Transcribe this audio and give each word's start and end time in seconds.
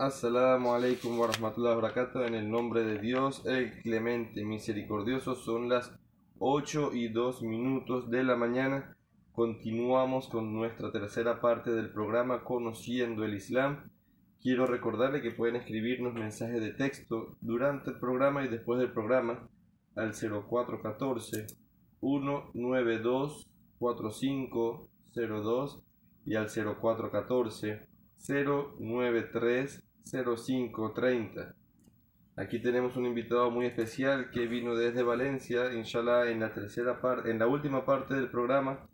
Assalamu 0.00 0.74
alaikum 0.74 1.18
wa 1.18 1.26
rahmatullahi 1.26 1.74
wa 1.74 1.82
barakatuh. 1.82 2.28
En 2.28 2.36
el 2.36 2.48
nombre 2.48 2.84
de 2.84 3.00
Dios, 3.00 3.44
el 3.46 3.82
clemente, 3.82 4.44
misericordioso, 4.44 5.34
son 5.34 5.68
las 5.68 5.92
8 6.38 6.90
y 6.92 7.08
2 7.08 7.42
minutos 7.42 8.08
de 8.08 8.22
la 8.22 8.36
mañana. 8.36 8.96
Continuamos 9.32 10.28
con 10.28 10.54
nuestra 10.54 10.92
tercera 10.92 11.40
parte 11.40 11.72
del 11.72 11.90
programa 11.90 12.44
Conociendo 12.44 13.24
el 13.24 13.34
Islam. 13.34 13.90
Quiero 14.40 14.66
recordarle 14.66 15.20
que 15.20 15.32
pueden 15.32 15.56
escribirnos 15.56 16.14
mensajes 16.14 16.60
de 16.60 16.74
texto 16.74 17.36
durante 17.40 17.90
el 17.90 17.98
programa 17.98 18.44
y 18.44 18.48
después 18.48 18.78
del 18.78 18.92
programa 18.92 19.48
al 19.96 20.14
0414 20.14 21.48
192 21.98 23.50
4502 23.80 25.82
y 26.24 26.36
al 26.36 26.48
0414 26.48 27.88
093 28.28 29.87
0530. 30.04 31.54
Aquí 32.36 32.60
tenemos 32.60 32.96
un 32.96 33.06
invitado 33.06 33.50
muy 33.50 33.66
especial 33.66 34.30
que 34.30 34.46
vino 34.46 34.74
desde 34.74 35.02
Valencia, 35.02 35.72
inshallah 35.72 36.30
en 36.30 36.40
la 36.40 36.52
tercera 36.52 37.00
parte, 37.00 37.30
en 37.30 37.38
la 37.38 37.46
última 37.46 37.84
parte 37.84 38.14
del 38.14 38.30
programa 38.30 38.88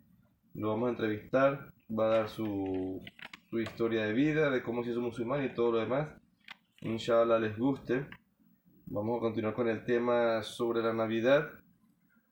lo 0.54 0.68
vamos 0.68 0.86
a 0.86 0.90
entrevistar, 0.90 1.72
va 1.90 2.06
a 2.06 2.16
dar 2.16 2.28
su, 2.28 3.02
su 3.50 3.58
historia 3.58 4.04
de 4.06 4.12
vida, 4.12 4.50
de 4.50 4.62
cómo 4.62 4.84
se 4.84 4.90
hizo 4.90 5.00
musulmán 5.00 5.44
y 5.44 5.52
todo 5.52 5.72
lo 5.72 5.78
demás. 5.78 6.08
Inshallah 6.80 7.38
les 7.40 7.58
guste. 7.58 8.06
Vamos 8.86 9.18
a 9.18 9.20
continuar 9.20 9.54
con 9.54 9.68
el 9.68 9.84
tema 9.84 10.42
sobre 10.42 10.80
la 10.82 10.92
Navidad 10.92 11.48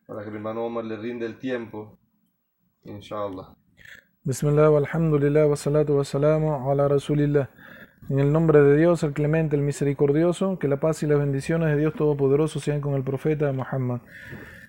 para 0.06 0.24
que 0.24 0.30
mi 0.30 0.36
hermano 0.36 0.64
Omar 0.64 0.84
le 0.84 0.96
rinde 0.96 1.26
el 1.26 1.38
tiempo. 1.38 1.98
Inshallah. 2.84 3.56
Bismillah, 4.22 4.68
alhamdulillah, 4.76 5.48
wa 5.48 5.56
salatu 5.56 5.96
wa 5.96 6.04
salamu 6.04 6.70
ala 6.70 6.86
rasulillah. 6.86 7.48
En 8.10 8.18
el 8.18 8.32
nombre 8.32 8.60
de 8.60 8.76
Dios, 8.76 9.02
el 9.04 9.12
clemente, 9.12 9.54
el 9.54 9.62
misericordioso, 9.62 10.58
que 10.58 10.66
la 10.66 10.80
paz 10.80 11.02
y 11.02 11.06
las 11.06 11.18
bendiciones 11.18 11.68
de 11.68 11.76
Dios 11.76 11.94
Todopoderoso 11.94 12.58
sean 12.58 12.80
con 12.80 12.94
el 12.94 13.04
profeta 13.04 13.52
Muhammad. 13.52 14.00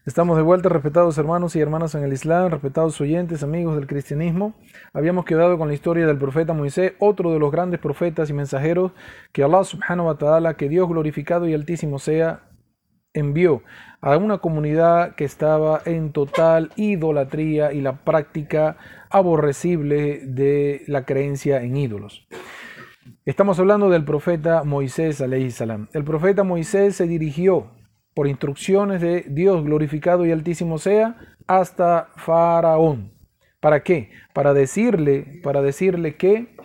Estamos 0.06 0.38
de 0.38 0.44
vuelta, 0.44 0.70
respetados 0.70 1.18
hermanos 1.18 1.56
y 1.56 1.60
hermanas 1.60 1.96
en 1.96 2.04
el 2.04 2.14
Islam, 2.14 2.52
respetados 2.52 3.02
oyentes, 3.02 3.42
amigos 3.42 3.76
del 3.76 3.88
cristianismo. 3.88 4.54
Habíamos 4.94 5.26
quedado 5.26 5.58
con 5.58 5.68
la 5.68 5.74
historia 5.74 6.06
del 6.06 6.20
profeta 6.20 6.54
Moisés, 6.54 6.94
otro 7.00 7.32
de 7.34 7.40
los 7.40 7.52
grandes 7.52 7.80
profetas 7.80 8.30
y 8.30 8.34
mensajeros 8.34 8.92
que 9.32 9.44
Allah 9.44 9.64
subhanahu 9.64 10.08
wa 10.08 10.18
ta'ala, 10.18 10.56
que 10.56 10.70
Dios 10.70 10.88
glorificado 10.88 11.48
y 11.48 11.56
altísimo 11.56 11.98
sea, 11.98 12.42
envió 13.14 13.64
a 14.00 14.16
una 14.18 14.38
comunidad 14.38 15.16
que 15.16 15.26
estaba 15.26 15.82
en 15.86 16.12
total 16.12 16.72
idolatría 16.76 17.74
y 17.74 17.82
la 17.82 18.04
práctica 18.04 18.78
aborrecible 19.10 20.22
de 20.26 20.84
la 20.88 21.06
creencia 21.06 21.62
en 21.64 21.78
ídolos. 21.78 22.28
Estamos 23.26 23.60
hablando 23.60 23.90
del 23.90 24.04
profeta 24.04 24.64
Moisés. 24.64 25.22
El 25.22 26.04
profeta 26.04 26.44
Moisés 26.44 26.96
se 26.96 27.08
dirigió 27.08 27.72
por 28.14 28.28
instrucciones 28.28 29.02
de 29.02 29.26
Dios 29.28 29.64
glorificado 29.64 30.26
y 30.26 30.32
altísimo 30.32 30.78
sea 30.78 31.18
hasta 31.48 32.10
Faraón. 32.16 33.12
¿Para 33.60 33.84
qué? 33.84 34.12
Para 34.34 34.54
decirle, 34.54 35.40
para 35.44 35.62
decirle 35.62 36.16
que, 36.16 36.56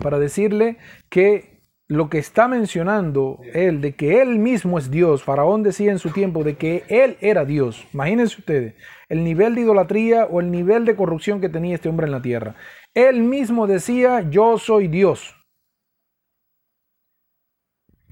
para 0.00 0.18
decirle 0.18 0.78
que 1.08 1.64
lo 1.88 2.08
que 2.08 2.18
está 2.18 2.46
mencionando 2.46 3.40
él, 3.52 3.80
de 3.80 3.96
que 3.96 4.22
él 4.22 4.38
mismo 4.38 4.78
es 4.78 4.90
Dios, 4.90 5.24
Faraón 5.24 5.62
decía 5.62 5.90
en 5.90 5.98
su 5.98 6.10
tiempo 6.10 6.44
de 6.44 6.56
que 6.56 6.84
él 6.88 7.16
era 7.20 7.44
Dios. 7.44 7.84
Imagínense 7.92 8.38
ustedes 8.38 8.74
el 9.08 9.24
nivel 9.24 9.56
de 9.56 9.62
idolatría 9.62 10.24
o 10.24 10.40
el 10.40 10.50
nivel 10.52 10.84
de 10.84 10.94
corrupción 10.94 11.40
que 11.40 11.48
tenía 11.48 11.74
este 11.74 11.88
hombre 11.88 12.06
en 12.06 12.12
la 12.12 12.22
tierra. 12.22 12.54
Él 12.94 13.22
mismo 13.22 13.66
decía, 13.66 14.28
yo 14.28 14.58
soy 14.58 14.88
Dios. 14.88 15.36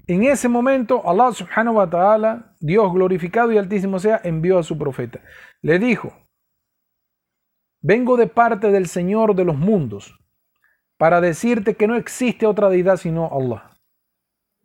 En 0.07 0.23
ese 0.23 0.49
momento, 0.49 1.07
Allah 1.07 1.31
subhanahu 1.31 1.75
wa 1.75 1.89
ta'ala, 1.89 2.55
Dios 2.59 2.91
glorificado 2.91 3.51
y 3.51 3.57
altísimo 3.57 3.99
sea, 3.99 4.19
envió 4.23 4.57
a 4.57 4.63
su 4.63 4.77
profeta. 4.77 5.21
Le 5.61 5.77
dijo, 5.77 6.11
vengo 7.81 8.17
de 8.17 8.27
parte 8.27 8.71
del 8.71 8.87
Señor 8.87 9.35
de 9.35 9.45
los 9.45 9.55
mundos 9.55 10.17
para 10.97 11.21
decirte 11.21 11.75
que 11.75 11.87
no 11.87 11.95
existe 11.95 12.47
otra 12.47 12.69
deidad 12.69 12.97
sino 12.97 13.29
Allah. 13.31 13.77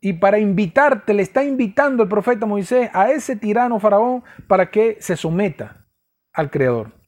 Y 0.00 0.14
para 0.14 0.38
invitarte, 0.38 1.14
le 1.14 1.22
está 1.22 1.44
invitando 1.44 2.02
el 2.02 2.08
profeta 2.08 2.46
Moisés 2.46 2.90
a 2.92 3.10
ese 3.10 3.36
tirano 3.36 3.78
faraón 3.78 4.24
para 4.48 4.70
que 4.70 4.96
se 5.00 5.16
someta 5.16 5.86
al 6.32 6.50
Creador. 6.50 7.03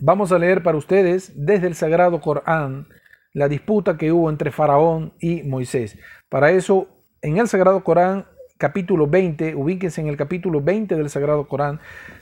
Vamos 0.00 0.30
a 0.30 0.38
leer 0.38 0.62
para 0.62 0.78
ustedes 0.78 1.32
desde 1.34 1.66
el 1.66 1.74
Sagrado 1.74 2.20
Corán 2.20 2.86
la 3.32 3.48
disputa 3.48 3.98
que 3.98 4.12
hubo 4.12 4.30
entre 4.30 4.52
Faraón 4.52 5.12
y 5.18 5.42
Moisés. 5.42 5.98
Para 6.28 6.52
eso, 6.52 6.86
en 7.20 7.38
el 7.38 7.48
Sagrado 7.48 7.82
Corán, 7.82 8.24
capítulo 8.58 9.08
20, 9.08 9.56
ubíquense 9.56 10.00
en 10.00 10.06
el 10.06 10.16
capítulo 10.16 10.60
20 10.60 10.94
del 10.94 11.10
Sagrado 11.10 11.48
Corán, 11.48 11.80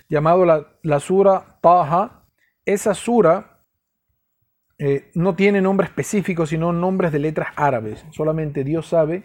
llamado 0.08 0.46
la, 0.46 0.68
la 0.82 1.00
Sura 1.00 1.58
Taha. 1.60 2.24
Esa 2.64 2.94
sura 2.94 3.60
eh, 4.78 5.10
no 5.14 5.36
tiene 5.36 5.60
nombre 5.60 5.86
específico, 5.86 6.46
sino 6.46 6.72
nombres 6.72 7.12
de 7.12 7.18
letras 7.18 7.48
árabes. 7.56 8.06
Solamente 8.10 8.64
Dios 8.64 8.86
sabe 8.88 9.24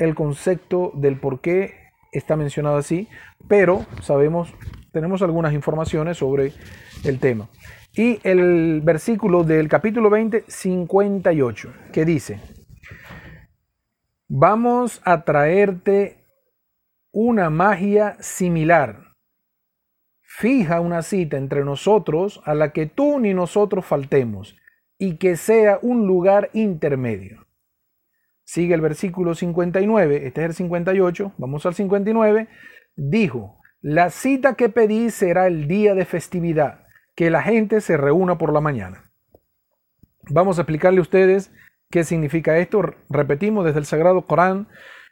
el 0.00 0.16
concepto 0.16 0.90
del 0.96 1.20
por 1.20 1.40
qué 1.40 1.92
está 2.10 2.34
mencionado 2.34 2.78
así, 2.78 3.08
pero 3.46 3.86
sabemos, 4.00 4.52
tenemos 4.90 5.22
algunas 5.22 5.54
informaciones 5.54 6.18
sobre 6.18 6.52
el 7.04 7.20
tema 7.20 7.48
y 7.94 8.20
el 8.22 8.80
versículo 8.80 9.44
del 9.44 9.68
capítulo 9.68 10.08
20, 10.08 10.44
58, 10.48 11.72
que 11.92 12.04
dice, 12.06 12.40
vamos 14.28 15.02
a 15.04 15.24
traerte 15.24 16.24
una 17.10 17.50
magia 17.50 18.16
similar. 18.20 19.12
Fija 20.22 20.80
una 20.80 21.02
cita 21.02 21.36
entre 21.36 21.64
nosotros 21.64 22.40
a 22.46 22.54
la 22.54 22.72
que 22.72 22.86
tú 22.86 23.20
ni 23.20 23.34
nosotros 23.34 23.84
faltemos 23.84 24.56
y 24.96 25.18
que 25.18 25.36
sea 25.36 25.78
un 25.82 26.06
lugar 26.06 26.48
intermedio. 26.54 27.46
Sigue 28.44 28.74
el 28.74 28.80
versículo 28.80 29.34
59, 29.34 30.26
este 30.26 30.40
es 30.40 30.46
el 30.48 30.54
58, 30.54 31.34
vamos 31.36 31.66
al 31.66 31.74
59. 31.74 32.48
Dijo, 32.96 33.58
la 33.82 34.08
cita 34.08 34.54
que 34.54 34.70
pedí 34.70 35.10
será 35.10 35.46
el 35.46 35.68
día 35.68 35.94
de 35.94 36.06
festividad 36.06 36.81
que 37.14 37.30
la 37.30 37.42
gente 37.42 37.80
se 37.80 37.96
reúna 37.96 38.38
por 38.38 38.52
la 38.52 38.60
mañana. 38.60 39.10
Vamos 40.30 40.58
a 40.58 40.62
explicarle 40.62 40.98
a 40.98 41.02
ustedes 41.02 41.52
qué 41.90 42.04
significa 42.04 42.58
esto. 42.58 42.82
Repetimos 43.08 43.64
desde 43.64 43.80
el 43.80 43.86
Sagrado 43.86 44.26
Corán, 44.26 44.68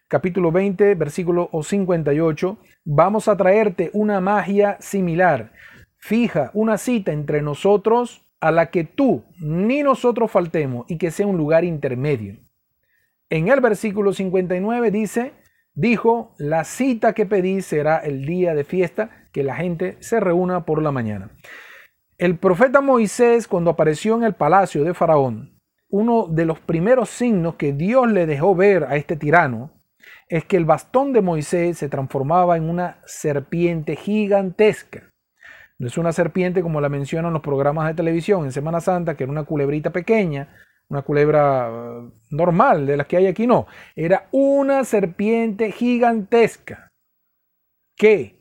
capítulo 0.09 0.53
20, 0.53 0.95
versículo 0.95 1.51
58. 1.53 2.59
Vamos 2.85 3.29
a 3.29 3.37
traerte 3.37 3.91
una 3.93 4.21
magia 4.21 4.77
similar. 4.81 5.53
Fija 5.99 6.51
una 6.55 6.79
cita 6.79 7.13
entre 7.13 7.43
nosotros 7.43 8.23
a 8.41 8.51
la 8.51 8.71
que 8.71 8.85
tú 8.85 9.25
ni 9.39 9.83
nosotros 9.83 10.31
faltemos 10.31 10.87
y 10.89 10.97
que 10.97 11.11
sea 11.11 11.27
un 11.27 11.37
lugar 11.37 11.65
intermedio. 11.65 12.39
En 13.29 13.49
el 13.49 13.61
versículo 13.61 14.13
59 14.13 14.91
dice, 14.91 15.35
dijo, 15.75 16.35
la 16.39 16.65
cita 16.65 17.13
que 17.13 17.27
pedí 17.27 17.61
será 17.61 17.99
el 17.99 18.25
día 18.25 18.55
de 18.55 18.65
fiesta, 18.65 19.27
que 19.33 19.45
la 19.45 19.55
gente 19.55 19.97
se 20.01 20.19
reúna 20.19 20.65
por 20.65 20.83
la 20.83 20.91
mañana. 20.91 21.31
El 22.21 22.37
profeta 22.37 22.83
Moisés, 22.83 23.49
cuando 23.49 23.71
apareció 23.71 24.15
en 24.15 24.25
el 24.25 24.35
palacio 24.35 24.85
de 24.85 24.93
Faraón, 24.93 25.59
uno 25.89 26.27
de 26.27 26.45
los 26.45 26.61
primeros 26.61 27.09
signos 27.09 27.55
que 27.55 27.73
Dios 27.73 28.13
le 28.13 28.27
dejó 28.27 28.55
ver 28.55 28.85
a 28.85 28.97
este 28.97 29.17
tirano 29.17 29.73
es 30.29 30.45
que 30.45 30.59
el 30.59 30.67
bastón 30.67 31.15
de 31.15 31.23
Moisés 31.23 31.79
se 31.79 31.89
transformaba 31.89 32.59
en 32.59 32.69
una 32.69 33.01
serpiente 33.07 33.97
gigantesca. 33.97 35.09
No 35.79 35.87
es 35.87 35.97
una 35.97 36.13
serpiente 36.13 36.61
como 36.61 36.83
la 36.83 36.91
mencionan 36.91 37.33
los 37.33 37.41
programas 37.41 37.89
de 37.89 37.95
televisión 37.95 38.45
en 38.45 38.53
Semana 38.53 38.83
Santa, 38.83 39.17
que 39.17 39.25
era 39.25 39.33
una 39.33 39.45
culebrita 39.45 39.89
pequeña, 39.89 40.55
una 40.91 41.01
culebra 41.01 41.71
uh, 41.71 42.13
normal 42.29 42.85
de 42.85 42.99
las 42.99 43.07
que 43.07 43.17
hay 43.17 43.29
aquí, 43.29 43.47
no. 43.47 43.67
Era 43.97 44.29
una 44.31 44.85
serpiente 44.85 45.73
gigantesca 45.73 46.91
que 47.97 48.40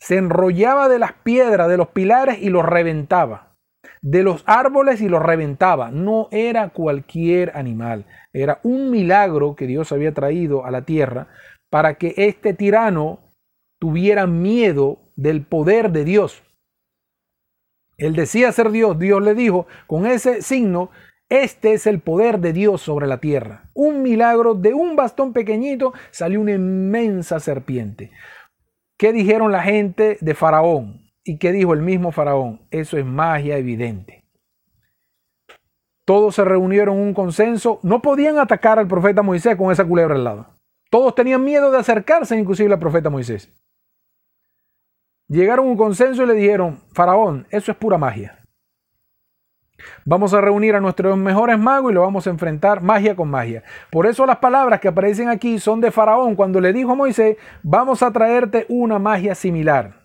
se 0.00 0.16
enrollaba 0.16 0.88
de 0.88 0.98
las 0.98 1.12
piedras, 1.12 1.68
de 1.68 1.76
los 1.76 1.88
pilares 1.88 2.38
y 2.40 2.48
los 2.48 2.64
reventaba. 2.64 3.54
De 4.02 4.22
los 4.22 4.42
árboles 4.46 5.00
y 5.02 5.08
los 5.08 5.22
reventaba. 5.22 5.90
No 5.90 6.28
era 6.30 6.70
cualquier 6.70 7.56
animal. 7.56 8.06
Era 8.32 8.60
un 8.62 8.90
milagro 8.90 9.54
que 9.56 9.66
Dios 9.66 9.92
había 9.92 10.12
traído 10.12 10.64
a 10.64 10.70
la 10.70 10.82
tierra 10.82 11.28
para 11.70 11.94
que 11.94 12.14
este 12.16 12.54
tirano 12.54 13.20
tuviera 13.78 14.26
miedo 14.26 14.98
del 15.16 15.44
poder 15.44 15.92
de 15.92 16.04
Dios. 16.04 16.42
Él 17.98 18.14
decía 18.14 18.52
ser 18.52 18.70
Dios. 18.70 18.98
Dios 18.98 19.22
le 19.22 19.34
dijo, 19.34 19.66
con 19.86 20.06
ese 20.06 20.40
signo, 20.40 20.90
este 21.28 21.74
es 21.74 21.86
el 21.86 22.00
poder 22.00 22.40
de 22.40 22.54
Dios 22.54 22.80
sobre 22.80 23.06
la 23.06 23.18
tierra. 23.18 23.70
Un 23.74 24.02
milagro 24.02 24.54
de 24.54 24.72
un 24.72 24.96
bastón 24.96 25.34
pequeñito 25.34 25.92
salió 26.10 26.40
una 26.40 26.52
inmensa 26.52 27.38
serpiente. 27.38 28.10
¿Qué 29.00 29.14
dijeron 29.14 29.50
la 29.50 29.62
gente 29.62 30.18
de 30.20 30.34
Faraón? 30.34 31.10
¿Y 31.24 31.38
qué 31.38 31.52
dijo 31.52 31.72
el 31.72 31.80
mismo 31.80 32.12
Faraón? 32.12 32.60
Eso 32.70 32.98
es 32.98 33.06
magia 33.06 33.56
evidente. 33.56 34.26
todos 36.04 36.34
se 36.34 36.44
reunieron 36.44 36.98
en 36.98 37.04
un 37.04 37.14
consenso, 37.14 37.80
no 37.82 38.02
podían 38.02 38.38
atacar 38.38 38.78
al 38.78 38.86
profeta 38.86 39.22
Moisés 39.22 39.56
con 39.56 39.72
esa 39.72 39.86
culebra 39.86 40.16
al 40.16 40.24
lado. 40.24 40.48
Todos 40.90 41.14
tenían 41.14 41.42
miedo 41.42 41.70
de 41.70 41.78
acercarse 41.78 42.38
inclusive 42.38 42.74
al 42.74 42.78
profeta 42.78 43.08
Moisés. 43.08 43.50
Llegaron 45.28 45.68
a 45.68 45.70
un 45.70 45.76
consenso 45.78 46.24
y 46.24 46.26
le 46.26 46.34
dijeron, 46.34 46.82
Faraón, 46.92 47.46
eso 47.50 47.72
es 47.72 47.78
pura 47.78 47.96
magia. 47.96 48.39
Vamos 50.04 50.34
a 50.34 50.40
reunir 50.40 50.74
a 50.74 50.80
nuestros 50.80 51.16
mejores 51.16 51.58
magos 51.58 51.92
y 51.92 51.94
lo 51.94 52.02
vamos 52.02 52.26
a 52.26 52.30
enfrentar 52.30 52.82
magia 52.82 53.14
con 53.16 53.30
magia. 53.30 53.62
Por 53.90 54.06
eso 54.06 54.26
las 54.26 54.38
palabras 54.38 54.80
que 54.80 54.88
aparecen 54.88 55.28
aquí 55.28 55.58
son 55.58 55.80
de 55.80 55.90
Faraón 55.90 56.34
cuando 56.34 56.60
le 56.60 56.72
dijo 56.72 56.92
a 56.92 56.94
Moisés, 56.94 57.36
vamos 57.62 58.02
a 58.02 58.10
traerte 58.10 58.66
una 58.68 58.98
magia 58.98 59.34
similar. 59.34 60.00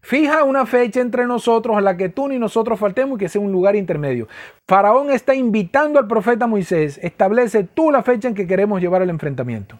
Fija 0.00 0.42
una 0.42 0.66
fecha 0.66 1.00
entre 1.00 1.26
nosotros 1.26 1.76
a 1.76 1.80
la 1.80 1.96
que 1.96 2.08
tú 2.08 2.26
ni 2.26 2.38
nosotros 2.38 2.78
faltemos 2.78 3.16
y 3.16 3.20
que 3.20 3.28
sea 3.28 3.40
un 3.40 3.52
lugar 3.52 3.76
intermedio. 3.76 4.26
Faraón 4.66 5.10
está 5.10 5.34
invitando 5.34 6.00
al 6.00 6.08
profeta 6.08 6.48
Moisés, 6.48 6.98
establece 7.02 7.62
tú 7.62 7.92
la 7.92 8.02
fecha 8.02 8.26
en 8.26 8.34
que 8.34 8.48
queremos 8.48 8.80
llevar 8.80 9.02
el 9.02 9.10
enfrentamiento. 9.10 9.78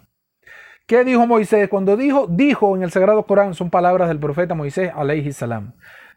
¿Qué 0.87 1.05
dijo 1.05 1.27
Moisés? 1.27 1.69
Cuando 1.69 1.97
dijo, 1.97 2.27
dijo 2.29 2.77
en 2.77 2.85
el 2.85 2.93
Sagrado 2.93 3.25
Corán, 3.25 3.55
son 3.55 3.71
palabras 3.71 4.09
del 4.09 4.19
profeta 4.21 4.55
Moisés, 4.55 4.93
alayhi 4.95 5.33
salam 5.33 5.73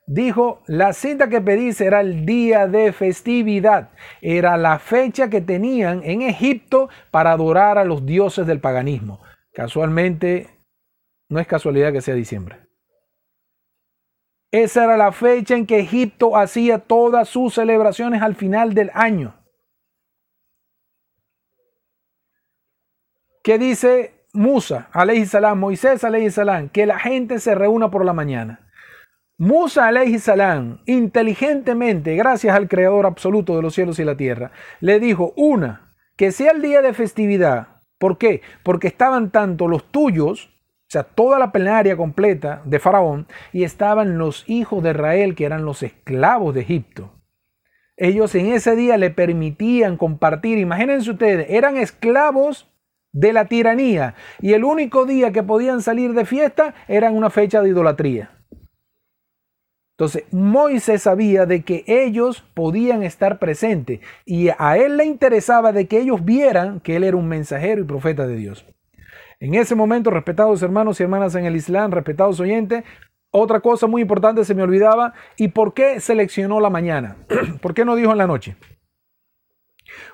dijo, 0.06 0.63
la 0.68 0.94
cita 0.94 1.30
que 1.30 1.42
pedí 1.42 1.74
será 1.74 2.02
el 2.02 2.25
día 2.25 2.68
de 2.68 2.94
festividad. 2.94 3.92
Era 4.22 4.57
la 4.57 4.80
fecha 4.80 5.30
que 5.30 5.42
tenían 5.42 6.02
en 6.04 6.22
Egipto 6.22 6.90
para 7.12 7.31
adorar 7.31 7.78
a 7.78 7.86
los 7.86 8.06
dioses 8.06 8.46
del 8.48 8.60
paganismo. 8.60 9.22
Casualmente, 9.54 10.50
no 11.30 11.40
es 11.40 11.48
casualidad 11.48 11.92
que 11.92 12.02
sea 12.02 12.16
diciembre. 12.16 12.60
Esa 14.52 14.86
era 14.86 14.98
la 14.98 15.12
fecha 15.12 15.56
en 15.56 15.66
que 15.66 15.80
Egipto 15.80 16.38
hacía 16.38 16.80
todas 16.80 17.28
sus 17.28 17.56
celebraciones 17.56 18.22
al 18.22 18.36
final 18.36 18.74
del 18.74 18.92
año. 18.94 19.36
¿Qué 23.44 23.60
dice 23.60 24.25
Musa, 24.34 24.90
alayhi 24.92 25.28
Moisés, 25.56 26.04
alayhi? 26.04 26.31
Que 26.72 26.86
la 26.86 26.98
gente 27.00 27.40
se 27.40 27.54
reúna 27.54 27.92
por 27.92 28.06
la 28.06 28.13
mañana. 28.13 28.64
Musa 29.38 29.88
alayhi 29.88 30.18
salam, 30.20 30.80
inteligentemente, 30.86 32.16
gracias 32.16 32.56
al 32.56 32.70
creador 32.70 33.06
absoluto 33.06 33.58
de 33.58 33.62
los 33.62 33.76
cielos 33.76 34.00
y 34.00 34.06
la 34.06 34.16
tierra, 34.16 34.52
le 34.80 34.98
dijo, 35.02 35.34
una, 35.36 35.94
que 36.16 36.32
sea 36.32 36.52
el 36.52 36.62
día 36.62 36.82
de 36.82 36.94
festividad. 36.94 37.82
¿Por 37.98 38.18
qué? 38.18 38.42
Porque 38.64 38.88
estaban 38.88 39.32
tanto 39.32 39.68
los 39.68 39.92
tuyos, 39.92 40.46
o 40.46 40.88
sea, 40.88 41.04
toda 41.04 41.38
la 41.38 41.52
plenaria 41.52 41.98
completa 41.98 42.62
de 42.64 42.80
Faraón, 42.80 43.28
y 43.52 43.66
estaban 43.66 44.18
los 44.18 44.46
hijos 44.48 44.82
de 44.82 44.92
Israel, 44.92 45.36
que 45.36 45.44
eran 45.44 45.66
los 45.66 45.84
esclavos 45.84 46.56
de 46.56 46.62
Egipto. 46.62 47.12
Ellos 47.98 48.34
en 48.36 48.54
ese 48.54 48.78
día 48.78 48.96
le 48.96 49.10
permitían 49.10 49.98
compartir, 49.98 50.60
imagínense 50.60 51.12
ustedes, 51.12 51.48
eran 51.50 51.76
esclavos 51.76 52.72
de 53.12 53.34
la 53.34 53.50
tiranía, 53.50 54.16
y 54.40 54.54
el 54.54 54.64
único 54.64 55.06
día 55.06 55.34
que 55.34 55.44
podían 55.44 55.82
salir 55.82 56.14
de 56.14 56.24
fiesta 56.24 56.74
era 56.88 57.12
una 57.12 57.30
fecha 57.30 57.62
de 57.62 57.68
idolatría. 57.68 58.32
Entonces, 59.97 60.25
Moisés 60.31 61.03
sabía 61.03 61.45
de 61.45 61.63
que 61.63 61.86
ellos 61.88 62.44
podían 62.53 63.01
estar 63.01 63.39
presentes 63.39 64.01
y 64.25 64.50
a 64.57 64.77
él 64.77 64.97
le 64.97 65.06
interesaba 65.06 65.71
de 65.71 65.88
que 65.88 66.00
ellos 66.00 66.25
vieran 66.25 66.81
que 66.81 66.97
él 66.97 67.06
era 67.06 67.15
un 67.15 67.30
mensajero 67.30 67.81
y 67.81 67.86
profeta 67.86 68.27
de 68.27 68.36
Dios. 68.36 68.65
En 69.39 69.56
ese 69.56 69.74
momento, 69.74 70.09
respetados 70.09 70.62
hermanos 70.62 71.00
y 71.00 71.03
hermanas 71.03 71.33
en 71.36 71.45
el 71.45 71.56
Islam, 71.56 71.92
respetados 71.92 72.42
oyentes, 72.42 72.83
otra 73.31 73.62
cosa 73.62 73.88
muy 73.88 74.01
importante 74.01 74.44
se 74.44 74.53
me 74.53 74.63
olvidaba, 74.63 75.13
¿y 75.38 75.47
por 75.47 75.74
qué 75.74 76.01
seleccionó 76.01 76.59
la 76.59 76.69
mañana? 76.69 77.15
¿Por 77.62 77.74
qué 77.74 77.86
no 77.86 77.95
dijo 77.95 78.12
en 78.12 78.18
la 78.18 78.27
noche? 78.27 78.57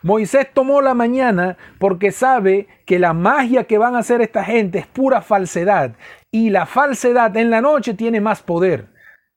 Moisés 0.03 0.47
tomó 0.53 0.81
la 0.81 0.93
mañana 0.93 1.57
porque 1.79 2.11
sabe 2.11 2.67
que 2.85 2.99
la 2.99 3.13
magia 3.13 3.63
que 3.63 3.79
van 3.79 3.95
a 3.95 3.99
hacer 3.99 4.21
esta 4.21 4.43
gente 4.43 4.77
es 4.77 4.85
pura 4.85 5.21
falsedad 5.21 5.95
y 6.29 6.51
la 6.51 6.67
falsedad 6.67 7.35
en 7.35 7.49
la 7.49 7.61
noche 7.61 7.95
tiene 7.95 8.21
más 8.21 8.43
poder. 8.43 8.90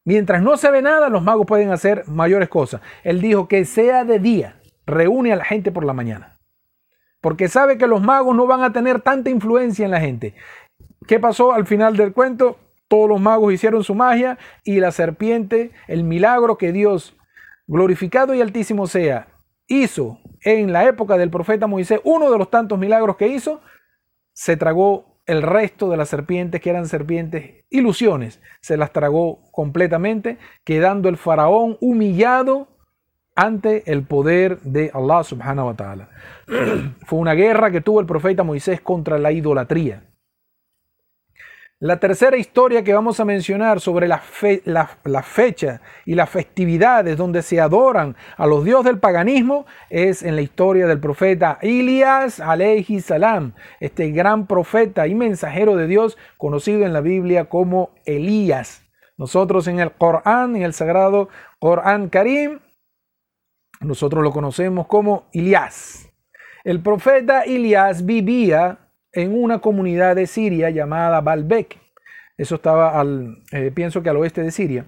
Mientras 0.04 0.42
no 0.42 0.56
se 0.56 0.70
ve 0.70 0.82
nada, 0.82 1.08
los 1.08 1.22
magos 1.22 1.46
pueden 1.46 1.70
hacer 1.70 2.04
mayores 2.06 2.48
cosas. 2.48 2.82
Él 3.02 3.20
dijo 3.20 3.48
que 3.48 3.64
sea 3.64 4.04
de 4.04 4.18
día, 4.18 4.60
reúne 4.86 5.32
a 5.32 5.36
la 5.36 5.44
gente 5.44 5.72
por 5.72 5.84
la 5.84 5.94
mañana. 5.94 6.38
Porque 7.22 7.48
sabe 7.48 7.78
que 7.78 7.86
los 7.86 8.02
magos 8.02 8.36
no 8.36 8.46
van 8.46 8.62
a 8.62 8.72
tener 8.72 9.00
tanta 9.00 9.30
influencia 9.30 9.86
en 9.86 9.90
la 9.90 10.00
gente. 10.00 10.34
¿Qué 11.06 11.18
pasó 11.18 11.52
al 11.52 11.66
final 11.66 11.96
del 11.96 12.12
cuento? 12.12 12.58
Todos 12.86 13.08
los 13.08 13.20
magos 13.20 13.54
hicieron 13.54 13.82
su 13.82 13.94
magia 13.94 14.38
y 14.62 14.78
la 14.80 14.92
serpiente, 14.92 15.72
el 15.88 16.04
milagro 16.04 16.58
que 16.58 16.70
Dios, 16.70 17.16
glorificado 17.66 18.34
y 18.34 18.42
altísimo 18.42 18.86
sea, 18.86 19.28
hizo 19.66 20.18
en 20.42 20.70
la 20.72 20.84
época 20.84 21.16
del 21.16 21.30
profeta 21.30 21.66
Moisés, 21.66 22.00
uno 22.04 22.30
de 22.30 22.36
los 22.36 22.50
tantos 22.50 22.78
milagros 22.78 23.16
que 23.16 23.28
hizo, 23.28 23.62
se 24.34 24.58
tragó 24.58 25.13
el 25.26 25.42
resto 25.42 25.88
de 25.90 25.96
las 25.96 26.08
serpientes, 26.08 26.60
que 26.60 26.70
eran 26.70 26.86
serpientes 26.86 27.64
ilusiones, 27.70 28.40
se 28.60 28.76
las 28.76 28.92
tragó 28.92 29.40
completamente, 29.50 30.38
quedando 30.64 31.08
el 31.08 31.16
faraón 31.16 31.76
humillado 31.80 32.68
ante 33.34 33.90
el 33.90 34.04
poder 34.04 34.60
de 34.60 34.90
Allah 34.94 35.24
subhanahu 35.24 35.68
wa 35.68 35.74
ta'ala. 35.74 36.08
Fue 37.06 37.18
una 37.18 37.34
guerra 37.34 37.70
que 37.70 37.80
tuvo 37.80 38.00
el 38.00 38.06
profeta 38.06 38.44
Moisés 38.44 38.80
contra 38.80 39.18
la 39.18 39.32
idolatría. 39.32 40.04
La 41.84 42.00
tercera 42.00 42.38
historia 42.38 42.82
que 42.82 42.94
vamos 42.94 43.20
a 43.20 43.26
mencionar 43.26 43.78
sobre 43.78 44.08
la, 44.08 44.18
fecha 45.22 45.82
y 46.06 46.14
las 46.14 46.30
festividades 46.30 47.18
donde 47.18 47.42
se 47.42 47.60
adoran 47.60 48.16
a 48.38 48.46
los 48.46 48.64
dioses 48.64 48.86
del 48.86 49.00
paganismo 49.00 49.66
es 49.90 50.22
en 50.22 50.34
la 50.34 50.40
historia 50.40 50.86
del 50.86 50.98
profeta 50.98 51.58
Ilias 51.60 52.40
salam, 53.02 53.52
este 53.80 54.10
gran 54.12 54.46
profeta 54.46 55.06
y 55.06 55.14
mensajero 55.14 55.76
de 55.76 55.86
Dios 55.86 56.16
conocido 56.38 56.86
en 56.86 56.94
la 56.94 57.02
Biblia 57.02 57.50
como 57.50 57.90
Elías. 58.06 58.86
Nosotros 59.18 59.68
en 59.68 59.78
el 59.78 59.92
Corán, 59.92 60.56
en 60.56 60.62
el 60.62 60.72
sagrado 60.72 61.28
Corán 61.58 62.08
Karim, 62.08 62.60
nosotros 63.82 64.24
lo 64.24 64.32
conocemos 64.32 64.86
como 64.86 65.26
Ilias. 65.32 66.10
El 66.64 66.80
profeta 66.80 67.44
Ilias 67.44 68.06
vivía 68.06 68.83
en 69.14 69.40
una 69.40 69.60
comunidad 69.60 70.16
de 70.16 70.26
Siria 70.26 70.70
llamada 70.70 71.20
Baalbek. 71.20 71.78
Eso 72.36 72.56
estaba 72.56 72.98
al, 72.98 73.42
eh, 73.52 73.70
pienso 73.74 74.02
que 74.02 74.10
al 74.10 74.16
oeste 74.16 74.42
de 74.42 74.50
Siria. 74.50 74.86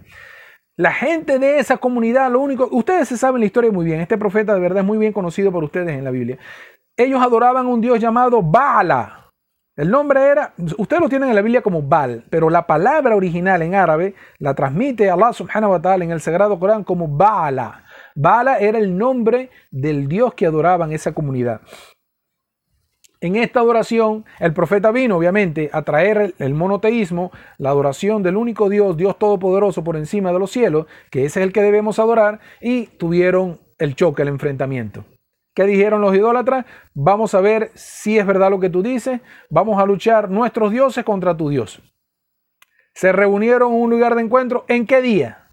La 0.77 0.93
gente 0.93 1.39
de 1.39 1.59
esa 1.59 1.79
comunidad, 1.79 2.31
lo 2.31 2.41
único, 2.41 2.69
ustedes 2.71 3.09
se 3.09 3.17
saben 3.17 3.41
la 3.41 3.47
historia 3.47 3.73
muy 3.73 3.87
bien, 3.87 4.01
este 4.01 4.19
profeta 4.19 4.53
de 4.53 4.61
verdad 4.61 4.81
es 4.81 4.85
muy 4.85 4.99
bien 4.99 5.13
conocido 5.13 5.51
por 5.51 5.65
ustedes 5.65 5.97
en 5.97 6.05
la 6.05 6.11
Biblia. 6.11 6.39
Ellos 6.97 7.23
adoraban 7.23 7.67
un 7.67 7.81
dios 7.81 7.99
llamado 7.99 8.43
Baala. 8.43 9.27
El 9.77 9.91
nombre 9.91 10.23
era, 10.23 10.55
ustedes 10.79 11.03
lo 11.03 11.09
tienen 11.11 11.29
en 11.29 11.35
la 11.35 11.43
Biblia 11.43 11.61
como 11.61 11.83
Baal, 11.83 12.25
pero 12.31 12.49
la 12.49 12.67
palabra 12.67 13.15
original 13.15 13.61
en 13.61 13.75
árabe 13.75 14.15
la 14.39 14.55
transmite 14.55 15.11
Allah 15.11 15.35
subhanahu 15.35 15.73
wa 15.73 15.83
ta'ala 15.83 16.03
en 16.03 16.13
el 16.13 16.21
Sagrado 16.23 16.59
Corán 16.59 16.83
como 16.83 17.07
Baala. 17.07 17.85
Baala 18.15 18.59
era 18.59 18.79
el 18.79 18.97
nombre 18.97 19.51
del 19.71 20.09
dios 20.09 20.33
que 20.33 20.47
adoraban 20.47 20.93
esa 20.93 21.13
comunidad. 21.13 21.61
En 23.21 23.37
esta 23.37 23.61
adoración, 23.61 24.27
el 24.41 24.53
profeta 24.53 24.93
vino, 24.93 25.17
obviamente, 25.17 25.71
a 25.73 25.83
traer 25.83 26.35
el 26.39 26.55
monoteísmo, 26.55 27.33
la 27.57 27.71
adoración 27.71 28.23
del 28.23 28.37
único 28.37 28.69
Dios, 28.69 28.97
Dios 28.97 29.19
Todopoderoso 29.19 29.83
por 29.83 29.97
encima 29.97 30.33
de 30.33 30.39
los 30.39 30.51
cielos, 30.51 30.87
que 31.11 31.25
ese 31.25 31.41
es 31.41 31.47
el 31.47 31.53
que 31.53 31.63
debemos 31.63 31.99
adorar, 31.99 32.41
y 32.61 32.87
tuvieron 32.87 33.61
el 33.79 33.95
choque, 33.95 34.23
el 34.23 34.29
enfrentamiento. 34.29 35.05
¿Qué 35.55 35.65
dijeron 35.65 36.03
los 36.03 36.15
idólatras? 36.15 36.67
Vamos 36.93 37.35
a 37.35 37.41
ver 37.41 37.71
si 37.75 38.19
es 38.19 38.27
verdad 38.27 38.51
lo 38.51 38.61
que 38.61 38.69
tú 38.69 38.83
dices, 38.83 39.23
vamos 39.49 39.81
a 39.81 39.87
luchar 39.87 40.29
nuestros 40.29 40.71
dioses 40.71 41.03
contra 41.03 41.35
tu 41.35 41.49
Dios. 41.49 41.81
Se 42.93 43.13
reunieron 43.13 43.73
en 43.73 43.81
un 43.81 43.91
lugar 43.91 44.15
de 44.15 44.23
encuentro, 44.23 44.67
¿en 44.69 44.87
qué 44.87 45.01
día? 45.01 45.46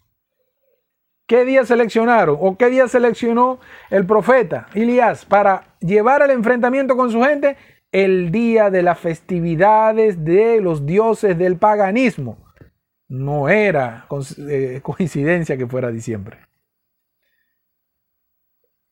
¿Qué 1.34 1.46
día 1.46 1.66
seleccionaron 1.66 2.38
o 2.40 2.60
qué 2.60 2.70
día 2.70 2.88
seleccionó 2.88 3.60
el 3.90 4.06
profeta 4.06 4.68
Elías 4.76 5.26
para 5.26 5.76
llevar 5.80 6.22
el 6.22 6.30
enfrentamiento 6.30 6.96
con 6.96 7.12
su 7.12 7.24
gente? 7.24 7.58
El 7.92 8.30
día 8.30 8.70
de 8.70 8.84
las 8.84 9.00
festividades 9.00 10.24
de 10.24 10.62
los 10.62 10.86
dioses 10.86 11.36
del 11.36 11.58
paganismo. 11.58 12.38
No 13.08 13.50
era 13.50 14.06
eh, 14.48 14.82
coincidencia 14.84 15.58
que 15.58 15.66
fuera 15.66 15.90
diciembre. 15.90 16.38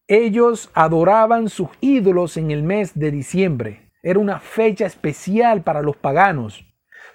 Ellos 0.08 0.72
adoraban 0.74 1.48
sus 1.48 1.70
ídolos 1.80 2.38
en 2.38 2.50
el 2.50 2.64
mes 2.64 2.98
de 2.98 3.12
diciembre. 3.12 3.92
Era 4.02 4.18
una 4.18 4.40
fecha 4.40 4.88
especial 4.88 5.62
para 5.62 5.84
los 5.84 5.96
paganos, 5.96 6.66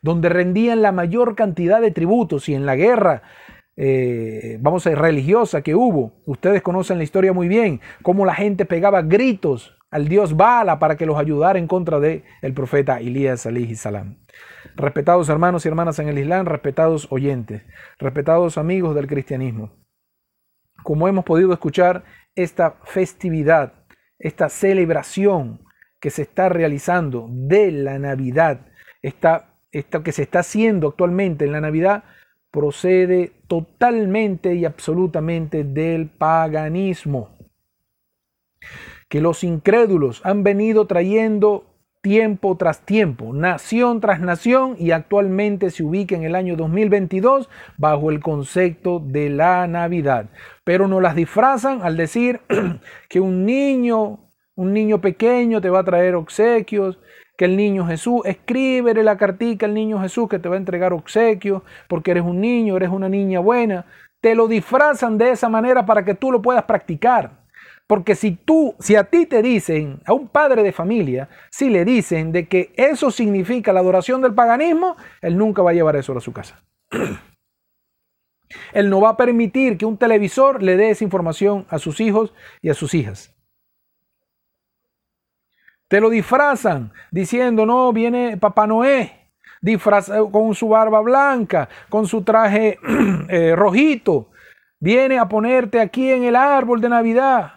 donde 0.03 0.29
rendían 0.29 0.83
la 0.83 0.93
mayor 0.93 1.35
cantidad 1.35 1.81
de 1.81 1.91
tributos 1.91 2.49
y 2.49 2.55
en 2.55 2.65
la 2.65 2.77
guerra 2.77 3.25
eh, 3.77 4.57
vamos 4.61 4.87
a 4.87 4.91
decir, 4.91 5.03
religiosa 5.03 5.63
que 5.63 5.75
hubo. 5.75 6.23
Ustedes 6.25 6.63
conocen 6.63 6.99
la 6.99 7.05
historia 7.05 7.33
muy 7.33 7.49
bien, 7.49 7.81
cómo 8.03 8.25
la 8.25 8.35
gente 8.35 8.65
pegaba 8.65 9.03
gritos 9.03 9.77
al 9.91 10.09
dios 10.09 10.37
Bala 10.37 10.79
para 10.79 10.97
que 10.97 11.07
los 11.07 11.19
ayudara 11.19 11.59
en 11.59 11.67
contra 11.67 12.01
del 12.01 12.25
el 12.43 12.55
profeta 12.55 13.01
Elías 13.01 13.47
y 13.47 13.77
salam. 13.77 14.19
Respetados 14.75 15.29
hermanos 15.29 15.65
y 15.65 15.69
hermanas 15.69 15.99
en 15.99 16.09
el 16.09 16.19
Islam, 16.19 16.47
respetados 16.47 17.07
oyentes, 17.11 17.63
respetados 17.99 18.59
amigos 18.59 18.95
del 18.95 19.07
cristianismo. 19.07 19.73
como 20.83 21.09
hemos 21.09 21.25
podido 21.25 21.53
escuchar, 21.53 22.05
esta 22.37 22.77
festividad, 22.85 23.73
esta 24.19 24.49
celebración 24.49 25.65
que 26.01 26.11
se 26.11 26.23
está 26.23 26.49
realizando 26.49 27.27
de 27.31 27.73
la 27.73 27.99
Navidad, 27.99 28.67
esta, 29.03 29.55
esta 29.73 30.03
que 30.03 30.13
se 30.13 30.23
está 30.23 30.41
haciendo 30.41 30.89
actualmente 30.89 31.45
en 31.45 31.53
la 31.53 31.61
Navidad, 31.61 32.05
procede 32.57 33.33
totalmente 33.49 34.55
y 34.55 34.65
absolutamente 34.65 35.63
del 35.63 36.09
paganismo. 36.09 37.29
Que 39.11 39.21
los 39.21 39.45
incrédulos 39.45 40.23
han 40.25 40.43
venido 40.43 40.87
trayendo 40.87 41.67
tiempo 42.01 42.57
tras 42.57 42.81
tiempo, 42.81 43.35
nación 43.35 44.01
tras 44.01 44.21
nación 44.21 44.75
y 44.79 44.93
actualmente 44.93 45.69
se 45.69 45.83
ubica 45.83 46.17
en 46.17 46.23
el 46.23 46.35
año 46.35 46.57
2022 46.57 47.51
bajo 47.77 48.11
el 48.11 48.21
concepto 48.21 49.03
de 49.05 49.29
la 49.29 49.67
Navidad. 49.67 50.31
Pero 50.65 50.89
no 50.89 51.03
las 51.03 51.15
disfrazan 51.15 51.83
al 51.83 51.99
decir 51.99 52.41
que 53.11 53.21
un 53.21 53.45
niño, 53.45 54.31
un 54.55 54.73
niño 54.73 55.03
pequeño 55.03 55.61
te 55.61 55.69
va 55.69 55.81
a 55.81 55.85
traer 55.85 56.15
obsequios, 56.15 56.99
que 57.37 57.45
el 57.45 57.57
niño 57.57 57.87
Jesús, 57.87 58.23
escríbele 58.25 59.03
la 59.03 59.17
cartica 59.17 59.67
al 59.67 59.75
niño 59.75 60.01
Jesús 60.01 60.29
que 60.29 60.39
te 60.39 60.49
va 60.49 60.55
a 60.55 60.59
entregar 60.59 60.93
obsequios 60.93 61.63
porque 61.89 62.13
eres 62.13 62.25
un 62.25 62.41
niño, 62.41 62.77
eres 62.77 62.91
una 62.91 63.09
niña 63.09 63.41
buena. 63.41 63.87
Te 64.21 64.35
lo 64.35 64.49
disfrazan 64.49 65.19
de 65.19 65.31
esa 65.31 65.49
manera 65.49 65.85
para 65.85 66.05
que 66.05 66.15
tú 66.15 66.33
lo 66.33 66.41
puedas 66.41 66.65
practicar. 66.65 67.45
Porque 67.87 68.17
si 68.17 68.33
tú, 68.33 68.75
si 68.81 68.97
a 68.97 69.05
ti 69.05 69.27
te 69.27 69.43
dicen, 69.43 70.01
a 70.07 70.13
un 70.13 70.29
padre 70.29 70.63
de 70.63 70.73
familia, 70.73 71.29
si 71.51 71.71
le 71.71 71.85
dicen 71.85 72.33
de 72.33 72.49
que 72.49 72.73
eso 72.77 73.11
significa 73.11 73.73
la 73.73 73.81
adoración 73.81 74.23
del 74.23 74.35
paganismo, 74.35 74.97
él 75.21 75.37
nunca 75.37 75.63
va 75.63 75.71
a 75.71 75.75
llevar 75.75 75.95
eso 75.95 76.17
a 76.17 76.21
su 76.21 76.33
casa. 76.33 76.65
Él 78.73 78.91
no 78.91 79.01
va 79.01 79.11
a 79.11 79.17
permitir 79.17 79.77
que 79.77 79.87
un 79.87 79.97
televisor 79.97 80.63
le 80.63 80.77
dé 80.77 80.91
esa 80.91 81.03
información 81.03 81.67
a 81.69 81.81
sus 81.81 82.01
hijos 82.01 82.33
y 82.63 82.69
a 82.69 82.75
sus 82.75 82.95
hijas. 82.95 83.36
Te 85.89 86.01
lo 86.01 86.11
disfrazan 86.11 86.93
diciendo, 87.11 87.65
no, 87.65 87.93
viene 87.93 88.37
Papá 88.37 88.67
Noé, 88.67 89.31
disfrazado 89.61 90.31
con 90.31 90.55
su 90.55 90.69
barba 90.69 91.01
blanca, 91.01 91.69
con 91.89 92.07
su 92.07 92.23
traje 92.25 92.79
eh, 93.29 93.55
rojito, 93.55 94.31
viene 94.81 95.19
a 95.19 95.29
ponerte 95.29 95.81
aquí 95.81 96.11
en 96.11 96.25
el 96.25 96.37
árbol 96.37 96.81
de 96.81 96.89
Navidad. 96.89 97.53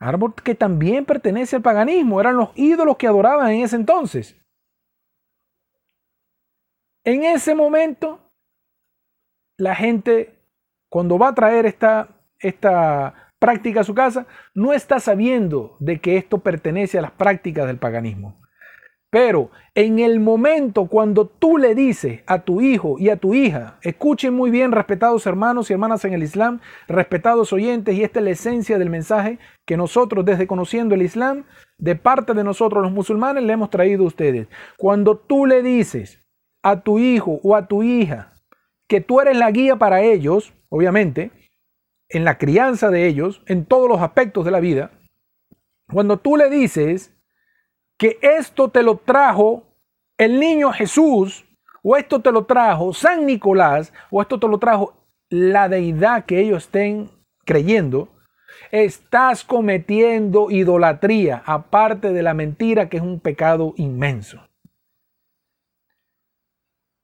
Árbol 0.00 0.34
que 0.34 0.54
también 0.54 1.04
pertenece 1.04 1.56
al 1.56 1.62
paganismo, 1.62 2.20
eran 2.20 2.36
los 2.36 2.50
ídolos 2.54 2.96
que 2.96 3.06
adoraban 3.06 3.50
en 3.50 3.62
ese 3.62 3.76
entonces. 3.76 4.36
En 7.04 7.24
ese 7.24 7.54
momento, 7.54 8.20
la 9.56 9.74
gente, 9.74 10.38
cuando 10.90 11.18
va 11.18 11.28
a 11.28 11.34
traer 11.34 11.66
esta, 11.66 12.08
esta 12.38 13.27
práctica 13.38 13.80
a 13.80 13.84
su 13.84 13.94
casa, 13.94 14.26
no 14.54 14.72
está 14.72 15.00
sabiendo 15.00 15.76
de 15.80 16.00
que 16.00 16.16
esto 16.16 16.38
pertenece 16.38 16.98
a 16.98 17.02
las 17.02 17.12
prácticas 17.12 17.66
del 17.66 17.78
paganismo. 17.78 18.40
Pero 19.10 19.50
en 19.74 19.98
el 20.00 20.20
momento 20.20 20.86
cuando 20.86 21.26
tú 21.26 21.56
le 21.56 21.74
dices 21.74 22.20
a 22.26 22.40
tu 22.40 22.60
hijo 22.60 22.96
y 22.98 23.08
a 23.08 23.16
tu 23.16 23.32
hija, 23.32 23.78
escuchen 23.80 24.34
muy 24.34 24.50
bien, 24.50 24.70
respetados 24.70 25.26
hermanos 25.26 25.70
y 25.70 25.72
hermanas 25.72 26.04
en 26.04 26.12
el 26.12 26.22
Islam, 26.22 26.60
respetados 26.88 27.52
oyentes, 27.54 27.94
y 27.94 28.04
esta 28.04 28.18
es 28.18 28.24
la 28.24 28.30
esencia 28.32 28.78
del 28.78 28.90
mensaje 28.90 29.38
que 29.66 29.78
nosotros 29.78 30.26
desde 30.26 30.46
conociendo 30.46 30.94
el 30.94 31.02
Islam, 31.02 31.44
de 31.78 31.96
parte 31.96 32.34
de 32.34 32.44
nosotros 32.44 32.82
los 32.82 32.92
musulmanes, 32.92 33.44
le 33.44 33.52
hemos 33.54 33.70
traído 33.70 34.04
a 34.04 34.08
ustedes. 34.08 34.48
Cuando 34.76 35.16
tú 35.16 35.46
le 35.46 35.62
dices 35.62 36.20
a 36.62 36.82
tu 36.82 36.98
hijo 36.98 37.40
o 37.42 37.56
a 37.56 37.66
tu 37.66 37.82
hija 37.82 38.34
que 38.88 39.00
tú 39.00 39.20
eres 39.20 39.38
la 39.38 39.50
guía 39.50 39.76
para 39.76 40.02
ellos, 40.02 40.52
obviamente, 40.68 41.30
en 42.08 42.24
la 42.24 42.38
crianza 42.38 42.90
de 42.90 43.06
ellos, 43.06 43.42
en 43.46 43.64
todos 43.64 43.88
los 43.88 44.00
aspectos 44.00 44.44
de 44.44 44.50
la 44.50 44.60
vida, 44.60 44.90
cuando 45.92 46.18
tú 46.18 46.36
le 46.36 46.50
dices, 46.50 47.14
que 47.98 48.18
esto 48.22 48.70
te 48.70 48.82
lo 48.82 48.96
trajo 48.96 49.64
el 50.16 50.38
niño 50.38 50.72
Jesús, 50.72 51.44
o 51.82 51.96
esto 51.96 52.20
te 52.20 52.32
lo 52.32 52.46
trajo 52.46 52.94
San 52.94 53.26
Nicolás, 53.26 53.92
o 54.10 54.22
esto 54.22 54.38
te 54.38 54.48
lo 54.48 54.58
trajo 54.58 54.94
la 55.28 55.68
deidad 55.68 56.24
que 56.24 56.40
ellos 56.40 56.64
estén 56.64 57.10
creyendo, 57.44 58.08
estás 58.70 59.44
cometiendo 59.44 60.50
idolatría, 60.50 61.42
aparte 61.44 62.12
de 62.12 62.22
la 62.22 62.34
mentira 62.34 62.88
que 62.88 62.98
es 62.98 63.02
un 63.02 63.20
pecado 63.20 63.74
inmenso. 63.76 64.48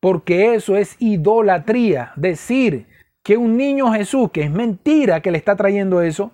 Porque 0.00 0.54
eso 0.54 0.76
es 0.76 0.96
idolatría, 0.98 2.12
decir 2.16 2.86
que 3.24 3.36
un 3.36 3.56
niño 3.56 3.92
Jesús, 3.92 4.30
que 4.30 4.42
es 4.42 4.50
mentira 4.50 5.20
que 5.20 5.32
le 5.32 5.38
está 5.38 5.56
trayendo 5.56 6.02
eso, 6.02 6.30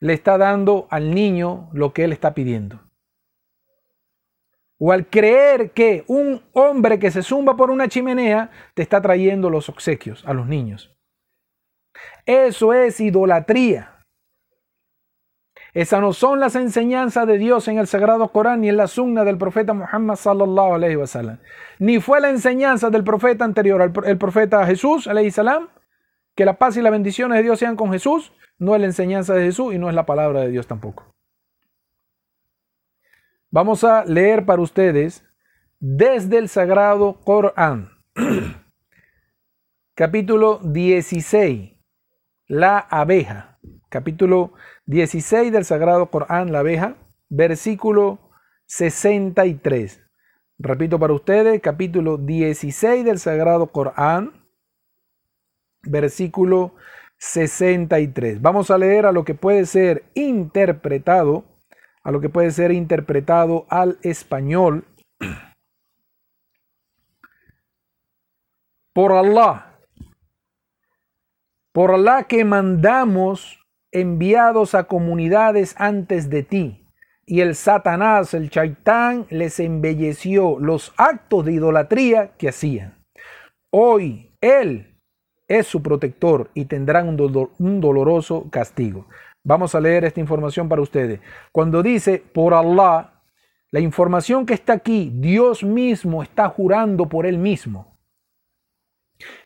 le 0.00 0.12
está 0.12 0.36
dando 0.36 0.86
al 0.90 1.14
niño 1.14 1.70
lo 1.72 1.94
que 1.94 2.04
él 2.04 2.12
está 2.12 2.34
pidiendo 2.34 2.80
o 4.78 4.92
al 4.92 5.08
creer 5.08 5.72
que 5.72 6.04
un 6.06 6.42
hombre 6.52 6.98
que 6.98 7.10
se 7.10 7.22
zumba 7.22 7.56
por 7.56 7.70
una 7.70 7.88
chimenea 7.88 8.50
te 8.74 8.82
está 8.82 9.02
trayendo 9.02 9.50
los 9.50 9.68
obsequios 9.68 10.24
a 10.24 10.32
los 10.32 10.46
niños. 10.46 10.94
Eso 12.24 12.72
es 12.72 13.00
idolatría. 13.00 13.94
Esas 15.74 16.00
no 16.00 16.12
son 16.12 16.40
las 16.40 16.54
enseñanzas 16.54 17.26
de 17.26 17.38
Dios 17.38 17.68
en 17.68 17.78
el 17.78 17.86
Sagrado 17.86 18.28
Corán 18.28 18.62
ni 18.62 18.68
en 18.68 18.76
la 18.76 18.86
sunna 18.86 19.24
del 19.24 19.36
profeta 19.36 19.74
Muhammad 19.74 20.16
sallallahu 20.16 20.74
alaihi 20.74 20.96
wasallam. 20.96 21.38
Ni 21.78 22.00
fue 22.00 22.20
la 22.20 22.30
enseñanza 22.30 22.88
del 22.90 23.04
profeta 23.04 23.44
anterior, 23.44 23.92
el 24.04 24.18
profeta 24.18 24.64
Jesús 24.64 25.06
alaihi 25.06 25.30
salam, 25.30 25.68
que 26.38 26.44
la 26.44 26.56
paz 26.56 26.76
y 26.76 26.82
las 26.82 26.92
bendiciones 26.92 27.36
de 27.36 27.42
Dios 27.42 27.58
sean 27.58 27.74
con 27.74 27.90
Jesús. 27.90 28.32
No 28.60 28.76
es 28.76 28.80
la 28.80 28.86
enseñanza 28.86 29.34
de 29.34 29.42
Jesús 29.42 29.74
y 29.74 29.78
no 29.78 29.88
es 29.88 29.94
la 29.96 30.06
palabra 30.06 30.42
de 30.42 30.50
Dios 30.50 30.68
tampoco. 30.68 31.12
Vamos 33.50 33.82
a 33.82 34.04
leer 34.04 34.46
para 34.46 34.62
ustedes 34.62 35.26
desde 35.80 36.38
el 36.38 36.48
Sagrado 36.48 37.18
Corán, 37.24 37.90
capítulo 39.96 40.60
16, 40.62 41.72
la 42.46 42.78
abeja, 42.78 43.58
capítulo 43.88 44.52
16 44.86 45.50
del 45.50 45.64
Sagrado 45.64 46.08
Corán, 46.08 46.52
la 46.52 46.60
abeja, 46.60 46.94
versículo 47.28 48.30
63. 48.66 50.04
Repito 50.60 51.00
para 51.00 51.14
ustedes, 51.14 51.60
capítulo 51.60 52.16
16 52.16 53.04
del 53.04 53.18
Sagrado 53.18 53.72
Corán, 53.72 54.37
versículo 55.82 56.74
63. 57.18 58.40
Vamos 58.40 58.70
a 58.70 58.78
leer 58.78 59.06
a 59.06 59.12
lo 59.12 59.24
que 59.24 59.34
puede 59.34 59.66
ser 59.66 60.04
interpretado 60.14 61.44
a 62.08 62.10
lo 62.10 62.22
que 62.22 62.30
puede 62.30 62.50
ser 62.50 62.72
interpretado 62.72 63.66
al 63.68 63.98
español 64.02 64.86
por 68.94 69.12
Allah. 69.12 69.78
Por 71.72 71.92
Allah 71.92 72.24
que 72.24 72.46
mandamos 72.46 73.60
enviados 73.92 74.74
a 74.74 74.84
comunidades 74.84 75.74
antes 75.78 76.30
de 76.30 76.42
ti. 76.42 76.86
Y 77.26 77.42
el 77.42 77.54
Satanás, 77.54 78.32
el 78.32 78.48
Chaitán, 78.48 79.26
les 79.28 79.60
embelleció 79.60 80.58
los 80.58 80.94
actos 80.96 81.44
de 81.44 81.52
idolatría 81.52 82.36
que 82.38 82.48
hacían. 82.48 83.04
Hoy 83.70 84.34
Él 84.40 84.97
es 85.48 85.66
su 85.66 85.82
protector 85.82 86.50
y 86.54 86.66
tendrán 86.66 87.08
un, 87.08 87.50
un 87.58 87.80
doloroso 87.80 88.48
castigo. 88.50 89.06
Vamos 89.42 89.74
a 89.74 89.80
leer 89.80 90.04
esta 90.04 90.20
información 90.20 90.68
para 90.68 90.82
ustedes. 90.82 91.20
Cuando 91.52 91.82
dice 91.82 92.22
por 92.32 92.54
Allah, 92.54 93.14
la 93.70 93.80
información 93.80 94.46
que 94.46 94.54
está 94.54 94.74
aquí, 94.74 95.10
Dios 95.14 95.64
mismo 95.64 96.22
está 96.22 96.48
jurando 96.48 97.06
por 97.08 97.26
Él 97.26 97.38
mismo. 97.38 97.98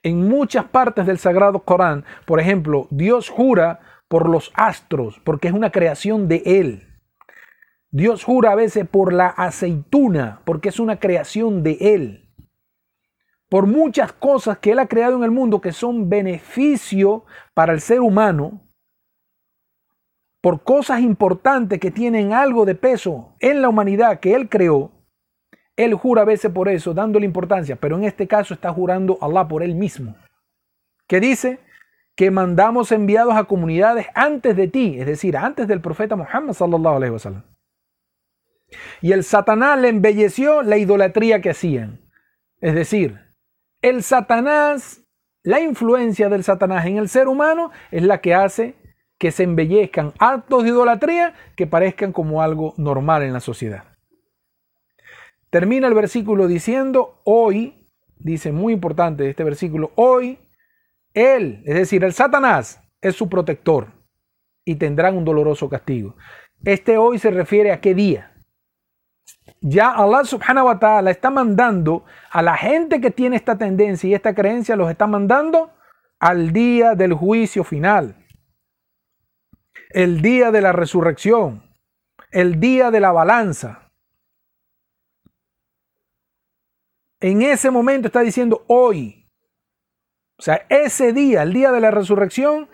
En 0.02 0.28
muchas 0.28 0.64
partes 0.66 1.06
del 1.06 1.18
Sagrado 1.18 1.60
Corán, 1.60 2.04
por 2.26 2.40
ejemplo, 2.40 2.88
Dios 2.90 3.28
jura 3.28 3.80
por 4.08 4.28
los 4.28 4.52
astros, 4.54 5.20
porque 5.24 5.48
es 5.48 5.54
una 5.54 5.70
creación 5.70 6.28
de 6.28 6.42
Él. 6.44 6.88
Dios 7.90 8.24
jura 8.24 8.52
a 8.52 8.54
veces 8.56 8.86
por 8.88 9.12
la 9.12 9.28
aceituna, 9.28 10.40
porque 10.44 10.68
es 10.68 10.78
una 10.78 10.98
creación 10.98 11.62
de 11.62 11.78
Él. 11.80 12.21
Por 13.52 13.66
muchas 13.66 14.14
cosas 14.14 14.56
que 14.60 14.70
Él 14.72 14.78
ha 14.78 14.86
creado 14.86 15.14
en 15.14 15.24
el 15.24 15.30
mundo 15.30 15.60
que 15.60 15.72
son 15.72 16.08
beneficio 16.08 17.26
para 17.52 17.74
el 17.74 17.82
ser 17.82 18.00
humano, 18.00 18.62
por 20.40 20.62
cosas 20.62 21.02
importantes 21.02 21.78
que 21.78 21.90
tienen 21.90 22.32
algo 22.32 22.64
de 22.64 22.74
peso 22.74 23.36
en 23.40 23.60
la 23.60 23.68
humanidad 23.68 24.20
que 24.20 24.34
Él 24.34 24.48
creó, 24.48 24.90
Él 25.76 25.92
jura 25.92 26.22
a 26.22 26.24
veces 26.24 26.50
por 26.50 26.70
eso, 26.70 26.94
dándole 26.94 27.26
importancia, 27.26 27.76
pero 27.76 27.98
en 27.98 28.04
este 28.04 28.26
caso 28.26 28.54
está 28.54 28.72
jurando 28.72 29.18
Allah 29.20 29.46
por 29.46 29.62
Él 29.62 29.74
mismo. 29.74 30.16
Que 31.06 31.20
dice 31.20 31.58
que 32.16 32.30
mandamos 32.30 32.90
enviados 32.90 33.34
a 33.34 33.44
comunidades 33.44 34.06
antes 34.14 34.56
de 34.56 34.68
ti, 34.68 34.96
es 34.98 35.04
decir, 35.04 35.36
antes 35.36 35.68
del 35.68 35.82
profeta 35.82 36.16
Muhammad 36.16 36.54
sallallahu 36.54 36.96
alaihi 36.96 37.12
wasallam. 37.12 37.42
Y 39.02 39.12
el 39.12 39.22
Satanás 39.24 39.78
le 39.78 39.88
embelleció 39.88 40.62
la 40.62 40.78
idolatría 40.78 41.42
que 41.42 41.50
hacían. 41.50 42.00
Es 42.62 42.74
decir, 42.74 43.31
el 43.82 44.02
Satanás, 44.02 45.02
la 45.42 45.60
influencia 45.60 46.28
del 46.28 46.44
Satanás 46.44 46.86
en 46.86 46.96
el 46.96 47.08
ser 47.08 47.28
humano 47.28 47.72
es 47.90 48.02
la 48.02 48.20
que 48.20 48.34
hace 48.34 48.76
que 49.18 49.30
se 49.30 49.44
embellezcan, 49.44 50.14
actos 50.18 50.64
de 50.64 50.70
idolatría 50.70 51.34
que 51.56 51.66
parezcan 51.66 52.12
como 52.12 52.42
algo 52.42 52.74
normal 52.76 53.22
en 53.22 53.32
la 53.32 53.40
sociedad. 53.40 53.84
Termina 55.50 55.86
el 55.86 55.94
versículo 55.94 56.48
diciendo, 56.48 57.20
hoy, 57.24 57.86
dice 58.16 58.50
muy 58.50 58.72
importante 58.72 59.28
este 59.28 59.44
versículo, 59.44 59.92
hoy 59.96 60.40
él, 61.14 61.62
es 61.66 61.74
decir, 61.74 62.02
el 62.04 62.14
Satanás, 62.14 62.80
es 63.00 63.14
su 63.14 63.28
protector 63.28 63.92
y 64.64 64.76
tendrán 64.76 65.16
un 65.16 65.24
doloroso 65.24 65.68
castigo. 65.68 66.16
Este 66.64 66.96
hoy 66.96 67.18
se 67.18 67.30
refiere 67.30 67.72
a 67.72 67.80
qué 67.80 67.94
día. 67.94 68.31
Ya 69.60 69.90
Allah 69.90 70.24
subhanahu 70.24 70.66
wa 70.66 70.78
ta'ala 70.78 71.10
está 71.10 71.30
mandando 71.30 72.04
a 72.30 72.42
la 72.42 72.56
gente 72.56 73.00
que 73.00 73.10
tiene 73.10 73.36
esta 73.36 73.56
tendencia 73.56 74.08
y 74.08 74.14
esta 74.14 74.34
creencia, 74.34 74.76
los 74.76 74.90
está 74.90 75.06
mandando 75.06 75.72
al 76.18 76.52
día 76.52 76.94
del 76.94 77.14
juicio 77.14 77.64
final. 77.64 78.16
El 79.90 80.22
día 80.22 80.50
de 80.50 80.60
la 80.60 80.72
resurrección. 80.72 81.62
El 82.30 82.60
día 82.60 82.90
de 82.90 83.00
la 83.00 83.12
balanza. 83.12 83.90
En 87.20 87.42
ese 87.42 87.70
momento 87.70 88.08
está 88.08 88.20
diciendo 88.20 88.64
hoy. 88.68 89.28
O 90.38 90.42
sea, 90.42 90.66
ese 90.68 91.12
día, 91.12 91.42
el 91.42 91.52
día 91.52 91.70
de 91.70 91.80
la 91.80 91.92
resurrección, 91.92 92.68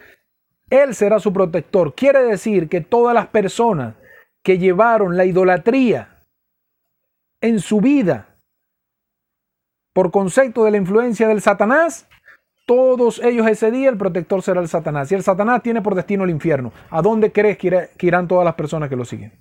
Él 0.70 0.94
será 0.94 1.18
su 1.18 1.32
protector. 1.32 1.94
Quiere 1.94 2.22
decir 2.22 2.68
que 2.68 2.80
todas 2.80 3.14
las 3.14 3.26
personas 3.26 3.96
que 4.42 4.58
llevaron 4.58 5.18
la 5.18 5.26
idolatría 5.26 6.17
en 7.40 7.60
su 7.60 7.80
vida 7.80 8.36
por 9.92 10.10
concepto 10.10 10.64
de 10.64 10.70
la 10.70 10.76
influencia 10.76 11.26
del 11.26 11.40
Satanás, 11.40 12.08
todos 12.66 13.18
ellos 13.20 13.46
ese 13.48 13.70
día 13.70 13.88
el 13.88 13.96
protector 13.96 14.42
será 14.42 14.60
el 14.60 14.68
Satanás. 14.68 15.10
Y 15.10 15.14
el 15.14 15.22
Satanás 15.22 15.62
tiene 15.62 15.80
por 15.80 15.94
destino 15.94 16.24
el 16.24 16.30
infierno. 16.30 16.72
¿A 16.90 17.00
dónde 17.00 17.32
crees 17.32 17.56
que, 17.58 17.88
irán 18.02 18.28
todas 18.28 18.44
las 18.44 18.54
personas 18.54 18.88
que 18.90 18.96
lo 18.96 19.04
siguen? 19.04 19.40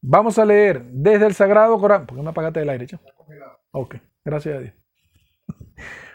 Vamos 0.00 0.38
a 0.38 0.44
leer 0.44 0.84
desde 0.84 1.26
el 1.26 1.34
Sagrado 1.34 1.78
Corán. 1.78 2.06
¿Por 2.06 2.16
qué 2.16 2.22
me 2.22 2.30
apagaste 2.30 2.62
el 2.62 2.68
aire? 2.68 2.86
Ok, 3.72 3.96
gracias 4.24 4.56
a 4.56 4.60
Dios. 4.60 4.74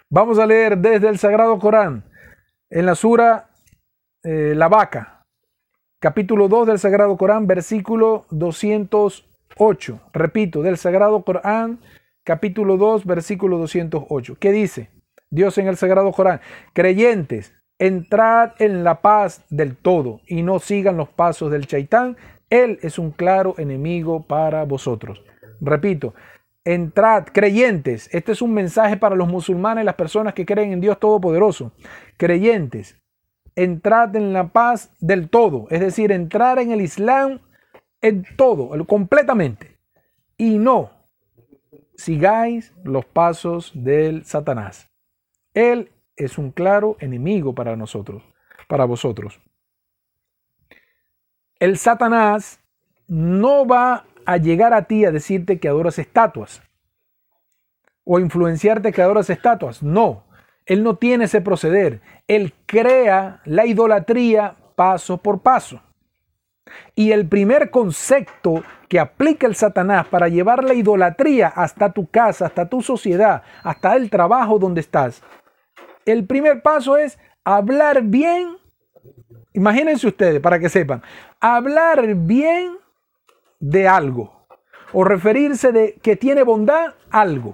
Vamos 0.09 0.39
a 0.39 0.45
leer 0.45 0.77
desde 0.77 1.09
el 1.09 1.19
Sagrado 1.19 1.59
Corán 1.59 2.03
en 2.69 2.85
la 2.85 2.95
Sura 2.95 3.49
eh, 4.23 4.53
La 4.55 4.69
Vaca, 4.69 5.18
capítulo 5.99 6.47
2 6.47 6.67
del 6.67 6.79
Sagrado 6.79 7.17
Corán, 7.17 7.45
versículo 7.45 8.25
208. 8.31 9.99
Repito, 10.13 10.61
del 10.61 10.77
Sagrado 10.77 11.23
Corán, 11.23 11.79
capítulo 12.23 12.77
2, 12.77 13.05
versículo 13.05 13.57
208. 13.57 14.37
¿Qué 14.39 14.51
dice? 14.51 14.89
Dios 15.29 15.57
en 15.57 15.67
el 15.67 15.77
Sagrado 15.77 16.11
Corán, 16.11 16.39
creyentes, 16.73 17.53
entrad 17.77 18.51
en 18.59 18.83
la 18.83 19.01
paz 19.01 19.43
del 19.49 19.75
todo 19.75 20.21
y 20.25 20.41
no 20.41 20.59
sigan 20.59 20.97
los 20.97 21.09
pasos 21.09 21.51
del 21.51 21.67
chaitán. 21.67 22.17
Él 22.49 22.79
es 22.81 22.97
un 22.97 23.11
claro 23.11 23.55
enemigo 23.57 24.25
para 24.25 24.63
vosotros. 24.63 25.21
Repito, 25.61 26.15
entrad, 26.63 27.25
creyentes. 27.25 28.09
Este 28.11 28.31
es 28.31 28.41
un 28.41 28.53
mensaje 28.53 28.97
para 28.97 29.15
los 29.15 29.27
musulmanes, 29.27 29.85
las 29.85 29.95
personas 29.95 30.33
que 30.33 30.45
creen 30.45 30.71
en 30.71 30.81
Dios 30.81 30.99
Todopoderoso. 30.99 31.73
Creyentes, 32.17 32.98
entrad 33.63 34.15
en 34.15 34.33
la 34.33 34.49
paz 34.49 34.91
del 34.99 35.29
todo, 35.29 35.67
es 35.69 35.79
decir, 35.79 36.11
entrar 36.11 36.59
en 36.59 36.71
el 36.71 36.81
Islam 36.81 37.39
en 38.01 38.25
todo, 38.37 38.85
completamente. 38.85 39.77
Y 40.37 40.57
no 40.57 40.91
sigáis 41.95 42.73
los 42.83 43.05
pasos 43.05 43.71
del 43.75 44.23
Satanás. 44.23 44.89
Él 45.53 45.91
es 46.15 46.37
un 46.37 46.51
claro 46.51 46.95
enemigo 46.99 47.53
para 47.53 47.75
nosotros, 47.75 48.23
para 48.67 48.85
vosotros. 48.85 49.41
El 51.59 51.77
Satanás 51.77 52.61
no 53.07 53.67
va 53.67 54.05
a 54.25 54.37
llegar 54.37 54.73
a 54.73 54.85
ti 54.85 55.03
a 55.03 55.11
decirte 55.11 55.59
que 55.59 55.67
adoras 55.67 55.99
estatuas 55.99 56.61
o 58.05 58.19
influenciarte 58.19 58.93
que 58.93 59.01
adoras 59.01 59.29
estatuas. 59.29 59.83
No, 59.83 60.23
él 60.69 60.83
no 60.83 60.95
tiene 60.97 61.25
ese 61.25 61.41
proceder. 61.41 61.99
Él 62.27 62.53
crea 62.67 63.41
la 63.43 63.65
idolatría 63.65 64.55
paso 64.75 65.17
por 65.17 65.41
paso. 65.41 65.81
Y 66.95 67.11
el 67.11 67.27
primer 67.27 67.71
concepto 67.71 68.63
que 68.87 68.99
aplica 68.99 69.47
el 69.47 69.55
Satanás 69.55 70.07
para 70.07 70.27
llevar 70.27 70.63
la 70.63 70.75
idolatría 70.75 71.47
hasta 71.47 71.91
tu 71.91 72.05
casa, 72.05 72.45
hasta 72.45 72.69
tu 72.69 72.83
sociedad, 72.83 73.41
hasta 73.63 73.95
el 73.95 74.11
trabajo 74.11 74.59
donde 74.59 74.81
estás, 74.81 75.23
el 76.05 76.27
primer 76.27 76.61
paso 76.61 76.97
es 76.97 77.17
hablar 77.43 78.03
bien. 78.03 78.55
Imagínense 79.53 80.05
ustedes, 80.05 80.39
para 80.39 80.59
que 80.59 80.69
sepan, 80.69 81.01
hablar 81.39 82.13
bien 82.13 82.77
de 83.59 83.87
algo 83.87 84.45
o 84.93 85.03
referirse 85.03 85.71
de 85.71 85.95
que 86.03 86.15
tiene 86.15 86.43
bondad 86.43 86.93
algo. 87.09 87.53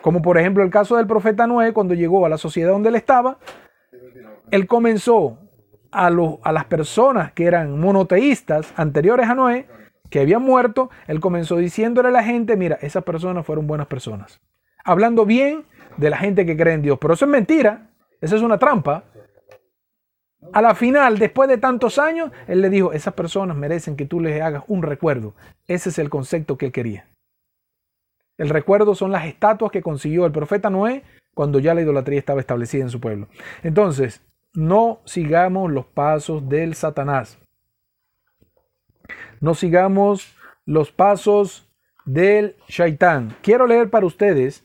Como 0.00 0.22
por 0.22 0.38
ejemplo 0.38 0.62
el 0.62 0.70
caso 0.70 0.96
del 0.96 1.06
profeta 1.06 1.46
Noé, 1.46 1.72
cuando 1.72 1.94
llegó 1.94 2.24
a 2.24 2.28
la 2.28 2.38
sociedad 2.38 2.70
donde 2.70 2.88
él 2.88 2.94
estaba, 2.94 3.38
él 4.50 4.66
comenzó 4.66 5.38
a, 5.92 6.06
a 6.06 6.52
las 6.52 6.64
personas 6.64 7.32
que 7.32 7.44
eran 7.44 7.78
monoteístas 7.78 8.72
anteriores 8.76 9.28
a 9.28 9.34
Noé, 9.34 9.66
que 10.08 10.20
habían 10.20 10.42
muerto, 10.42 10.90
él 11.06 11.20
comenzó 11.20 11.56
diciéndole 11.56 12.08
a 12.08 12.12
la 12.12 12.24
gente, 12.24 12.56
mira, 12.56 12.78
esas 12.80 13.04
personas 13.04 13.46
fueron 13.46 13.66
buenas 13.66 13.86
personas. 13.86 14.40
Hablando 14.84 15.24
bien 15.24 15.64
de 15.96 16.10
la 16.10 16.16
gente 16.16 16.46
que 16.46 16.56
cree 16.56 16.74
en 16.74 16.82
Dios. 16.82 16.98
Pero 17.00 17.14
eso 17.14 17.24
es 17.24 17.30
mentira, 17.30 17.90
eso 18.20 18.36
es 18.36 18.42
una 18.42 18.58
trampa. 18.58 19.04
A 20.52 20.62
la 20.62 20.74
final, 20.74 21.18
después 21.18 21.48
de 21.48 21.58
tantos 21.58 21.98
años, 21.98 22.30
él 22.48 22.62
le 22.62 22.70
dijo, 22.70 22.92
esas 22.92 23.14
personas 23.14 23.56
merecen 23.56 23.96
que 23.96 24.06
tú 24.06 24.20
les 24.20 24.40
hagas 24.40 24.64
un 24.66 24.82
recuerdo. 24.82 25.34
Ese 25.68 25.90
es 25.90 25.98
el 25.98 26.08
concepto 26.08 26.56
que 26.56 26.66
él 26.66 26.72
quería. 26.72 27.06
El 28.40 28.48
recuerdo 28.48 28.94
son 28.94 29.12
las 29.12 29.26
estatuas 29.26 29.70
que 29.70 29.82
consiguió 29.82 30.24
el 30.24 30.32
profeta 30.32 30.70
Noé 30.70 31.02
cuando 31.34 31.58
ya 31.58 31.74
la 31.74 31.82
idolatría 31.82 32.18
estaba 32.18 32.40
establecida 32.40 32.82
en 32.82 32.88
su 32.88 32.98
pueblo. 32.98 33.28
Entonces, 33.62 34.22
no 34.54 35.02
sigamos 35.04 35.70
los 35.70 35.84
pasos 35.84 36.48
del 36.48 36.74
Satanás. 36.74 37.38
No 39.42 39.52
sigamos 39.52 40.34
los 40.64 40.90
pasos 40.90 41.68
del 42.06 42.56
Shaitán. 42.66 43.36
Quiero 43.42 43.66
leer 43.66 43.90
para 43.90 44.06
ustedes, 44.06 44.64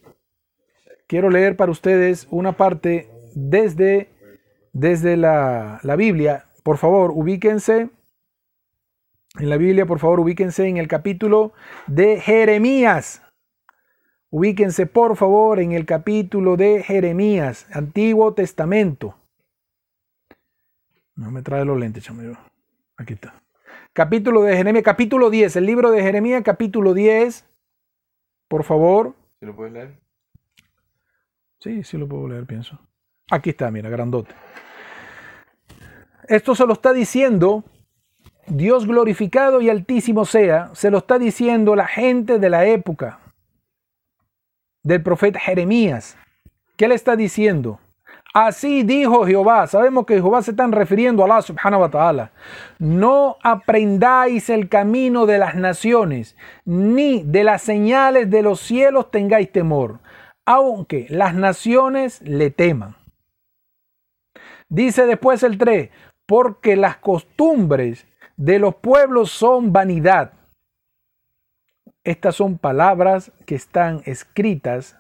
quiero 1.06 1.30
leer 1.30 1.58
para 1.58 1.74
ustedes 1.74 2.30
una 2.32 2.54
parte 2.54 3.10
desde, 3.36 4.08
desde 4.72 5.18
la, 5.18 5.82
la 5.84 5.98
Biblia. 5.98 6.46
Por 6.64 6.78
favor, 6.78 7.12
ubíquense 7.14 7.90
en 9.38 9.50
la 9.50 9.58
Biblia, 9.58 9.86
por 9.86 10.00
favor, 10.00 10.22
ubíquense 10.22 10.66
en 10.66 10.78
el 10.78 10.88
capítulo 10.88 11.52
de 11.88 12.22
Jeremías. 12.22 13.25
Ubíquense 14.38 14.86
por 14.86 15.15
favor 15.15 15.62
en 15.62 15.71
el 15.71 15.86
capítulo 15.86 16.58
de 16.58 16.84
Jeremías, 16.84 17.67
Antiguo 17.71 18.34
Testamento. 18.34 19.15
No 21.15 21.32
me 21.32 21.41
trae 21.41 21.63
los 21.63 21.80
lentes, 21.80 22.04
chamo. 22.04 22.21
Aquí 22.98 23.13
está. 23.13 23.41
Capítulo 23.93 24.41
de 24.41 24.58
Jeremías, 24.58 24.84
capítulo 24.84 25.30
10, 25.30 25.56
el 25.56 25.65
libro 25.65 25.89
de 25.89 26.02
Jeremías, 26.02 26.43
capítulo 26.43 26.93
10. 26.93 27.45
Por 28.50 28.65
favor. 28.65 29.15
¿Sí 29.39 29.45
lo 29.45 29.56
puedes 29.56 29.71
leer? 29.71 30.02
Sí, 31.62 31.84
sí 31.86 31.98
lo 31.98 32.06
puedo 32.06 32.28
leer, 32.28 32.45
pienso. 32.45 32.78
Aquí 33.32 33.52
está, 33.52 33.71
mira, 33.71 33.89
grandote. 33.89 34.36
Esto 36.28 36.56
se 36.56 36.65
lo 36.65 36.74
está 36.74 36.91
diciendo 36.91 37.63
Dios 38.48 38.86
glorificado 38.86 39.62
y 39.62 39.69
altísimo 39.69 40.26
sea, 40.26 40.76
se 40.76 40.91
lo 40.91 40.98
está 40.98 41.19
diciendo 41.19 41.74
la 41.78 41.88
gente 41.88 42.38
de 42.38 42.50
la 42.50 42.65
época, 42.65 43.21
del 44.86 45.02
profeta 45.02 45.39
Jeremías. 45.39 46.15
¿Qué 46.78 46.88
le 46.88 46.95
está 46.95 47.15
diciendo? 47.15 47.80
Así 48.34 48.84
dijo 48.84 49.26
Jehová. 49.26 49.65
Sabemos 49.65 50.06
que 50.06 50.15
Jehová 50.15 50.43
se 50.43 50.52
está 50.52 50.67
refiriendo 50.67 51.24
a 51.24 51.26
Allah 51.26 51.41
subhanahu 51.41 51.82
wa 51.82 51.89
ta'ala. 51.89 52.32
No 52.78 53.38
aprendáis 53.41 54.50
el 54.50 54.69
camino 54.69 55.26
de 55.26 55.39
las 55.39 55.56
naciones, 55.56 56.38
ni 56.65 57.24
de 57.24 57.43
las 57.43 57.63
señales 57.63 58.30
de 58.30 58.43
los 58.43 58.60
cielos 58.60 59.10
tengáis 59.10 59.52
temor, 59.52 60.00
aunque 60.45 61.08
las 61.10 61.34
naciones 61.34 62.21
le 62.21 62.52
teman. 62.52 62.95
Dice 64.69 65.08
después 65.08 65.41
el 65.41 65.58
3, 65.58 65.89
porque 66.28 66.76
las 66.76 66.98
costumbres 66.98 68.06
de 68.38 68.60
los 68.60 68.76
pueblos 68.76 69.32
son 69.32 69.74
vanidad 69.74 70.34
estas 72.06 72.36
son 72.36 72.58
palabras 72.58 73.32
que 73.46 73.56
están 73.56 74.02
escritas 74.06 74.98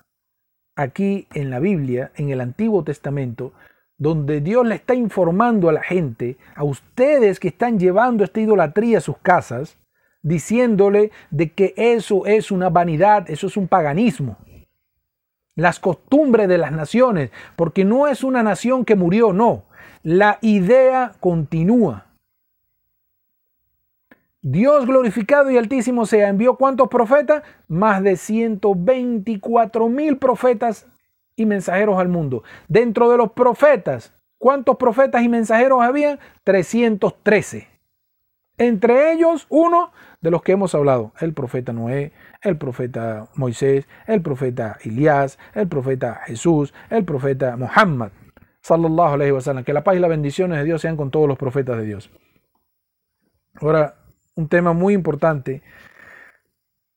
aquí 0.75 1.27
en 1.33 1.49
la 1.49 1.59
Biblia, 1.59 2.11
en 2.15 2.29
el 2.29 2.41
Antiguo 2.41 2.83
Testamento, 2.83 3.53
donde 3.97 4.41
Dios 4.41 4.65
le 4.65 4.75
está 4.75 4.95
informando 4.95 5.69
a 5.69 5.73
la 5.73 5.83
gente, 5.83 6.37
a 6.55 6.63
ustedes 6.63 7.39
que 7.39 7.47
están 7.47 7.79
llevando 7.79 8.23
esta 8.23 8.41
idolatría 8.41 8.97
a 8.97 9.01
sus 9.01 9.17
casas, 9.19 9.77
diciéndole 10.21 11.11
de 11.29 11.51
que 11.51 11.73
eso 11.77 12.25
es 12.25 12.51
una 12.51 12.69
vanidad, 12.69 13.29
eso 13.29 13.47
es 13.47 13.55
un 13.55 13.67
paganismo. 13.67 14.37
Las 15.55 15.79
costumbres 15.79 16.49
de 16.49 16.57
las 16.57 16.71
naciones, 16.71 17.29
porque 17.55 17.85
no 17.85 18.07
es 18.07 18.23
una 18.23 18.43
nación 18.43 18.83
que 18.83 18.95
murió, 18.95 19.31
no. 19.31 19.63
La 20.03 20.39
idea 20.41 21.13
continúa. 21.19 22.07
Dios 24.47 24.85
glorificado 24.85 25.49
y 25.49 25.57
altísimo 25.57 26.05
sea, 26.05 26.29
envió 26.29 26.55
cuántos 26.55 26.87
profetas? 26.87 27.41
Más 27.67 28.03
de 28.03 28.15
124 28.15 29.89
mil 29.89 30.19
profetas 30.19 30.85
y 31.35 31.47
mensajeros 31.47 31.97
al 31.97 32.09
mundo. 32.09 32.43
Dentro 32.67 33.09
de 33.09 33.17
los 33.17 33.31
profetas, 33.31 34.13
¿cuántos 34.37 34.77
profetas 34.77 35.23
y 35.23 35.29
mensajeros 35.29 35.81
había? 35.81 36.19
313. 36.43 37.67
Entre 38.59 39.13
ellos, 39.13 39.47
uno 39.49 39.91
de 40.21 40.29
los 40.29 40.43
que 40.43 40.51
hemos 40.51 40.75
hablado, 40.75 41.11
el 41.21 41.33
profeta 41.33 41.73
Noé, 41.73 42.11
el 42.43 42.55
profeta 42.55 43.27
Moisés, 43.33 43.87
el 44.05 44.21
profeta 44.21 44.77
Elías, 44.83 45.39
el 45.55 45.67
profeta 45.67 46.21
Jesús, 46.27 46.71
el 46.91 47.03
profeta 47.03 47.57
Muhammad. 47.57 48.11
Sallallahu 48.61 49.15
alayhi 49.15 49.31
wa 49.31 49.41
sallam. 49.41 49.63
Que 49.63 49.73
la 49.73 49.83
paz 49.83 49.95
y 49.95 49.99
las 49.99 50.09
bendiciones 50.11 50.59
de 50.59 50.65
Dios 50.65 50.83
sean 50.83 50.97
con 50.97 51.09
todos 51.09 51.27
los 51.27 51.39
profetas 51.39 51.77
de 51.77 51.85
Dios. 51.85 52.11
Ahora, 53.55 54.04
un 54.35 54.47
tema 54.47 54.73
muy 54.73 54.93
importante 54.93 55.61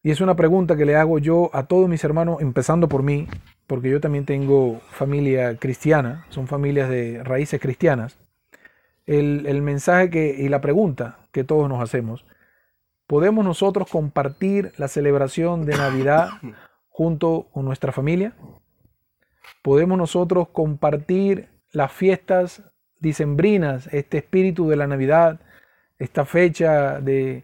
y 0.03 0.11
es 0.11 0.20
una 0.20 0.37
pregunta 0.37 0.77
que 0.77 0.87
le 0.87 0.96
hago 0.96 1.18
yo 1.18 1.51
a 1.53 1.66
todos 1.66 1.88
mis 1.88 2.05
hermanos, 2.05 2.40
empezando 2.40 2.88
por 2.88 3.03
mí, 3.03 3.27
porque 3.66 3.90
yo 3.90 4.01
también 4.01 4.24
tengo 4.24 4.81
familia 4.90 5.57
cristiana, 5.57 6.24
son 6.31 6.46
familias 6.46 6.88
de 6.88 7.22
raíces 7.24 7.61
cristianas. 7.61 8.16
El, 9.07 9.46
el 9.46 9.61
mensaje 9.61 10.09
que, 10.11 10.37
y 10.38 10.48
la 10.48 10.61
pregunta 10.61 11.18
que 11.33 11.44
todos 11.44 11.68
nos 11.68 11.83
hacemos, 11.83 12.24
¿podemos 13.07 13.44
nosotros 13.44 13.88
compartir 13.90 14.72
la 14.77 14.88
celebración 14.88 15.66
de 15.66 15.77
Navidad 15.77 16.29
junto 16.88 17.48
con 17.53 17.64
nuestra 17.64 17.90
familia? 17.90 18.35
¿Podemos 19.62 19.98
nosotros 19.98 20.48
compartir 20.48 21.48
las 21.72 21.92
fiestas 21.92 22.62
dicembrinas, 23.01 23.88
este 23.92 24.18
espíritu 24.18 24.68
de 24.68 24.77
la 24.77 24.87
Navidad, 24.87 25.40
esta 25.98 26.24
fecha 26.24 27.00
de, 27.00 27.42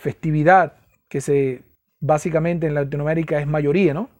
festividad 0.00 0.74
que 1.08 1.20
se 1.20 1.62
básicamente 2.00 2.66
en 2.66 2.74
Latinoamérica 2.74 3.40
es 3.40 3.46
mayoría, 3.46 3.94
¿no? 3.94 4.10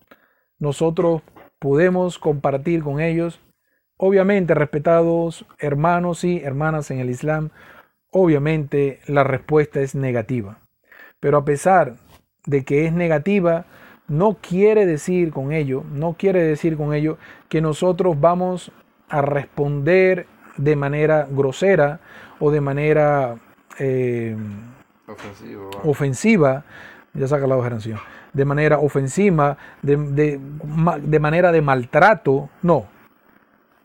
Nosotros 0.59 1.22
podemos 1.59 2.18
compartir 2.18 2.82
con 2.82 3.00
ellos, 3.00 3.40
obviamente 3.98 4.54
respetados 4.54 5.44
hermanos 5.59 6.24
y 6.24 6.40
hermanas 6.40 6.90
en 6.90 7.00
el 7.00 7.11
Islam, 7.11 7.50
obviamente 8.11 9.00
la 9.06 9.24
respuesta 9.24 9.80
es 9.80 9.94
negativa. 9.94 10.59
Pero 11.20 11.38
a 11.38 11.44
pesar 11.44 11.96
de 12.46 12.64
que 12.64 12.87
es 12.87 12.92
negativa, 12.92 13.66
no 14.09 14.38
quiere 14.40 14.87
decir 14.87 15.32
con 15.32 15.52
ello, 15.52 15.85
no 15.90 16.14
quiere 16.14 16.42
decir 16.42 16.76
con 16.76 16.94
ello 16.94 17.18
que 17.48 17.61
nosotros 17.61 18.18
vamos 18.20 18.72
a 19.09 19.20
responder 19.20 20.26
de 20.57 20.77
manera 20.77 21.27
grosera 21.31 22.01
o 22.38 22.51
de 22.51 22.61
manera 22.61 23.37
eh, 23.79 24.37
ofensiva, 25.85 26.64
ya 27.14 27.29
saca 27.29 27.47
la 27.47 27.57
generación, 27.57 27.99
de 28.33 28.45
manera 28.45 28.79
ofensiva, 28.79 29.57
de, 29.83 29.97
de, 29.97 31.19
manera 31.19 31.53
de 31.53 31.62
maltrato, 31.62 32.49
no. 32.62 32.87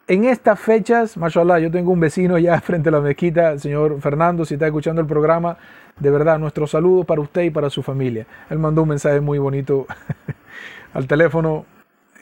En 0.08 0.26
estas 0.26 0.60
fechas, 0.60 1.16
mashallah, 1.16 1.60
yo 1.60 1.72
tengo 1.72 1.92
un 1.92 2.00
vecino 2.00 2.38
ya 2.38 2.60
frente 2.62 2.90
a 2.90 2.92
la 2.94 3.02
mezquita, 3.02 3.52
el 3.52 3.60
señor 3.60 4.02
Fernando, 4.02 4.44
si 4.46 4.56
está 4.56 4.66
escuchando 4.66 5.02
el 5.02 5.08
programa, 5.08 5.58
de 6.00 6.10
verdad, 6.10 6.40
nuestro 6.40 6.68
saludo 6.68 7.04
para 7.04 7.22
usted 7.22 7.44
y 7.44 7.50
para 7.50 7.70
su 7.70 7.84
familia. 7.84 8.26
Él 8.50 8.60
mandó 8.60 8.84
un 8.84 8.90
mensaje 8.90 9.22
muy 9.22 9.40
bonito 9.40 9.86
al 10.94 11.08
teléfono 11.08 11.66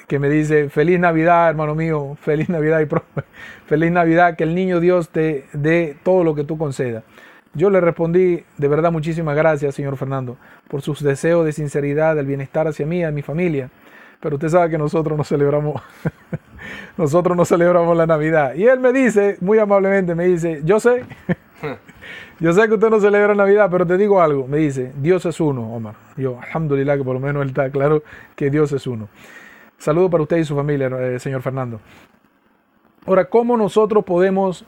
que 0.09 0.17
me 0.17 0.27
dice, 0.27 0.69
feliz 0.69 0.99
Navidad, 0.99 1.51
hermano 1.51 1.75
mío, 1.75 2.17
feliz 2.19 2.49
Navidad 2.49 2.81
y 2.81 2.87
feliz 3.67 3.91
Navidad, 3.91 4.35
que 4.35 4.43
el 4.43 4.55
niño 4.55 4.79
Dios 4.79 5.09
te 5.09 5.45
dé 5.53 5.95
todo 6.03 6.23
lo 6.23 6.33
que 6.33 6.43
tú 6.43 6.57
concedas. 6.57 7.03
Yo 7.53 7.69
le 7.69 7.79
respondí, 7.79 8.43
de 8.57 8.67
verdad, 8.67 8.91
muchísimas 8.91 9.35
gracias, 9.35 9.75
señor 9.75 9.97
Fernando, 9.97 10.37
por 10.67 10.81
sus 10.81 11.03
deseos 11.03 11.45
de 11.45 11.51
sinceridad, 11.51 12.15
del 12.15 12.25
bienestar 12.25 12.67
hacia 12.67 12.87
mí, 12.87 13.03
a 13.03 13.11
mi 13.11 13.21
familia. 13.21 13.69
Pero 14.19 14.37
usted 14.37 14.49
sabe 14.49 14.71
que 14.71 14.79
nosotros 14.79 15.15
no 15.15 15.23
celebramos, 15.23 15.79
nosotros 16.97 17.37
no 17.37 17.45
celebramos 17.45 17.95
la 17.95 18.07
Navidad. 18.07 18.55
Y 18.55 18.65
él 18.65 18.79
me 18.79 18.91
dice, 18.91 19.37
muy 19.41 19.59
amablemente, 19.59 20.15
me 20.15 20.25
dice, 20.25 20.61
yo 20.65 20.79
sé, 20.79 21.05
yo 22.39 22.51
sé 22.51 22.67
que 22.67 22.73
usted 22.73 22.89
no 22.89 22.99
celebra 22.99 23.35
Navidad, 23.35 23.69
pero 23.69 23.85
te 23.85 23.95
digo 23.95 24.19
algo. 24.23 24.47
Me 24.47 24.57
dice, 24.57 24.91
Dios 24.99 25.23
es 25.27 25.39
uno, 25.39 25.71
Omar. 25.71 25.93
Yo, 26.17 26.39
alhamdulillah, 26.41 26.97
que 26.97 27.03
por 27.03 27.13
lo 27.13 27.19
menos 27.19 27.43
él 27.43 27.49
está 27.49 27.69
claro 27.69 28.01
que 28.35 28.49
Dios 28.49 28.71
es 28.71 28.87
uno. 28.87 29.07
Saludo 29.79 30.09
para 30.09 30.23
usted 30.23 30.37
y 30.37 30.43
su 30.43 30.55
familia, 30.55 30.87
eh, 30.87 31.19
señor 31.19 31.41
Fernando. 31.41 31.79
Ahora, 33.05 33.25
¿cómo 33.25 33.55
nosotros 33.55 34.03
podemos 34.03 34.65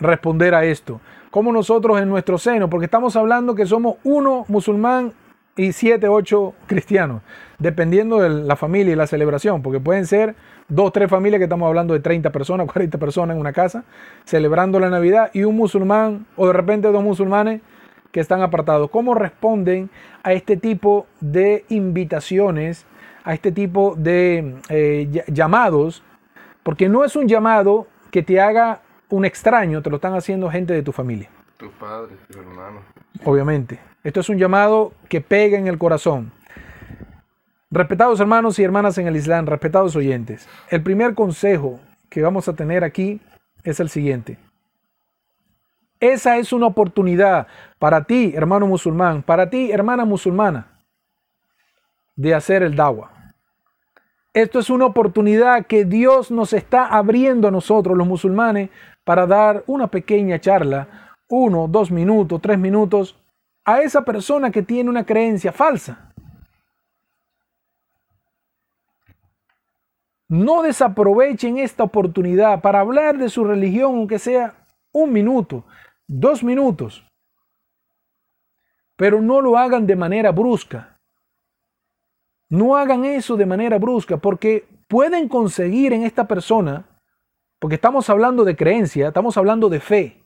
responder 0.00 0.56
a 0.56 0.64
esto? 0.64 1.00
¿Cómo 1.30 1.52
nosotros 1.52 2.00
en 2.00 2.08
nuestro 2.08 2.36
seno? 2.36 2.68
Porque 2.68 2.86
estamos 2.86 3.14
hablando 3.14 3.54
que 3.54 3.64
somos 3.64 3.96
uno 4.02 4.44
musulmán 4.48 5.12
y 5.56 5.72
siete, 5.72 6.08
ocho 6.08 6.54
cristianos, 6.66 7.22
dependiendo 7.58 8.18
de 8.18 8.28
la 8.28 8.56
familia 8.56 8.92
y 8.92 8.96
la 8.96 9.06
celebración, 9.06 9.62
porque 9.62 9.78
pueden 9.78 10.04
ser 10.04 10.34
dos, 10.68 10.92
tres 10.92 11.08
familias 11.08 11.38
que 11.38 11.44
estamos 11.44 11.68
hablando 11.68 11.94
de 11.94 12.00
30 12.00 12.30
personas, 12.30 12.66
40 12.72 12.98
personas 12.98 13.36
en 13.36 13.40
una 13.40 13.52
casa, 13.52 13.84
celebrando 14.24 14.80
la 14.80 14.90
Navidad 14.90 15.30
y 15.32 15.44
un 15.44 15.56
musulmán 15.56 16.26
o 16.36 16.48
de 16.48 16.52
repente 16.52 16.90
dos 16.90 17.04
musulmanes 17.04 17.60
que 18.10 18.18
están 18.18 18.42
apartados. 18.42 18.90
¿Cómo 18.90 19.14
responden 19.14 19.90
a 20.24 20.32
este 20.32 20.56
tipo 20.56 21.06
de 21.20 21.64
invitaciones 21.68 22.84
a 23.28 23.34
este 23.34 23.52
tipo 23.52 23.94
de 23.94 24.56
eh, 24.70 25.22
llamados, 25.26 26.02
porque 26.62 26.88
no 26.88 27.04
es 27.04 27.14
un 27.14 27.28
llamado 27.28 27.86
que 28.10 28.22
te 28.22 28.40
haga 28.40 28.80
un 29.10 29.26
extraño, 29.26 29.82
te 29.82 29.90
lo 29.90 29.96
están 29.96 30.14
haciendo 30.14 30.50
gente 30.50 30.72
de 30.72 30.82
tu 30.82 30.92
familia. 30.92 31.28
Tus 31.58 31.70
padres, 31.72 32.16
tus 32.26 32.38
hermanos. 32.38 32.84
Obviamente. 33.26 33.80
Esto 34.02 34.20
es 34.20 34.30
un 34.30 34.38
llamado 34.38 34.94
que 35.10 35.20
pega 35.20 35.58
en 35.58 35.66
el 35.66 35.76
corazón. 35.76 36.32
Respetados 37.70 38.18
hermanos 38.18 38.58
y 38.58 38.64
hermanas 38.64 38.96
en 38.96 39.08
el 39.08 39.16
Islam, 39.16 39.44
respetados 39.44 39.94
oyentes, 39.94 40.48
el 40.70 40.82
primer 40.82 41.14
consejo 41.14 41.80
que 42.08 42.22
vamos 42.22 42.48
a 42.48 42.54
tener 42.54 42.82
aquí 42.82 43.20
es 43.62 43.78
el 43.78 43.90
siguiente. 43.90 44.38
Esa 46.00 46.38
es 46.38 46.54
una 46.54 46.66
oportunidad 46.66 47.46
para 47.78 48.04
ti, 48.04 48.32
hermano 48.34 48.66
musulmán, 48.66 49.22
para 49.22 49.50
ti, 49.50 49.70
hermana 49.70 50.06
musulmana, 50.06 50.78
de 52.16 52.34
hacer 52.34 52.62
el 52.62 52.74
dawa. 52.74 53.17
Esto 54.34 54.58
es 54.58 54.70
una 54.70 54.86
oportunidad 54.86 55.66
que 55.66 55.84
Dios 55.84 56.30
nos 56.30 56.52
está 56.52 56.86
abriendo 56.86 57.48
a 57.48 57.50
nosotros, 57.50 57.96
los 57.96 58.06
musulmanes, 58.06 58.70
para 59.04 59.26
dar 59.26 59.64
una 59.66 59.88
pequeña 59.88 60.38
charla, 60.38 61.16
uno, 61.28 61.66
dos 61.66 61.90
minutos, 61.90 62.40
tres 62.42 62.58
minutos, 62.58 63.18
a 63.64 63.80
esa 63.80 64.02
persona 64.02 64.50
que 64.50 64.62
tiene 64.62 64.90
una 64.90 65.04
creencia 65.04 65.52
falsa. 65.52 66.12
No 70.28 70.62
desaprovechen 70.62 71.56
esta 71.56 71.84
oportunidad 71.84 72.60
para 72.60 72.80
hablar 72.80 73.16
de 73.16 73.30
su 73.30 73.44
religión, 73.44 73.96
aunque 73.96 74.18
sea 74.18 74.54
un 74.92 75.10
minuto, 75.10 75.64
dos 76.06 76.44
minutos. 76.44 77.02
Pero 78.96 79.22
no 79.22 79.40
lo 79.40 79.56
hagan 79.56 79.86
de 79.86 79.96
manera 79.96 80.30
brusca. 80.32 80.97
No 82.48 82.76
hagan 82.76 83.04
eso 83.04 83.36
de 83.36 83.46
manera 83.46 83.78
brusca 83.78 84.16
porque 84.16 84.66
pueden 84.88 85.28
conseguir 85.28 85.92
en 85.92 86.02
esta 86.02 86.26
persona, 86.26 86.86
porque 87.58 87.74
estamos 87.74 88.08
hablando 88.08 88.44
de 88.44 88.56
creencia, 88.56 89.08
estamos 89.08 89.36
hablando 89.36 89.68
de 89.68 89.80
fe. 89.80 90.24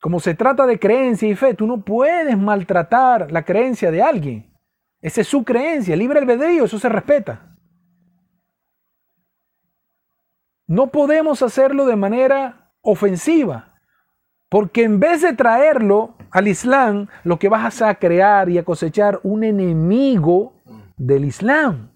Como 0.00 0.20
se 0.20 0.34
trata 0.34 0.66
de 0.66 0.78
creencia 0.78 1.28
y 1.28 1.36
fe, 1.36 1.54
tú 1.54 1.66
no 1.66 1.84
puedes 1.84 2.36
maltratar 2.36 3.30
la 3.30 3.44
creencia 3.44 3.90
de 3.90 4.02
alguien. 4.02 4.52
Esa 5.00 5.20
es 5.20 5.28
su 5.28 5.44
creencia, 5.44 5.94
libre 5.96 6.18
albedrío, 6.18 6.64
eso 6.64 6.78
se 6.78 6.88
respeta. 6.88 7.56
No 10.66 10.86
podemos 10.88 11.42
hacerlo 11.42 11.84
de 11.86 11.96
manera 11.96 12.72
ofensiva, 12.80 13.74
porque 14.48 14.84
en 14.84 14.98
vez 14.98 15.22
de 15.22 15.34
traerlo 15.34 16.16
al 16.30 16.48
Islam, 16.48 17.08
lo 17.24 17.38
que 17.38 17.48
vas 17.48 17.82
a 17.82 17.94
crear 17.96 18.48
y 18.48 18.58
a 18.58 18.64
cosechar 18.64 19.20
un 19.22 19.44
enemigo 19.44 20.54
del 21.06 21.24
Islam, 21.24 21.90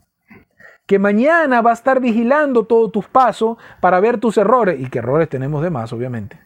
que 0.84 0.98
mañana 0.98 1.62
va 1.62 1.70
a 1.70 1.74
estar 1.74 2.00
vigilando 2.00 2.64
todos 2.64 2.90
tus 2.90 3.06
pasos 3.06 3.56
para 3.80 4.00
ver 4.00 4.18
tus 4.18 4.36
errores, 4.36 4.80
y 4.80 4.90
que 4.90 4.98
errores 4.98 5.28
tenemos 5.28 5.62
de 5.62 5.70
más, 5.70 5.92
obviamente. 5.92 6.40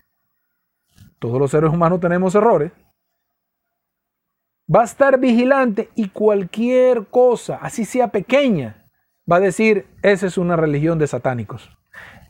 Todos 1.19 1.39
los 1.39 1.51
seres 1.51 1.71
humanos 1.71 2.01
tenemos 2.01 2.35
errores. 2.35 2.73
Va 4.75 4.83
a 4.83 4.85
estar 4.85 5.19
vigilante 5.19 5.91
y 5.95 6.11
cualquier 6.11 7.07
cosa, 7.07 7.59
así 7.63 7.85
sea 7.85 8.09
pequeña, 8.09 8.87
va 9.31 9.37
a 9.37 9.41
decir, 9.41 9.87
esa 10.03 10.27
es 10.27 10.37
una 10.39 10.57
religión 10.57 10.99
de 10.99 11.07
satánicos, 11.07 11.77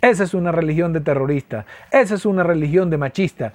esa 0.01 0.25
es 0.25 0.33
una 0.33 0.53
religión 0.53 0.93
de 0.93 1.01
terroristas, 1.01 1.66
esa 1.90 2.14
es 2.14 2.25
una 2.25 2.45
religión 2.45 2.88
de 2.88 2.99
machistas. 2.99 3.53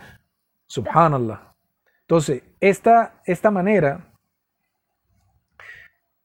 Subhanallah. 0.68 1.56
Entonces, 2.02 2.44
esta, 2.60 3.22
esta 3.26 3.50
manera 3.50 4.15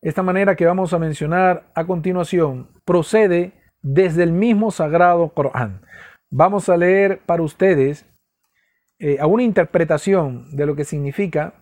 esta 0.02 0.22
manera 0.22 0.56
que 0.56 0.66
vamos 0.66 0.92
a 0.92 0.98
mencionar 0.98 1.70
a 1.74 1.86
continuación 1.86 2.68
procede 2.84 3.52
desde 3.82 4.22
el 4.22 4.32
mismo 4.32 4.70
sagrado 4.70 5.28
Corán. 5.30 5.82
vamos 6.30 6.68
a 6.68 6.76
leer 6.76 7.20
para 7.26 7.42
ustedes 7.42 8.06
eh, 8.98 9.18
a 9.18 9.26
una 9.26 9.42
interpretación 9.42 10.54
de 10.54 10.66
lo 10.66 10.76
que 10.76 10.84
significa 10.84 11.54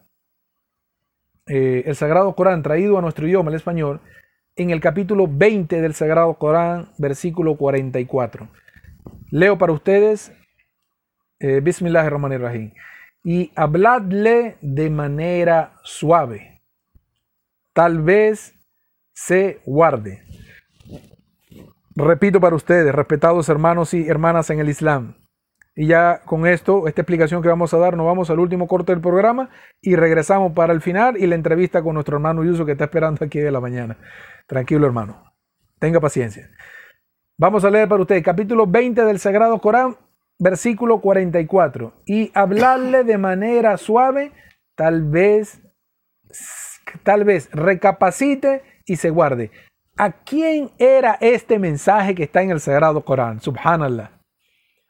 eh, 1.47 1.85
el 1.87 1.95
Sagrado 1.95 2.35
Corán 2.35 2.63
traído 2.63 2.99
a 2.99 3.01
nuestro 3.01 3.27
idioma, 3.27 3.51
el 3.51 3.57
español, 3.57 4.01
en 4.57 4.71
el 4.71 4.81
capítulo 4.81 5.27
20 5.31 5.81
del 5.81 5.95
Sagrado 5.95 6.35
Corán, 6.35 6.91
versículo 6.99 7.57
44. 7.57 8.49
Leo 9.31 9.57
para 9.57 9.73
ustedes, 9.73 10.33
eh, 11.39 11.61
Bismillahirrahmanirrahim, 11.61 12.73
y 13.23 13.53
habladle 13.55 14.57
de 14.61 14.91
manera 14.91 15.75
suave, 15.85 16.48
tal 17.79 18.03
vez 18.03 18.59
se 19.15 19.61
guarde. 19.65 20.25
Repito 21.95 22.41
para 22.41 22.57
ustedes, 22.57 22.93
respetados 22.93 23.49
hermanos 23.49 23.95
y 23.95 24.09
hermanas 24.09 24.51
en 24.51 24.59
el 24.59 24.69
Islam, 24.69 25.15
y 25.77 25.87
ya 25.87 26.23
con 26.25 26.45
esto, 26.45 26.89
esta 26.89 27.03
explicación 27.03 27.41
que 27.41 27.47
vamos 27.47 27.73
a 27.73 27.79
dar, 27.79 27.97
nos 27.97 28.05
vamos 28.05 28.31
al 28.31 28.41
último 28.41 28.67
corte 28.67 28.91
del 28.91 29.01
programa 29.01 29.51
y 29.81 29.95
regresamos 29.95 30.55
para 30.55 30.73
el 30.73 30.81
final 30.81 31.19
y 31.19 31.29
la 31.29 31.37
entrevista 31.37 31.81
con 31.81 31.95
nuestro 31.95 32.17
hermano 32.17 32.43
Yuso 32.43 32.67
que 32.67 32.73
está 32.73 32.87
esperando 32.87 33.25
aquí 33.25 33.39
de 33.39 33.53
la 33.53 33.61
mañana. 33.61 33.97
Tranquilo, 34.49 34.85
hermano. 34.85 35.33
Tenga 35.79 36.01
paciencia. 36.01 36.51
Vamos 37.39 37.65
a 37.65 37.71
leer 37.71 37.89
para 37.89 38.03
usted 38.03 38.21
capítulo 38.25 38.67
20 38.67 39.05
del 39.05 39.21
Sagrado 39.21 39.61
Corán, 39.61 39.95
versículo 40.41 41.01
44. 41.01 42.03
Y 42.07 42.33
hablarle 42.35 43.05
de 43.05 43.19
manera 43.19 43.77
suave, 43.77 44.33
tal 44.75 45.05
vez, 45.05 45.63
tal 47.03 47.25
vez 47.25 47.49
recapacite 47.53 48.63
y 48.87 48.97
se 48.97 49.11
guarde. 49.11 49.51
¿A 49.97 50.13
quién 50.13 50.71
era 50.79 51.19
este 51.21 51.59
mensaje 51.59 52.15
que 52.15 52.25
está 52.25 52.43
en 52.43 52.51
el 52.51 52.61
Sagrado 52.61 53.05
Corán? 53.05 53.41
Subhanallah. 53.41 54.13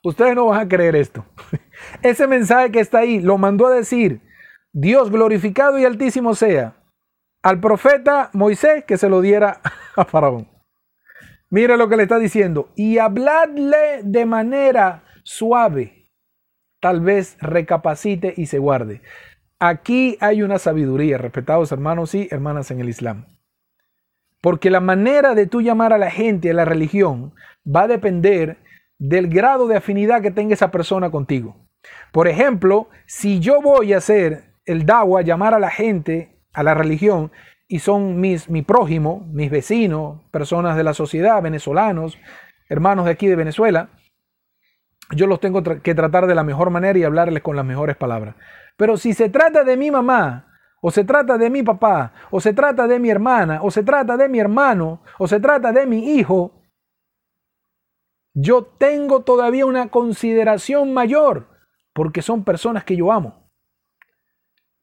Ustedes 0.05 0.35
no 0.35 0.47
van 0.47 0.61
a 0.61 0.69
creer 0.69 0.97
esto. 0.97 1.25
Ese 2.03 2.27
mensaje 2.27 2.71
que 2.71 2.81
está 2.81 2.99
ahí 2.99 3.21
lo 3.21 3.39
mandó 3.39 3.67
a 3.67 3.75
decir 3.75 4.21
Dios 4.73 5.11
glorificado 5.11 5.79
y 5.79 5.85
altísimo 5.85 6.35
sea 6.35 6.77
al 7.43 7.61
profeta 7.61 8.31
Moisés 8.33 8.85
que 8.85 8.97
se 8.97 9.09
lo 9.09 9.21
diera 9.21 9.61
a 9.97 10.05
Faraón. 10.05 10.49
Mira 11.51 11.77
lo 11.77 11.89
que 11.89 11.97
le 11.97 12.03
está 12.03 12.19
diciendo. 12.19 12.71
Y 12.77 12.99
habladle 12.99 14.03
de 14.05 14.27
manera 14.27 15.05
suave. 15.25 16.11
Tal 16.81 17.01
vez 17.01 17.39
recapacite 17.41 18.35
y 18.37 18.47
se 18.47 18.59
guarde. 18.59 19.03
Aquí 19.61 20.17
hay 20.21 20.43
una 20.43 20.59
sabiduría, 20.59 21.19
respetados 21.19 21.73
hermanos 21.73 22.15
y 22.15 22.29
hermanas 22.31 22.71
en 22.71 22.81
el 22.81 22.89
Islam. 22.89 23.27
Porque 24.41 24.71
la 24.71 24.81
manera 24.81 25.35
de 25.35 25.47
tú 25.47 25.63
llamar 25.63 25.93
a 25.93 25.99
la 25.99 26.11
gente 26.11 26.51
a 26.51 26.55
la 26.55 26.65
religión 26.65 27.35
va 27.67 27.83
a 27.83 27.89
depender 27.89 28.59
del 28.99 29.29
grado 29.29 29.67
de 29.67 29.77
afinidad 29.77 30.23
que 30.23 30.31
tenga 30.31 30.55
esa 30.55 30.71
persona 30.71 31.11
contigo. 31.11 31.57
Por 32.13 32.29
ejemplo, 32.29 32.89
si 33.07 33.41
yo 33.41 33.61
voy 33.61 33.93
a 33.93 33.99
hacer 33.99 34.55
el 34.65 34.87
dawa, 34.87 35.23
llamar 35.23 35.55
a 35.55 35.59
la 35.59 35.71
gente 35.71 36.37
a 36.53 36.63
la 36.63 36.75
religión, 36.75 37.33
y 37.69 37.81
son 37.81 38.19
mis, 38.19 38.49
mi 38.49 38.63
prójimo, 38.63 39.29
mis 39.31 39.51
vecinos, 39.51 40.23
personas 40.31 40.77
de 40.77 40.85
la 40.85 40.95
sociedad, 40.95 41.43
venezolanos, 41.43 42.19
hermanos 42.69 43.05
de 43.05 43.11
aquí 43.13 43.27
de 43.27 43.37
Venezuela, 43.37 43.91
yo 45.11 45.27
los 45.27 45.41
tengo 45.41 45.63
que 45.63 45.95
tratar 45.95 46.27
de 46.27 46.35
la 46.35 46.45
mejor 46.45 46.71
manera 46.71 46.99
y 46.99 47.05
hablarles 47.05 47.43
con 47.43 47.57
las 47.57 47.65
mejores 47.65 47.97
palabras. 47.97 48.37
Pero 48.79 48.97
si 48.97 49.13
se 49.13 49.29
trata 49.29 49.65
de 49.65 49.77
mi 49.77 49.91
mamá, 49.91 50.47
o 50.81 50.93
se 50.93 51.03
trata 51.03 51.37
de 51.37 51.51
mi 51.51 51.65
papá, 51.65 52.13
o 52.31 52.41
se 52.41 52.53
trata 52.53 52.87
de 52.87 53.01
mi 53.01 53.11
hermana, 53.11 53.59
o 53.63 53.73
se 53.73 53.83
trata 53.83 54.17
de 54.17 54.29
mi 54.29 54.39
hermano, 54.39 55.03
o 55.19 55.27
se 55.27 55.41
trata 55.41 55.73
de 55.73 55.85
mi 55.85 56.13
hijo, 56.13 56.63
yo 58.35 58.63
tengo 58.63 59.25
todavía 59.25 59.67
una 59.67 59.89
consideración 59.89 60.95
mayor 60.95 61.49
porque 61.93 62.23
son 62.23 62.45
personas 62.45 62.85
que 62.85 62.95
yo 62.95 63.11
amo. 63.11 63.51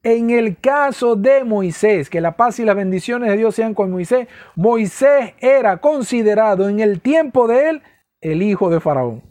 En 0.03 0.29
el 0.29 0.60
caso 0.60 1.15
de 1.15 1.45
Moisés, 1.45 2.10
que 2.10 2.19
la 2.19 2.36
paz 2.36 2.60
y 2.60 2.65
las 2.65 2.75
bendiciones 2.75 3.29
de 3.29 3.38
Dios 3.38 3.55
sean 3.55 3.73
con 3.73 3.91
Moisés, 3.91 4.27
Moisés 4.55 5.36
era 5.39 5.77
considerado 5.77 6.67
en 6.67 6.81
el 6.81 6.99
tiempo 6.99 7.47
de 7.47 7.69
él 7.69 7.84
el 8.19 8.41
hijo 8.41 8.69
de 8.69 8.81
Faraón. 8.81 9.23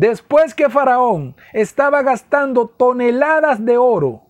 Después 0.00 0.54
que 0.54 0.70
Faraón 0.70 1.34
estaba 1.52 2.02
gastando 2.02 2.68
toneladas 2.68 3.64
de 3.64 3.78
oro 3.78 4.22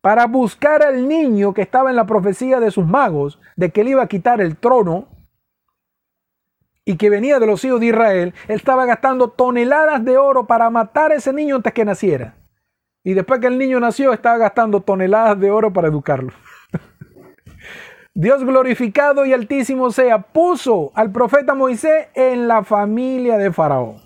para 0.00 0.28
buscar 0.28 0.84
al 0.84 1.08
niño 1.08 1.52
que 1.52 1.62
estaba 1.62 1.90
en 1.90 1.96
la 1.96 2.06
profecía 2.06 2.60
de 2.60 2.70
sus 2.70 2.86
magos 2.86 3.40
de 3.56 3.72
que 3.72 3.80
él 3.80 3.88
iba 3.88 4.04
a 4.04 4.06
quitar 4.06 4.40
el 4.40 4.56
trono, 4.56 5.08
y 6.84 6.96
que 6.96 7.10
venía 7.10 7.40
de 7.40 7.48
los 7.48 7.64
hijos 7.64 7.80
de 7.80 7.86
Israel, 7.86 8.34
él 8.46 8.54
estaba 8.54 8.86
gastando 8.86 9.30
toneladas 9.30 10.04
de 10.04 10.16
oro 10.16 10.46
para 10.46 10.70
matar 10.70 11.10
a 11.10 11.16
ese 11.16 11.32
niño 11.32 11.56
antes 11.56 11.72
que 11.72 11.84
naciera. 11.84 12.36
Y 13.02 13.14
después 13.14 13.40
que 13.40 13.48
el 13.48 13.58
niño 13.58 13.80
nació, 13.80 14.12
estaba 14.12 14.38
gastando 14.38 14.80
toneladas 14.80 15.40
de 15.40 15.50
oro 15.50 15.72
para 15.72 15.88
educarlo. 15.88 16.32
Dios 18.14 18.44
glorificado 18.44 19.26
y 19.26 19.32
altísimo 19.32 19.90
sea, 19.90 20.20
puso 20.20 20.92
al 20.94 21.10
profeta 21.10 21.54
Moisés 21.54 22.06
en 22.14 22.46
la 22.46 22.62
familia 22.62 23.38
de 23.38 23.52
Faraón. 23.52 24.05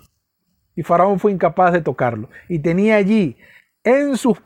Y 0.81 0.83
Faraón 0.83 1.21
fue 1.21 1.31
incapaz 1.31 1.75
de 1.75 1.83
tocarlo. 1.83 2.31
Y 2.49 2.61
tenía 2.61 2.97
allí 2.97 3.37
en, 3.85 4.16
sus 4.16 4.38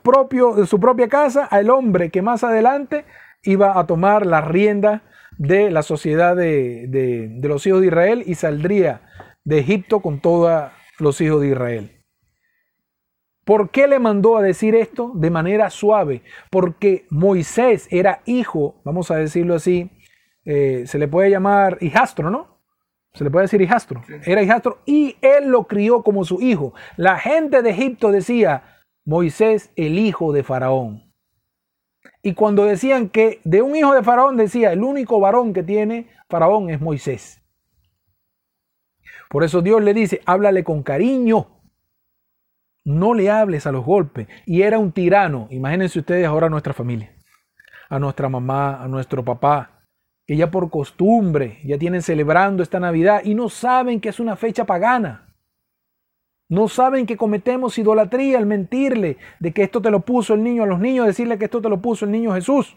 en 0.57 0.67
su 0.67 0.81
propia 0.81 1.07
casa 1.07 1.45
al 1.45 1.69
hombre 1.69 2.09
que 2.09 2.21
más 2.21 2.43
adelante 2.43 3.05
iba 3.43 3.79
a 3.79 3.87
tomar 3.87 4.25
la 4.25 4.41
rienda 4.41 5.03
de 5.37 5.71
la 5.71 5.81
sociedad 5.81 6.35
de, 6.35 7.39
los 7.41 7.65
hijos 7.65 7.79
de 7.79 7.87
Israel 7.87 8.23
y 8.25 8.35
saldría 8.35 8.99
de 9.45 9.59
Egipto 9.59 10.01
con 10.01 10.19
todos 10.19 10.73
los 10.99 11.21
hijos 11.21 11.39
de 11.39 11.47
Israel. 11.47 12.03
¿Por 13.45 13.69
qué 13.69 13.87
le 13.87 13.99
mandó 13.99 14.35
a 14.35 14.41
decir 14.41 14.75
esto 14.75 15.13
de 15.15 15.29
manera 15.29 15.69
suave? 15.69 16.21
Porque 16.51 17.05
Moisés 17.09 17.87
era 17.91 18.23
hijo, 18.25 18.81
vamos 18.83 19.09
a 19.09 19.15
decirlo 19.15 19.55
así, 19.55 19.89
eh, 20.43 20.83
se 20.85 20.99
le 20.99 21.07
puede 21.07 21.29
llamar 21.29 21.77
hijastro, 21.79 22.29
¿no? 22.29 22.54
Se 23.15 23.23
le 23.23 23.31
puede 23.31 23.45
decir 23.45 23.61
hijastro. 23.61 24.03
Era 24.25 24.43
hijastro 24.43 24.79
y 24.85 25.15
él 25.21 25.47
lo 25.47 25.63
crió 25.63 26.03
como 26.03 26.25
su 26.25 26.41
hijo. 26.41 26.73
La 26.97 27.17
gente 27.17 27.61
de 27.61 27.69
Egipto 27.69 28.11
decía, 28.11 28.63
Moisés 29.05 29.71
el 29.75 29.97
hijo 29.97 30.33
de 30.33 30.43
Faraón. 30.43 31.03
Y 32.21 32.33
cuando 32.33 32.65
decían 32.65 33.09
que 33.09 33.39
de 33.43 33.61
un 33.61 33.75
hijo 33.75 33.93
de 33.93 34.03
Faraón 34.03 34.35
decía, 34.35 34.73
el 34.73 34.83
único 34.83 35.19
varón 35.19 35.53
que 35.53 35.63
tiene 35.63 36.09
Faraón 36.27 36.69
es 36.69 36.81
Moisés. 36.81 37.41
Por 39.29 39.43
eso 39.43 39.61
Dios 39.61 39.81
le 39.81 39.93
dice, 39.93 40.21
háblale 40.25 40.63
con 40.63 40.83
cariño. 40.83 41.47
No 42.83 43.13
le 43.13 43.29
hables 43.29 43.65
a 43.65 43.71
los 43.71 43.85
golpes. 43.85 44.27
Y 44.45 44.63
era 44.63 44.77
un 44.77 44.91
tirano. 44.91 45.47
Imagínense 45.51 45.99
ustedes 45.99 46.25
ahora 46.25 46.47
a 46.47 46.49
nuestra 46.49 46.73
familia, 46.73 47.15
a 47.89 47.97
nuestra 47.97 48.27
mamá, 48.27 48.83
a 48.83 48.87
nuestro 48.87 49.23
papá, 49.23 49.74
que 50.25 50.35
ya 50.35 50.49
por 50.49 50.69
costumbre 50.69 51.59
ya 51.63 51.77
tienen 51.77 52.01
celebrando 52.01 52.63
esta 52.63 52.79
Navidad 52.79 53.21
y 53.23 53.35
no 53.35 53.49
saben 53.49 54.01
que 54.01 54.09
es 54.09 54.19
una 54.19 54.35
fecha 54.35 54.65
pagana. 54.65 55.35
No 56.47 56.67
saben 56.67 57.05
que 57.05 57.17
cometemos 57.17 57.77
idolatría 57.77 58.37
al 58.37 58.45
mentirle 58.45 59.17
de 59.39 59.51
que 59.51 59.63
esto 59.63 59.81
te 59.81 59.89
lo 59.89 60.01
puso 60.01 60.33
el 60.33 60.43
niño 60.43 60.63
a 60.63 60.67
los 60.67 60.79
niños, 60.79 61.07
decirle 61.07 61.37
que 61.37 61.45
esto 61.45 61.61
te 61.61 61.69
lo 61.69 61.81
puso 61.81 62.05
el 62.05 62.11
niño 62.11 62.33
Jesús. 62.33 62.75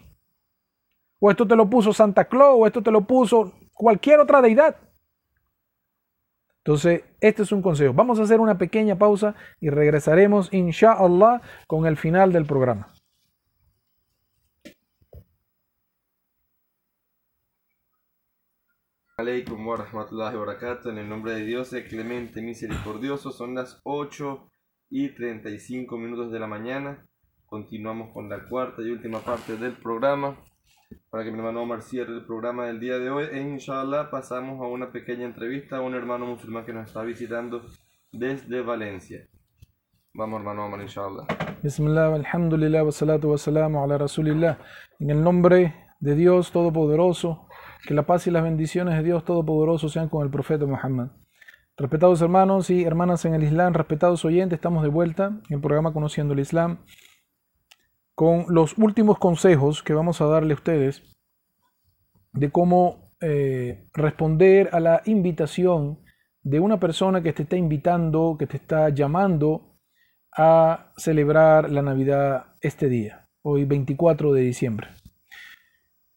O 1.19 1.29
esto 1.29 1.47
te 1.47 1.55
lo 1.55 1.69
puso 1.69 1.93
Santa 1.93 2.25
Claus, 2.25 2.55
o 2.59 2.65
esto 2.65 2.81
te 2.81 2.91
lo 2.91 3.01
puso 3.01 3.53
cualquier 3.73 4.19
otra 4.19 4.41
deidad. 4.41 4.77
Entonces, 6.63 7.03
este 7.19 7.43
es 7.43 7.51
un 7.51 7.61
consejo. 7.61 7.93
Vamos 7.93 8.19
a 8.19 8.23
hacer 8.23 8.39
una 8.39 8.57
pequeña 8.57 8.97
pausa 8.97 9.35
y 9.59 9.69
regresaremos, 9.69 10.53
inshallah, 10.53 11.41
con 11.67 11.85
el 11.85 11.97
final 11.97 12.31
del 12.31 12.45
programa. 12.45 12.93
Aleikum 19.19 19.67
wa 19.67 19.75
rahmatullahi 19.75 20.33
wa 20.37 20.45
barakatuh. 20.45 20.91
En 20.91 20.97
el 20.97 21.09
nombre 21.09 21.33
de 21.33 21.43
Dios, 21.43 21.73
el 21.73 21.85
clemente, 21.85 22.41
misericordioso, 22.41 23.31
son 23.31 23.53
las 23.53 23.81
8 23.83 24.49
y 24.91 25.09
35 25.09 25.97
minutos 25.97 26.31
de 26.31 26.39
la 26.39 26.47
mañana. 26.47 27.05
Continuamos 27.45 28.13
con 28.13 28.29
la 28.29 28.47
cuarta 28.47 28.81
y 28.81 28.89
última 28.91 29.19
parte 29.19 29.57
del 29.57 29.73
programa. 29.73 30.37
Para 31.09 31.25
que 31.25 31.31
mi 31.31 31.39
hermano 31.39 31.63
Omar 31.63 31.81
cierre 31.81 32.13
el 32.13 32.25
programa 32.25 32.67
del 32.67 32.79
día 32.79 32.97
de 32.97 33.09
hoy. 33.09 33.25
E 33.33 33.41
inshallah 33.41 34.09
pasamos 34.09 34.61
a 34.61 34.67
una 34.67 34.89
pequeña 34.89 35.25
entrevista 35.25 35.75
a 35.75 35.81
un 35.81 35.95
hermano 35.95 36.25
musulmán 36.25 36.63
que 36.65 36.71
nos 36.71 36.87
está 36.87 37.03
visitando 37.03 37.61
desde 38.13 38.61
Valencia. 38.61 39.27
Vamos 40.13 40.39
hermano 40.39 40.65
Omar, 40.65 40.79
inshallah. 40.79 41.27
Bismillah, 41.61 42.15
alhamdulillah, 42.15 42.85
wa 42.85 42.91
salatu 42.93 43.31
wa 43.31 43.37
salamu 43.37 43.83
ala 43.83 43.97
rasulillah. 43.97 44.59
En 44.97 45.09
el 45.09 45.21
nombre 45.21 45.75
de 45.99 46.15
Dios 46.15 46.53
Todopoderoso 46.53 47.48
que 47.85 47.93
la 47.93 48.05
paz 48.05 48.27
y 48.27 48.31
las 48.31 48.43
bendiciones 48.43 48.95
de 48.95 49.03
Dios 49.03 49.25
Todopoderoso 49.25 49.89
sean 49.89 50.09
con 50.09 50.23
el 50.23 50.31
profeta 50.31 50.65
Muhammad. 50.65 51.09
Respetados 51.77 52.21
hermanos 52.21 52.69
y 52.69 52.83
hermanas 52.83 53.23
en 53.25 53.33
el 53.33 53.43
Islam, 53.43 53.73
respetados 53.73 54.25
oyentes, 54.25 54.57
estamos 54.57 54.83
de 54.83 54.89
vuelta 54.89 55.27
en 55.49 55.55
el 55.55 55.61
programa 55.61 55.93
Conociendo 55.93 56.33
el 56.33 56.41
Islam 56.41 56.79
con 58.15 58.45
los 58.49 58.77
últimos 58.77 59.17
consejos 59.17 59.81
que 59.81 59.93
vamos 59.93 60.19
a 60.19 60.25
darle 60.25 60.51
a 60.51 60.57
ustedes 60.57 61.03
de 62.33 62.51
cómo 62.51 63.13
eh, 63.21 63.87
responder 63.93 64.69
a 64.73 64.81
la 64.81 65.01
invitación 65.05 65.99
de 66.43 66.59
una 66.59 66.81
persona 66.81 67.21
que 67.21 67.31
te 67.31 67.43
está 67.43 67.55
invitando, 67.55 68.35
que 68.37 68.45
te 68.45 68.57
está 68.57 68.89
llamando 68.89 69.77
a 70.37 70.91
celebrar 70.97 71.71
la 71.71 71.81
Navidad 71.81 72.47
este 72.59 72.89
día, 72.89 73.29
hoy 73.41 73.63
24 73.63 74.33
de 74.33 74.41
diciembre. 74.41 74.89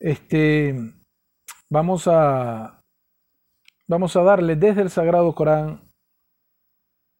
Este, 0.00 0.74
vamos 1.72 2.06
a, 2.06 2.82
vamos 3.88 4.14
a 4.14 4.22
darle 4.22 4.56
desde 4.56 4.82
el 4.82 4.90
Sagrado 4.90 5.34
Corán 5.34 5.80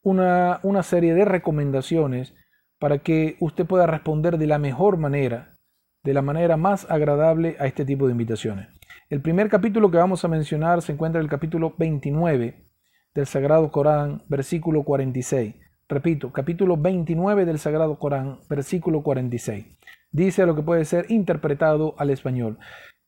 una, 0.02 0.60
una 0.62 0.82
serie 0.82 1.14
de 1.14 1.24
recomendaciones 1.24 2.34
para 2.78 2.98
que 2.98 3.36
usted 3.40 3.64
pueda 3.64 3.86
responder 3.86 4.36
de 4.36 4.46
la 4.46 4.58
mejor 4.58 4.98
manera, 4.98 5.56
de 6.04 6.12
la 6.12 6.20
manera 6.20 6.58
más 6.58 6.88
agradable 6.90 7.56
a 7.60 7.66
este 7.66 7.86
tipo 7.86 8.04
de 8.06 8.12
invitaciones. 8.12 8.68
El 9.08 9.22
primer 9.22 9.48
capítulo 9.48 9.90
que 9.90 9.96
vamos 9.96 10.22
a 10.22 10.28
mencionar 10.28 10.82
se 10.82 10.92
encuentra 10.92 11.20
en 11.20 11.24
el 11.24 11.30
capítulo 11.30 11.74
29 11.78 12.68
del 13.14 13.26
Sagrado 13.26 13.70
Corán, 13.70 14.22
versículo 14.28 14.82
46. 14.84 15.54
Repito, 15.88 16.30
capítulo 16.30 16.76
29 16.76 17.46
del 17.46 17.58
Sagrado 17.58 17.98
Corán, 17.98 18.40
versículo 18.50 19.02
46. 19.02 19.64
Dice 20.10 20.44
lo 20.44 20.54
que 20.54 20.62
puede 20.62 20.84
ser 20.84 21.10
interpretado 21.10 21.94
al 21.96 22.10
español. 22.10 22.58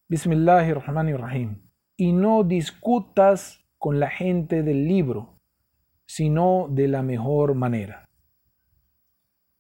Bismillahirrahmanirrahim. 0.06 1.62
Y 1.96 2.12
no 2.12 2.44
discutas 2.44 3.64
con 3.78 3.98
la 4.00 4.10
gente 4.10 4.62
del 4.62 4.86
libro, 4.86 5.40
sino 6.04 6.68
de 6.70 6.88
la 6.88 7.02
mejor 7.02 7.54
manera. 7.54 8.04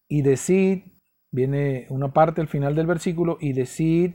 Y 0.06 0.20
decid, 0.20 0.82
viene 1.30 1.86
una 1.88 2.12
parte 2.12 2.42
al 2.42 2.48
final 2.48 2.74
del 2.74 2.86
versículo, 2.86 3.38
y 3.40 3.54
decid, 3.54 4.12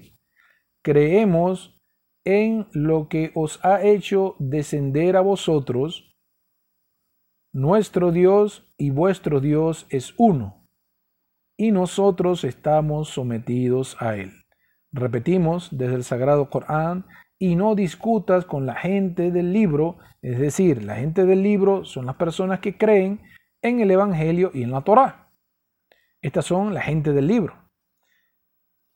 creemos 0.84 1.76
en 2.24 2.68
lo 2.74 3.10
que 3.10 3.32
os 3.34 3.60
ha 3.66 3.82
hecho 3.82 4.36
descender 4.38 5.18
a 5.18 5.22
vosotros 5.22 6.16
nuestro 7.52 8.12
Dios 8.12 8.72
y 8.78 8.92
vuestro 8.92 9.40
Dios 9.40 9.88
es 9.90 10.14
uno, 10.18 10.64
y 11.58 11.72
nosotros 11.72 12.44
estamos 12.44 13.10
sometidos 13.10 14.00
a 14.00 14.16
Él. 14.16 14.39
Repetimos 14.92 15.70
desde 15.72 15.96
el 15.96 16.04
Sagrado 16.04 16.50
Corán, 16.50 17.06
y 17.38 17.56
no 17.56 17.74
discutas 17.74 18.44
con 18.46 18.66
la 18.66 18.76
gente 18.76 19.32
del 19.32 19.54
libro, 19.54 19.98
es 20.22 20.40
decir, 20.40 20.84
la 20.84 20.96
gente 20.96 21.26
del 21.26 21.42
libro 21.42 21.86
son 21.86 22.06
las 22.06 22.16
personas 22.16 22.60
que 22.60 22.78
creen 22.78 23.22
en 23.62 23.80
el 23.80 23.92
Evangelio 23.92 24.52
y 24.54 24.64
en 24.64 24.72
la 24.72 24.82
Torá. 24.82 25.32
Estas 26.22 26.46
son 26.46 26.74
la 26.74 26.82
gente 26.82 27.14
del 27.14 27.28
libro. 27.28 27.56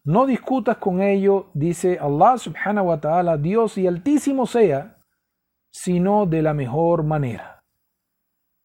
No 0.03 0.25
discutas 0.25 0.77
con 0.77 1.01
ellos, 1.01 1.45
dice 1.53 1.97
Allah 1.99 2.37
subhanahu 2.37 2.87
wa 2.87 2.99
ta'ala, 2.99 3.37
Dios 3.37 3.77
y 3.77 3.87
altísimo 3.87 4.45
sea, 4.45 4.97
sino 5.71 6.25
de 6.25 6.41
la 6.41 6.53
mejor 6.53 7.03
manera 7.03 7.53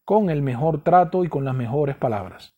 con 0.08 0.30
el 0.30 0.40
mejor 0.40 0.82
trato 0.82 1.22
y 1.22 1.28
con 1.28 1.44
las 1.44 1.54
mejores 1.54 1.94
palabras. 1.94 2.56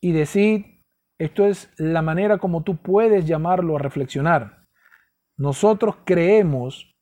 Y 0.00 0.10
decid, 0.10 0.77
esto 1.18 1.46
es 1.46 1.70
la 1.76 2.02
manera 2.02 2.38
como 2.38 2.62
tú 2.62 2.76
puedes 2.76 3.26
llamarlo 3.26 3.76
a 3.76 3.80
reflexionar. 3.80 4.66
Nosotros 5.36 5.96
creemos 6.04 6.96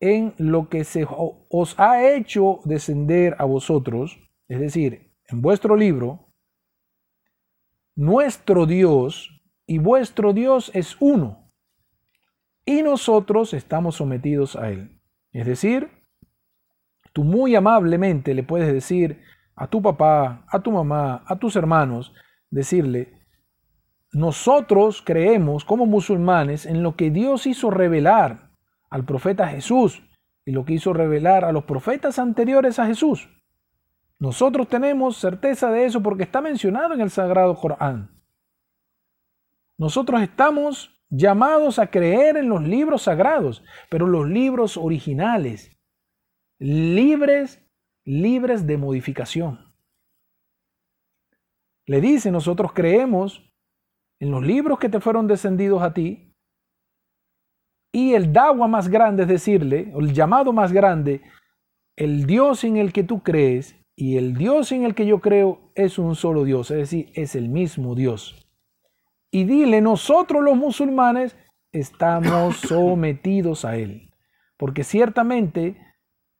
en 0.00 0.34
lo 0.38 0.68
que 0.68 0.84
se 0.84 1.06
os 1.08 1.78
ha 1.78 2.08
hecho 2.08 2.60
descender 2.64 3.36
a 3.38 3.44
vosotros, 3.44 4.18
es 4.48 4.60
decir, 4.60 5.12
en 5.26 5.42
vuestro 5.42 5.76
libro, 5.76 6.32
nuestro 7.96 8.64
Dios 8.64 9.42
y 9.66 9.78
vuestro 9.78 10.32
Dios 10.32 10.70
es 10.72 10.96
uno, 11.00 11.52
y 12.64 12.82
nosotros 12.82 13.54
estamos 13.54 13.96
sometidos 13.96 14.56
a 14.56 14.70
Él. 14.70 15.00
Es 15.32 15.46
decir, 15.46 15.90
tú 17.12 17.24
muy 17.24 17.54
amablemente 17.56 18.34
le 18.34 18.42
puedes 18.42 18.72
decir, 18.72 19.22
a 19.56 19.66
tu 19.66 19.82
papá, 19.82 20.44
a 20.48 20.60
tu 20.60 20.70
mamá, 20.70 21.24
a 21.26 21.36
tus 21.36 21.56
hermanos, 21.56 22.14
decirle, 22.50 23.17
nosotros 24.12 25.02
creemos 25.04 25.64
como 25.64 25.86
musulmanes 25.86 26.66
en 26.66 26.82
lo 26.82 26.96
que 26.96 27.10
Dios 27.10 27.46
hizo 27.46 27.70
revelar 27.70 28.50
al 28.90 29.04
profeta 29.04 29.48
Jesús 29.48 30.02
y 30.44 30.52
lo 30.52 30.64
que 30.64 30.74
hizo 30.74 30.92
revelar 30.92 31.44
a 31.44 31.52
los 31.52 31.64
profetas 31.64 32.18
anteriores 32.18 32.78
a 32.78 32.86
Jesús. 32.86 33.28
Nosotros 34.18 34.68
tenemos 34.68 35.16
certeza 35.16 35.70
de 35.70 35.84
eso 35.84 36.02
porque 36.02 36.24
está 36.24 36.40
mencionado 36.40 36.94
en 36.94 37.00
el 37.00 37.10
Sagrado 37.10 37.54
Corán. 37.54 38.10
Nosotros 39.76 40.22
estamos 40.22 40.90
llamados 41.10 41.78
a 41.78 41.88
creer 41.88 42.36
en 42.36 42.48
los 42.48 42.62
libros 42.62 43.02
sagrados, 43.02 43.62
pero 43.90 44.06
los 44.06 44.28
libros 44.28 44.76
originales, 44.76 45.70
libres 46.58 47.62
libres 48.08 48.66
de 48.66 48.78
modificación. 48.78 49.74
Le 51.84 52.00
dice, 52.00 52.30
nosotros 52.30 52.72
creemos 52.72 53.47
en 54.20 54.30
los 54.30 54.44
libros 54.44 54.78
que 54.78 54.88
te 54.88 55.00
fueron 55.00 55.26
descendidos 55.26 55.82
a 55.82 55.94
ti 55.94 56.34
y 57.92 58.14
el 58.14 58.32
dawa 58.32 58.68
más 58.68 58.88
grande 58.88 59.22
es 59.22 59.28
decirle, 59.28 59.92
el 59.96 60.12
llamado 60.12 60.52
más 60.52 60.72
grande, 60.72 61.22
el 61.96 62.26
Dios 62.26 62.64
en 62.64 62.76
el 62.76 62.92
que 62.92 63.04
tú 63.04 63.22
crees 63.22 63.76
y 63.96 64.16
el 64.16 64.34
Dios 64.34 64.72
en 64.72 64.84
el 64.84 64.94
que 64.94 65.06
yo 65.06 65.20
creo 65.20 65.72
es 65.74 65.98
un 65.98 66.14
solo 66.14 66.44
Dios, 66.44 66.70
es 66.70 66.78
decir, 66.78 67.10
es 67.14 67.34
el 67.34 67.48
mismo 67.48 67.94
Dios. 67.94 68.46
Y 69.30 69.44
dile, 69.44 69.80
nosotros 69.80 70.42
los 70.42 70.56
musulmanes 70.56 71.36
estamos 71.72 72.56
sometidos 72.68 73.64
a 73.64 73.76
Él, 73.76 74.10
porque 74.56 74.84
ciertamente 74.84 75.76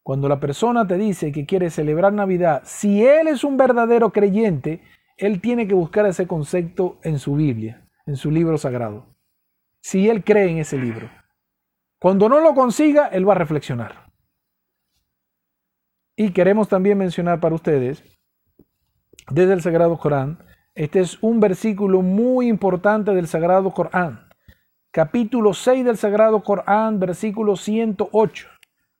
cuando 0.09 0.27
la 0.27 0.41
persona 0.41 0.87
te 0.87 0.97
dice 0.97 1.33
que 1.33 1.45
quiere 1.45 1.69
celebrar 1.69 2.14
Navidad, 2.14 2.62
si 2.64 3.05
él 3.05 3.29
es 3.29 3.45
un 3.45 3.59
verdadero 3.59 4.11
creyente, 4.11 4.81
él 5.18 5.40
tiene 5.40 5.66
que 5.66 5.74
buscar 5.74 6.07
ese 6.07 6.26
concepto 6.26 6.98
en 7.02 7.18
su 7.18 7.35
Biblia, 7.35 7.87
en 8.07 8.16
su 8.16 8.31
libro 8.31 8.57
sagrado. 8.57 9.14
Si 9.83 10.09
él 10.09 10.24
cree 10.24 10.50
en 10.50 10.59
ese 10.59 10.78
libro. 10.78 11.11
Cuando 12.00 12.28
no 12.28 12.40
lo 12.40 12.54
consiga, 12.54 13.09
él 13.09 13.28
va 13.28 13.33
a 13.33 13.38
reflexionar. 13.38 14.12
Y 16.16 16.31
queremos 16.31 16.68
también 16.68 16.98
mencionar 16.98 17.40
para 17.40 17.57
ustedes, 17.57 18.02
desde 19.31 19.52
el 19.52 19.61
Sagrado 19.61 19.98
Corán, 19.98 20.38
este 20.74 21.00
es 21.00 21.22
un 21.22 21.40
versículo 21.40 22.02
muy 22.02 22.48
importante 22.48 23.12
del 23.12 23.26
Sagrado 23.26 23.72
Corán. 23.72 24.28
Capítulo 24.92 25.52
6 25.52 25.85
del 25.85 25.96
Sagrado 25.96 26.42
Corán, 26.42 26.98
versículo 27.00 27.57
108. 27.57 28.48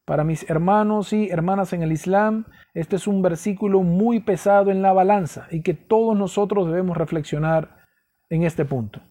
Para 0.05 0.25
mis 0.25 0.49
hermanos 0.51 1.13
y 1.13 1.29
hermanas 1.31 1.73
en 1.73 1.83
el 1.83 1.93
Islam, 1.93 2.47
este 2.79 2.95
es 2.95 3.09
un 3.09 3.23
versículo 3.23 3.83
muy 3.83 4.21
pesado 4.21 4.71
en 4.71 4.83
la 4.83 4.93
balanza 4.93 5.49
y 5.51 5.63
que 5.63 5.75
todos 5.75 6.17
nosotros 6.17 6.69
debemos 6.69 6.97
reflexionar 6.97 7.85
en 8.31 8.45
este 8.45 8.65
punto. 8.65 9.03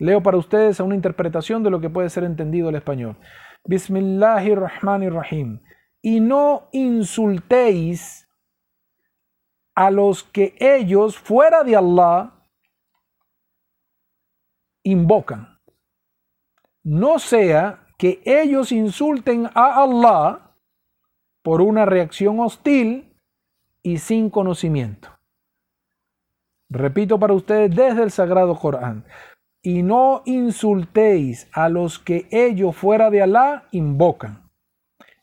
Leo 0.00 0.20
para 0.20 0.36
ustedes 0.36 0.80
una 0.80 0.96
interpretación 0.96 1.62
de 1.62 1.70
lo 1.70 1.80
que 1.80 1.88
puede 1.88 2.10
ser 2.10 2.24
entendido 2.24 2.70
el 2.70 2.74
español. 2.74 3.16
Bismillahirrahmanirrahim. 3.66 5.60
Y 6.02 6.18
no 6.18 6.68
insultéis 6.72 8.28
a 9.76 9.92
los 9.92 10.24
que 10.24 10.56
ellos 10.58 11.16
fuera 11.16 11.62
de 11.62 11.76
Allah 11.76 12.32
invocan. 14.82 15.60
No 16.82 17.20
sea 17.20 17.86
que 17.96 18.20
ellos 18.24 18.72
insulten 18.72 19.48
a 19.54 19.84
Allah 19.84 20.53
por 21.44 21.60
una 21.60 21.84
reacción 21.84 22.40
hostil 22.40 23.12
y 23.82 23.98
sin 23.98 24.30
conocimiento. 24.30 25.10
Repito 26.70 27.20
para 27.20 27.34
ustedes 27.34 27.76
desde 27.76 28.02
el 28.02 28.10
Sagrado 28.10 28.56
Corán. 28.56 29.04
Y 29.62 29.82
no 29.82 30.22
insultéis 30.24 31.48
a 31.52 31.68
los 31.68 31.98
que 31.98 32.26
ellos 32.30 32.74
fuera 32.74 33.10
de 33.10 33.22
Alá 33.22 33.68
invocan. 33.72 34.50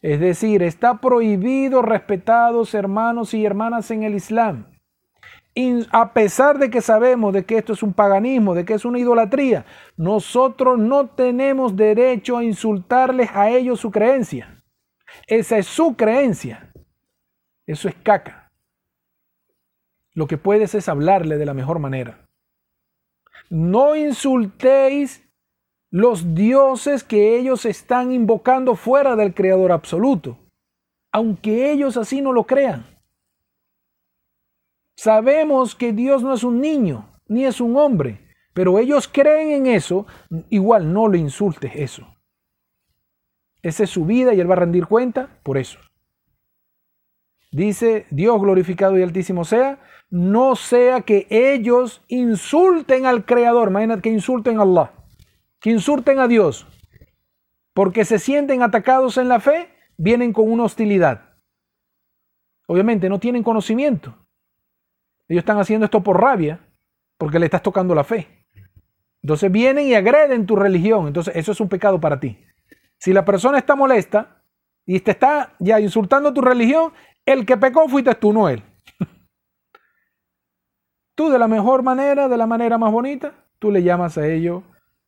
Es 0.01 0.19
decir, 0.19 0.63
está 0.63 1.01
prohibido, 1.01 1.81
respetados 1.81 2.73
hermanos 2.75 3.33
y 3.33 3.43
hermanas 3.43 3.91
en 3.91 4.03
el 4.03 4.15
Islam, 4.15 4.67
a 5.91 6.13
pesar 6.13 6.59
de 6.59 6.69
que 6.69 6.81
sabemos 6.81 7.33
de 7.33 7.45
que 7.45 7.57
esto 7.57 7.73
es 7.73 7.83
un 7.83 7.93
paganismo, 7.93 8.55
de 8.55 8.63
que 8.63 8.75
es 8.75 8.85
una 8.85 8.99
idolatría, 8.99 9.65
nosotros 9.97 10.79
no 10.79 11.07
tenemos 11.07 11.75
derecho 11.75 12.37
a 12.37 12.43
insultarles 12.43 13.29
a 13.33 13.49
ellos 13.49 13.79
su 13.79 13.91
creencia. 13.91 14.60
Esa 15.27 15.57
es 15.57 15.67
su 15.67 15.95
creencia. 15.95 16.71
Eso 17.65 17.87
es 17.87 17.95
caca. 17.95 18.51
Lo 20.13 20.27
que 20.27 20.37
puedes 20.37 20.75
es 20.75 20.89
hablarle 20.89 21.37
de 21.37 21.45
la 21.45 21.53
mejor 21.53 21.79
manera. 21.79 22.27
No 23.49 23.95
insultéis 23.95 25.23
los 25.89 26.35
dioses 26.35 27.03
que 27.03 27.37
ellos 27.37 27.65
están 27.65 28.11
invocando 28.13 28.75
fuera 28.75 29.15
del 29.15 29.33
Creador 29.33 29.71
absoluto, 29.71 30.37
aunque 31.11 31.71
ellos 31.71 31.97
así 31.97 32.21
no 32.21 32.31
lo 32.31 32.45
crean. 32.45 32.85
Sabemos 34.95 35.75
que 35.75 35.93
Dios 35.93 36.23
no 36.23 36.33
es 36.33 36.43
un 36.43 36.61
niño, 36.61 37.09
ni 37.27 37.45
es 37.45 37.59
un 37.59 37.75
hombre, 37.75 38.19
pero 38.53 38.79
ellos 38.79 39.07
creen 39.07 39.51
en 39.51 39.67
eso, 39.67 40.05
igual 40.49 40.91
no 40.93 41.07
le 41.07 41.17
insultes 41.17 41.71
eso. 41.75 42.07
Esa 43.61 43.83
es 43.83 43.89
su 43.89 44.05
vida 44.05 44.33
y 44.33 44.39
él 44.39 44.49
va 44.49 44.55
a 44.55 44.59
rendir 44.59 44.85
cuenta 44.87 45.39
por 45.43 45.57
eso. 45.57 45.79
Dice, 47.51 48.05
Dios 48.09 48.39
glorificado 48.41 48.97
y 48.97 49.03
altísimo 49.03 49.43
sea, 49.43 49.79
no 50.09 50.55
sea 50.55 51.01
que 51.01 51.27
ellos 51.29 52.01
insulten 52.07 53.05
al 53.05 53.25
Creador, 53.25 53.69
imagínate 53.69 54.01
que 54.01 54.09
insulten 54.09 54.59
a 54.59 54.63
Allah, 54.63 54.93
que 55.59 55.69
insulten 55.69 56.19
a 56.19 56.27
Dios, 56.27 56.65
porque 57.73 58.05
se 58.05 58.19
sienten 58.19 58.61
atacados 58.61 59.17
en 59.17 59.27
la 59.27 59.39
fe, 59.39 59.69
vienen 59.97 60.33
con 60.33 60.51
una 60.51 60.63
hostilidad. 60.63 61.35
Obviamente 62.67 63.09
no 63.09 63.19
tienen 63.19 63.43
conocimiento. 63.43 64.15
Ellos 65.27 65.41
están 65.41 65.59
haciendo 65.59 65.85
esto 65.85 66.01
por 66.01 66.19
rabia, 66.19 66.59
porque 67.17 67.39
le 67.39 67.45
estás 67.45 67.61
tocando 67.61 67.93
la 67.93 68.03
fe. 68.03 68.45
Entonces 69.21 69.51
vienen 69.51 69.87
y 69.87 69.93
agreden 69.93 70.45
tu 70.45 70.55
religión. 70.55 71.07
Entonces 71.07 71.35
eso 71.35 71.51
es 71.51 71.59
un 71.59 71.69
pecado 71.69 71.99
para 71.99 72.19
ti. 72.19 72.37
Si 73.01 73.13
la 73.13 73.25
persona 73.25 73.57
está 73.57 73.75
molesta 73.75 74.43
y 74.85 74.99
te 74.99 75.11
está 75.11 75.55
ya 75.57 75.79
insultando 75.79 76.31
tu 76.31 76.39
religión, 76.39 76.93
el 77.25 77.47
que 77.47 77.57
pecó 77.57 77.89
fuiste 77.89 78.13
tú, 78.13 78.31
no 78.31 78.47
él. 78.47 78.63
tú 81.15 81.31
de 81.31 81.39
la 81.39 81.47
mejor 81.47 81.81
manera, 81.81 82.29
de 82.29 82.37
la 82.37 82.45
manera 82.45 82.77
más 82.77 82.91
bonita, 82.91 83.33
tú 83.57 83.71
le 83.71 83.81
llamas 83.81 84.19
a 84.19 84.27
ello 84.27 84.61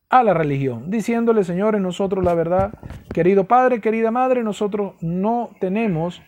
a 0.09 0.23
la 0.23 0.33
religión, 0.33 0.89
diciéndole, 0.89 1.43
señores, 1.43 1.81
nosotros 1.81 2.25
la 2.25 2.33
verdad, 2.33 2.73
querido 3.13 3.43
padre, 3.43 3.79
querida 3.79 4.09
madre, 4.09 4.43
nosotros 4.43 4.95
no 5.01 5.51
tenemos 5.59 6.23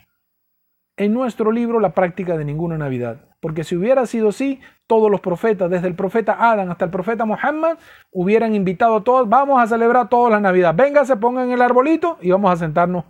en 0.97 1.13
nuestro 1.13 1.51
libro 1.51 1.79
la 1.79 1.95
práctica 1.95 2.37
de 2.37 2.45
ninguna 2.45 2.77
Navidad. 2.77 3.27
Porque 3.41 3.63
si 3.63 3.75
hubiera 3.75 4.05
sido 4.05 4.29
así, 4.29 4.59
todos 4.87 5.09
los 5.09 5.21
profetas, 5.21 5.69
desde 5.69 5.87
el 5.87 5.95
profeta 5.95 6.37
Adán 6.39 6.69
hasta 6.69 6.85
el 6.85 6.91
profeta 6.91 7.25
Muhammad, 7.25 7.77
hubieran 8.11 8.53
invitado 8.55 8.97
a 8.97 9.03
todos, 9.03 9.27
vamos 9.27 9.61
a 9.61 9.67
celebrar 9.67 10.09
toda 10.09 10.29
la 10.29 10.39
Navidad. 10.39 10.75
Véngase, 10.75 11.17
pongan 11.17 11.51
el 11.51 11.61
arbolito 11.61 12.17
y 12.21 12.31
vamos 12.31 12.51
a 12.51 12.57
sentarnos 12.57 13.05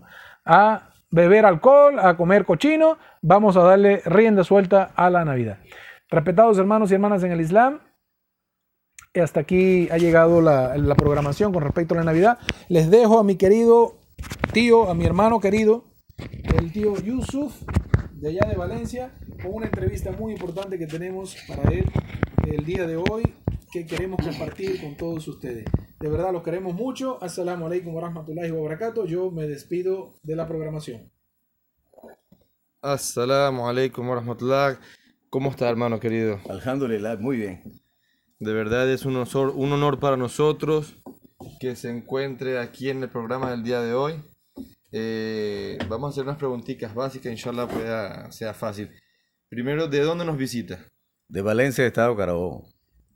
a 0.46 0.90
beber 1.12 1.46
alcohol, 1.46 2.00
a 2.00 2.18
comer 2.18 2.46
cochino, 2.46 2.98
vamos 3.22 3.58
a 3.58 3.62
darle 3.62 4.02
rienda 4.06 4.44
suelta 4.44 4.92
a 4.96 5.10
la 5.10 5.26
Navidad. 5.26 5.58
Respetados 6.10 6.58
hermanos 6.58 6.92
y 6.92 6.96
hermanas 6.96 7.24
en 7.24 7.32
el 7.32 7.42
Islam, 7.42 7.80
hasta 9.14 9.40
aquí 9.40 9.90
ha 9.92 9.98
llegado 9.98 10.42
la, 10.42 10.78
la 10.78 10.96
programación 10.96 11.54
con 11.54 11.64
respecto 11.64 11.94
a 11.94 11.98
la 11.98 12.04
Navidad. 12.04 12.38
Les 12.68 12.90
dejo 12.90 13.20
a 13.20 13.24
mi 13.24 13.36
querido 13.36 13.96
tío, 14.52 14.90
a 14.90 14.94
mi 14.94 15.06
hermano 15.06 15.40
querido, 15.40 15.86
el 16.58 16.72
tío 16.72 16.96
Yusuf, 16.98 17.62
de 18.14 18.30
allá 18.30 18.48
de 18.50 18.56
Valencia, 18.56 19.12
con 19.42 19.54
una 19.54 19.66
entrevista 19.66 20.12
muy 20.12 20.34
importante 20.34 20.78
que 20.78 20.88
tenemos 20.88 21.36
para 21.48 21.70
él 21.72 21.86
el 22.46 22.66
día 22.66 22.86
de 22.88 22.98
hoy, 22.98 23.24
que 23.72 23.86
queremos 23.86 24.24
compartir 24.24 24.80
con 24.82 24.96
todos 24.96 25.28
ustedes. 25.28 25.66
De 26.00 26.10
verdad, 26.10 26.32
los 26.32 26.44
queremos 26.44 26.74
mucho. 26.74 27.22
Assalamu 27.22 27.66
alaikum 27.66 27.94
wa 27.96 28.02
rahmatullahi 28.02 28.52
wa 28.52 28.62
barakatuh. 28.62 29.06
Yo 29.06 29.32
me 29.32 29.48
despido 29.48 30.20
de 30.24 30.36
la 30.36 30.48
programación. 30.48 31.12
Assalamu 32.82 33.68
alaikum 33.68 34.08
wa 34.08 34.16
rahmatullahi. 34.16 34.78
¿Cómo 35.30 35.50
está, 35.50 35.70
hermano 35.70 36.00
querido? 36.00 36.40
Alhamdulillah, 36.50 37.18
muy 37.18 37.38
bien. 37.38 37.82
De 38.40 38.54
verdad 38.54 38.90
es 38.90 39.06
un 39.06 39.16
honor, 39.16 39.54
un 39.56 39.72
honor 39.72 40.00
para 40.00 40.18
nosotros 40.18 40.98
que 41.60 41.76
se 41.76 41.90
encuentre 41.90 42.60
aquí 42.60 42.90
en 42.90 43.04
el 43.04 43.10
programa 43.10 43.52
del 43.52 43.64
día 43.64 43.82
de 43.82 43.94
hoy. 43.94 44.24
Eh, 44.92 45.78
vamos 45.90 46.08
a 46.08 46.12
hacer 46.12 46.24
unas 46.24 46.38
preguntitas 46.38 46.94
básicas, 46.94 47.32
inshallah 47.32 47.68
pueda, 47.68 48.32
sea 48.32 48.54
fácil. 48.54 48.90
Primero, 49.56 49.88
¿de 49.88 50.02
dónde 50.02 50.26
nos 50.26 50.38
visita? 50.38 50.86
De 51.30 51.42
Valencia, 51.42 51.86
Estado 51.86 52.14
Carabobo. 52.18 52.68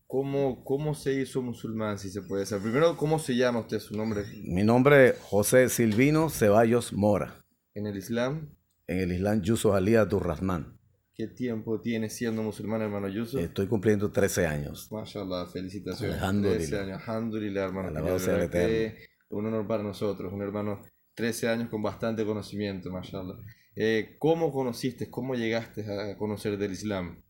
¿Cómo, 0.08 0.64
¿Cómo 0.64 0.96
se 0.96 1.14
hizo 1.16 1.42
musulmán, 1.42 2.00
si 2.00 2.10
se 2.10 2.22
puede 2.22 2.46
saber? 2.46 2.64
Primero, 2.64 2.96
¿cómo 2.96 3.20
se 3.20 3.36
llama 3.36 3.60
usted, 3.60 3.80
su 3.80 3.98
nombre? 3.98 4.24
Mi 4.46 4.64
nombre 4.64 5.10
es 5.10 5.20
José 5.20 5.68
Silvino 5.68 6.30
Ceballos 6.30 6.94
Mora. 6.94 7.44
¿En 7.74 7.88
el 7.88 7.98
Islam? 7.98 8.56
En 8.88 9.00
el 9.00 9.12
Islam, 9.12 9.42
Yusuf 9.42 9.74
Ali 9.74 9.98
Abdurrahman. 9.98 10.80
¿Qué 11.14 11.28
tiempo 11.28 11.82
tiene 11.82 12.10
siendo 12.10 12.42
musulmán, 12.42 12.84
hermano 12.84 13.10
Yusuf? 13.10 13.42
Estoy 13.42 13.68
cumpliendo 13.68 14.10
13 14.10 14.48
años. 14.48 14.90
Mashallah, 14.94 15.46
felicitaciones. 15.48 16.20
Alhamdulillah. 16.20 16.58
13 16.58 16.80
años, 16.80 17.02
alhamdulillah, 17.06 17.66
hermano. 17.66 17.90
Alabado 17.90 18.18
sea 18.18 18.42
el. 18.42 18.94
Un 19.28 19.46
honor 19.46 19.68
para 19.68 19.84
nosotros, 19.84 20.32
un 20.32 20.42
hermano 20.42 20.84
13 21.16 21.50
años 21.50 21.70
con 21.70 21.84
bastante 21.84 22.26
conocimiento, 22.26 22.90
mashallah. 22.90 23.36
Eh, 23.76 24.16
¿Cómo 24.20 24.52
conociste, 24.52 25.10
cómo 25.10 25.36
llegaste 25.36 25.86
a 25.92 26.18
conocer 26.18 26.58
del 26.58 26.72
Islam? 26.72 27.24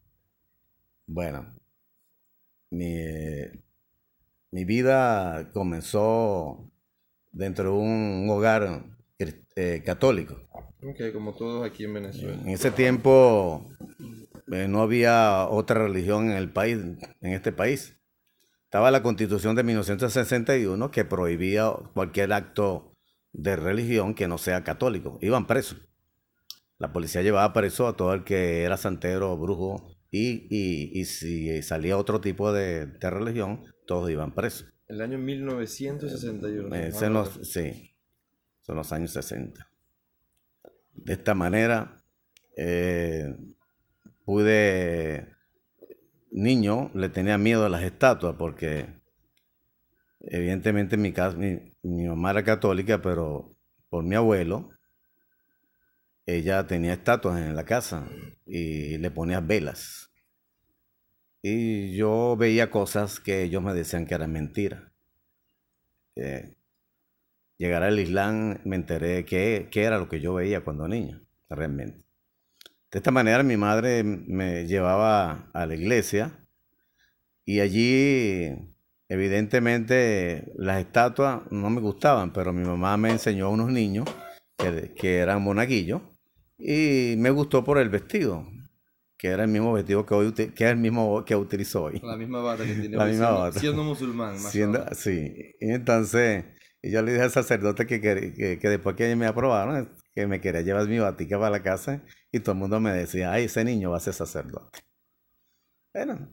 Bueno, 1.06 1.54
mi, 2.72 2.96
mi 4.52 4.66
vida 4.66 5.52
comenzó 5.54 6.72
dentro 7.32 7.72
de 7.72 7.78
un 7.78 8.28
hogar 8.30 8.86
eh, 9.56 9.84
católico. 9.86 10.38
Como 11.14 11.34
todos 11.34 11.66
aquí 11.66 11.84
en 11.84 11.94
Venezuela. 11.94 12.42
En 12.42 12.50
ese 12.50 12.72
tiempo 12.72 13.70
eh, 14.52 14.68
no 14.70 14.82
había 14.82 15.48
otra 15.50 15.84
religión 15.84 16.32
en 16.32 16.38
el 16.38 16.52
país, 16.52 16.78
en 17.22 17.34
este 17.34 17.52
país. 17.52 18.00
Estaba 18.64 18.92
la 18.92 19.04
constitución 19.04 19.56
de 19.56 19.64
1961 19.64 20.92
que 20.92 21.04
prohibía 21.04 21.72
cualquier 21.94 22.32
acto 22.32 22.94
de 23.34 23.56
religión 23.56 24.14
que 24.14 24.28
no 24.28 24.38
sea 24.38 24.64
católico. 24.64 25.18
Iban 25.22 25.48
presos. 25.48 25.89
La 26.80 26.92
policía 26.92 27.22
llevaba 27.22 27.54
preso 27.54 27.88
a 27.88 27.96
todo 27.96 28.14
el 28.14 28.24
que 28.24 28.64
era 28.64 28.78
santero 28.78 29.32
o 29.32 29.38
brujo 29.38 29.96
y, 30.12 30.48
y- 30.50 31.00
y 31.00 31.06
si 31.06 31.62
salía 31.62 31.98
otro 31.98 32.20
tipo 32.22 32.52
de, 32.52 32.88
de 32.88 33.10
religión, 33.10 33.64
todos 33.86 34.10
iban 34.10 34.34
presos. 34.34 34.74
El 34.88 35.02
año 35.02 35.20
1961. 35.20 36.76
Eh, 36.76 36.92
son 36.92 37.14
los, 37.14 37.40
sí, 37.44 37.96
son 38.62 38.78
los 38.78 38.92
años 38.92 39.12
60. 39.12 39.70
De 40.94 41.14
esta 41.14 41.36
manera, 41.36 42.02
eh, 42.58 43.36
pude, 44.26 45.28
niño, 46.32 46.92
le 46.96 47.10
tenía 47.10 47.38
miedo 47.38 47.66
a 47.66 47.70
las 47.70 47.84
estatuas 47.84 48.36
porque 48.38 48.88
evidentemente 50.22 50.96
en 50.96 51.02
mi 51.02 51.12
casa, 51.14 51.38
mi, 51.38 51.60
mi 51.84 52.08
mamá 52.08 52.32
era 52.32 52.44
católica, 52.44 53.02
pero 53.02 53.56
por 53.90 54.04
mi 54.04 54.16
abuelo, 54.16 54.70
ella 56.38 56.68
tenía 56.68 56.94
estatuas 56.94 57.40
en 57.40 57.56
la 57.56 57.66
casa 57.66 58.08
y 58.46 58.98
le 58.98 59.12
ponía 59.12 59.40
velas. 59.40 60.12
Y 61.42 61.96
yo 61.96 62.36
veía 62.38 62.70
cosas 62.70 63.20
que 63.20 63.44
ellos 63.44 63.64
me 63.64 63.74
decían 63.74 64.06
que 64.06 64.16
eran 64.16 64.32
mentiras 64.32 64.90
eh, 66.20 66.56
llegar 67.58 67.84
al 67.84 68.00
Islam 68.00 68.60
me 68.66 68.76
enteré 68.76 69.26
que, 69.26 69.70
que 69.72 69.84
era 69.84 69.98
lo 69.98 70.10
que 70.10 70.20
yo 70.20 70.34
veía 70.34 70.62
cuando 70.64 70.88
niño, 70.88 71.22
realmente. 71.50 72.06
De 72.92 73.00
esta 73.00 73.12
manera 73.12 73.44
mi 73.44 73.58
madre 73.58 74.04
me 74.04 74.66
llevaba 74.66 75.50
a 75.54 75.66
la 75.66 75.76
iglesia 75.76 76.48
y 77.46 77.60
allí 77.60 78.76
evidentemente 79.08 80.52
las 80.56 80.80
estatuas 80.80 81.42
no 81.52 81.70
me 81.70 81.82
gustaban, 81.82 82.34
pero 82.34 82.52
mi 82.54 82.66
mamá 82.66 82.98
me 82.98 83.12
enseñó 83.12 83.48
a 83.48 83.50
unos 83.50 83.72
niños 83.72 84.10
que, 84.58 84.94
que 84.96 85.18
eran 85.18 85.42
monaguillos 85.42 86.02
y 86.60 87.16
me 87.18 87.30
gustó 87.32 87.64
por 87.64 87.78
el 87.78 87.90
vestido, 87.90 88.46
que 89.18 89.30
era 89.30 89.44
el 89.44 89.50
mismo 89.50 89.74
vestido 89.74 90.06
que 90.06 90.14
hoy 90.14 90.34
que 90.34 90.44
es 90.44 90.62
el 90.72 90.78
mismo 90.78 91.24
que 91.26 91.36
utilizo 91.36 91.84
hoy. 91.84 92.02
La 92.02 92.16
misma 92.18 92.42
bata 92.42 92.66
que 92.66 92.74
tiene 92.76 92.98
La 92.98 93.06
hoy, 93.06 93.12
misma 93.12 93.26
siendo, 93.28 93.40
bata. 93.42 93.60
siendo 93.60 93.84
musulmán. 93.84 94.42
mashallah. 94.42 94.52
Siendo, 94.52 94.96
sí, 94.96 95.56
y 95.60 95.72
entonces 95.72 96.46
yo 96.82 97.02
le 97.02 97.12
dije 97.14 97.24
al 97.24 97.32
sacerdote 97.32 97.86
que, 97.86 98.00
que, 98.02 98.60
que 98.60 98.70
después 98.70 98.96
que 98.96 99.16
me 99.16 99.26
aprobaron, 99.26 99.90
que 100.14 100.28
me 100.28 100.40
quería 100.42 100.62
llevar 100.62 100.88
mi 100.88 101.00
batica 101.00 101.38
para 101.38 101.52
la 101.52 101.64
casa 101.64 102.04
y 102.32 102.40
todo 102.40 102.54
el 102.54 102.60
mundo 102.60 102.80
me 102.80 102.92
decía, 102.94 103.32
ay, 103.34 103.46
ese 103.46 103.64
niño 103.66 103.92
va 103.92 103.98
a 103.98 104.00
ser 104.02 104.14
sacerdote. 104.14 104.80
Bueno, 105.94 106.30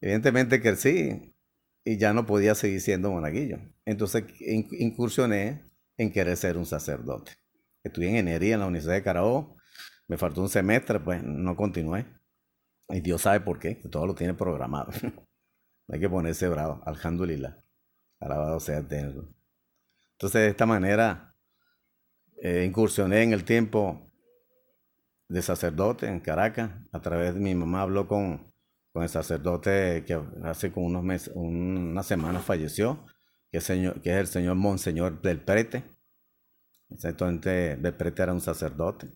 evidentemente 0.00 0.60
que 0.62 0.76
sí, 0.76 1.34
y 1.84 1.98
ya 1.98 2.12
no 2.14 2.26
podía 2.26 2.54
seguir 2.54 2.80
siendo 2.80 3.10
monaguillo. 3.12 3.58
Entonces 3.86 4.24
in- 4.40 4.68
incursioné 4.72 5.64
en 5.98 6.12
querer 6.12 6.36
ser 6.36 6.56
un 6.58 6.66
sacerdote. 6.66 7.32
Estudié 7.86 8.10
ingeniería 8.10 8.54
en 8.54 8.60
la 8.60 8.66
Universidad 8.66 8.94
de 8.94 9.02
Carabobo, 9.02 9.56
me 10.08 10.16
faltó 10.16 10.40
un 10.40 10.48
semestre, 10.48 11.00
pues 11.00 11.22
no 11.22 11.56
continué. 11.56 12.06
Y 12.88 13.00
Dios 13.00 13.22
sabe 13.22 13.40
por 13.40 13.58
qué, 13.58 13.78
que 13.78 13.88
todo 13.88 14.06
lo 14.06 14.14
tiene 14.14 14.34
programado. 14.34 14.92
Hay 15.88 16.00
que 16.00 16.08
ponerse 16.08 16.48
bravo, 16.48 16.82
alhamdulillah. 16.84 17.58
Alabado 18.20 18.60
sea 18.60 18.78
el. 18.78 18.88
Entonces, 18.88 20.40
de 20.40 20.48
esta 20.48 20.66
manera, 20.66 21.36
eh, 22.42 22.64
incursioné 22.64 23.22
en 23.22 23.32
el 23.32 23.44
tiempo 23.44 24.10
de 25.28 25.42
sacerdote 25.42 26.06
en 26.06 26.20
Caracas. 26.20 26.70
A 26.92 27.00
través 27.00 27.34
de 27.34 27.40
mi 27.40 27.54
mamá 27.54 27.82
habló 27.82 28.06
con, 28.08 28.52
con 28.92 29.02
el 29.02 29.08
sacerdote 29.08 30.04
que 30.06 30.20
hace 30.44 30.72
como 30.72 30.86
unos 30.86 31.02
meses, 31.02 31.32
una 31.34 32.02
semana 32.02 32.40
falleció, 32.40 33.04
que 33.50 33.60
señor, 33.60 34.00
que 34.00 34.10
es 34.10 34.16
el 34.16 34.26
señor 34.26 34.54
Monseñor 34.56 35.20
del 35.20 35.40
Prete. 35.40 35.84
Exactamente, 36.90 37.76
Prete 37.92 38.22
era 38.22 38.32
un 38.32 38.40
sacerdote. 38.40 39.08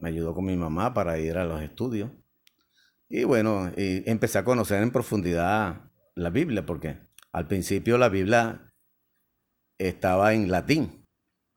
Me 0.00 0.08
ayudó 0.08 0.34
con 0.34 0.44
mi 0.44 0.56
mamá 0.56 0.92
para 0.94 1.18
ir 1.18 1.36
a 1.36 1.44
los 1.44 1.60
estudios. 1.62 2.10
Y 3.08 3.24
bueno, 3.24 3.70
y 3.76 4.08
empecé 4.10 4.38
a 4.38 4.44
conocer 4.44 4.82
en 4.82 4.90
profundidad 4.90 5.90
la 6.14 6.30
Biblia, 6.30 6.64
porque 6.64 6.98
al 7.30 7.46
principio 7.46 7.98
la 7.98 8.08
Biblia 8.08 8.72
estaba 9.78 10.32
en 10.34 10.50
latín. 10.50 11.04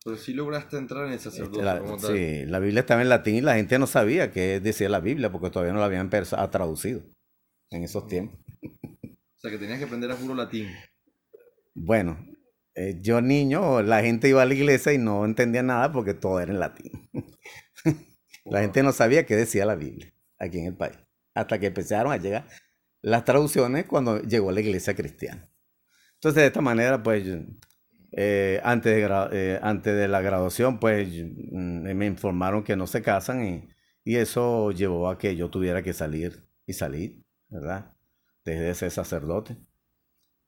Pero 0.04 0.16
sí 0.16 0.34
lograste 0.34 0.76
entrar 0.76 1.06
en 1.06 1.14
el 1.14 1.18
sacerdocio 1.18 1.62
La- 1.64 1.78
como 1.80 1.96
tal. 1.96 2.12
sí, 2.16 2.44
la 2.46 2.58
Biblia 2.60 2.80
estaba 2.80 3.02
en 3.02 3.08
latín 3.08 3.36
y 3.36 3.40
la 3.40 3.56
gente 3.56 3.78
no 3.78 3.86
sabía 3.86 4.30
qué 4.30 4.60
decía 4.60 4.88
la 4.88 5.00
Biblia 5.00 5.32
porque 5.32 5.50
todavía 5.50 5.72
no 5.72 5.80
la 5.80 5.86
habían 5.86 6.10
ah, 6.12 6.50
traducido 6.50 7.02
en 7.70 7.82
esos 7.82 8.06
tiempos. 8.06 8.38
O 9.02 9.38
sea, 9.38 9.50
que 9.50 9.58
tenías 9.58 9.78
que 9.78 9.84
aprender 9.84 10.10
a 10.10 10.16
puro 10.16 10.34
latín. 10.34 10.68
Bueno, 11.74 12.18
eh, 12.76 12.98
yo 13.00 13.22
niño, 13.22 13.82
la 13.82 14.02
gente 14.02 14.28
iba 14.28 14.42
a 14.42 14.44
la 14.44 14.52
iglesia 14.54 14.92
y 14.92 14.98
no 14.98 15.24
entendía 15.24 15.62
nada 15.62 15.90
porque 15.92 16.12
todo 16.14 16.40
era 16.40 16.52
en 16.52 16.60
latín. 16.60 17.10
La 18.44 18.60
gente 18.60 18.82
no 18.84 18.92
sabía 18.92 19.26
qué 19.26 19.34
decía 19.34 19.66
la 19.66 19.74
Biblia 19.74 20.12
aquí 20.38 20.58
en 20.60 20.66
el 20.66 20.76
país. 20.76 20.96
Hasta 21.34 21.58
que 21.58 21.66
empezaron 21.66 22.12
a 22.12 22.16
llegar 22.16 22.46
las 23.02 23.24
traducciones 23.24 23.86
cuando 23.86 24.20
llegó 24.22 24.52
la 24.52 24.60
iglesia 24.60 24.94
cristiana. 24.94 25.50
Entonces, 26.14 26.42
de 26.42 26.46
esta 26.46 26.60
manera, 26.60 27.02
pues, 27.02 27.24
eh, 28.12 28.60
antes, 28.62 28.94
de 28.94 29.28
eh, 29.32 29.58
antes 29.62 29.96
de 29.96 30.06
la 30.06 30.20
graduación, 30.20 30.78
pues, 30.78 31.08
mm, 31.08 31.92
me 31.92 32.06
informaron 32.06 32.62
que 32.62 32.76
no 32.76 32.86
se 32.86 33.02
casan 33.02 33.44
y, 33.44 33.68
y 34.04 34.16
eso 34.16 34.70
llevó 34.70 35.08
a 35.08 35.18
que 35.18 35.34
yo 35.34 35.50
tuviera 35.50 35.82
que 35.82 35.92
salir 35.92 36.48
y 36.66 36.72
salir, 36.72 37.24
¿verdad? 37.48 37.92
Dejé 38.44 38.60
de 38.60 38.74
ser 38.74 38.90
sacerdote. 38.92 39.56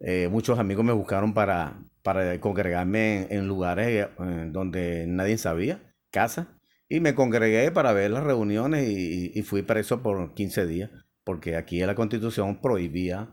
Eh, 0.01 0.29
muchos 0.29 0.59
amigos 0.59 0.85
me 0.85 0.93
buscaron 0.93 1.35
para, 1.35 1.77
para 2.09 2.41
congregarme 2.41 3.27
en, 3.29 3.47
lugares 3.47 4.09
eh, 4.19 4.49
donde 4.51 5.05
nadie 5.07 5.37
sabía, 5.37 5.93
casa, 6.11 6.59
y 6.89 7.01
me 7.01 7.15
congregué 7.15 7.71
para 7.71 7.93
ver 7.93 8.11
las 8.13 8.25
reuniones 8.25 8.89
y, 8.89 9.43
fui 9.43 9.61
preso 9.61 10.03
por 10.03 10.33
15 10.33 10.67
días, 10.67 10.91
porque 11.23 11.55
aquí 11.55 11.81
la 11.81 11.95
constitución 11.95 12.63
prohibía 12.63 13.29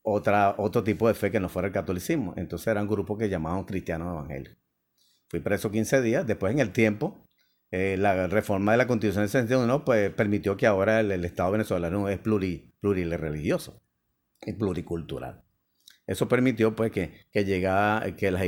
otra, 0.00 0.54
otro 0.56 0.82
tipo 0.82 1.06
de 1.06 1.12
fe 1.12 1.30
que 1.30 1.38
no 1.38 1.50
fuera 1.50 1.68
el 1.68 1.74
catolicismo. 1.74 2.32
Entonces 2.38 2.68
eran 2.68 2.88
grupos 2.88 3.18
que 3.18 3.28
llamaban 3.28 3.64
cristianos 3.64 4.10
evangélicos. 4.10 4.56
Fui 5.28 5.40
preso 5.40 5.70
15 5.70 6.00
días, 6.00 6.26
después 6.26 6.50
en 6.50 6.60
el 6.60 6.72
tiempo, 6.72 7.28
eh, 7.70 7.98
la 7.98 8.26
reforma 8.26 8.72
de 8.72 8.78
la 8.78 8.86
constitución 8.86 9.24
del 9.24 9.28
61 9.28 9.84
pues, 9.84 10.08
permitió 10.14 10.56
que 10.56 10.66
ahora 10.66 11.00
el, 11.00 11.12
el 11.12 11.26
Estado 11.26 11.52
venezolano 11.52 12.08
es 12.08 12.18
pluri, 12.20 12.72
plurireligioso 12.80 13.82
y 14.40 14.54
pluricultural. 14.54 15.43
Eso 16.06 16.28
permitió 16.28 16.74
pues 16.76 16.90
que, 16.92 17.12
que 17.32 17.44
llegara, 17.44 18.14
que, 18.16 18.30
las, 18.30 18.42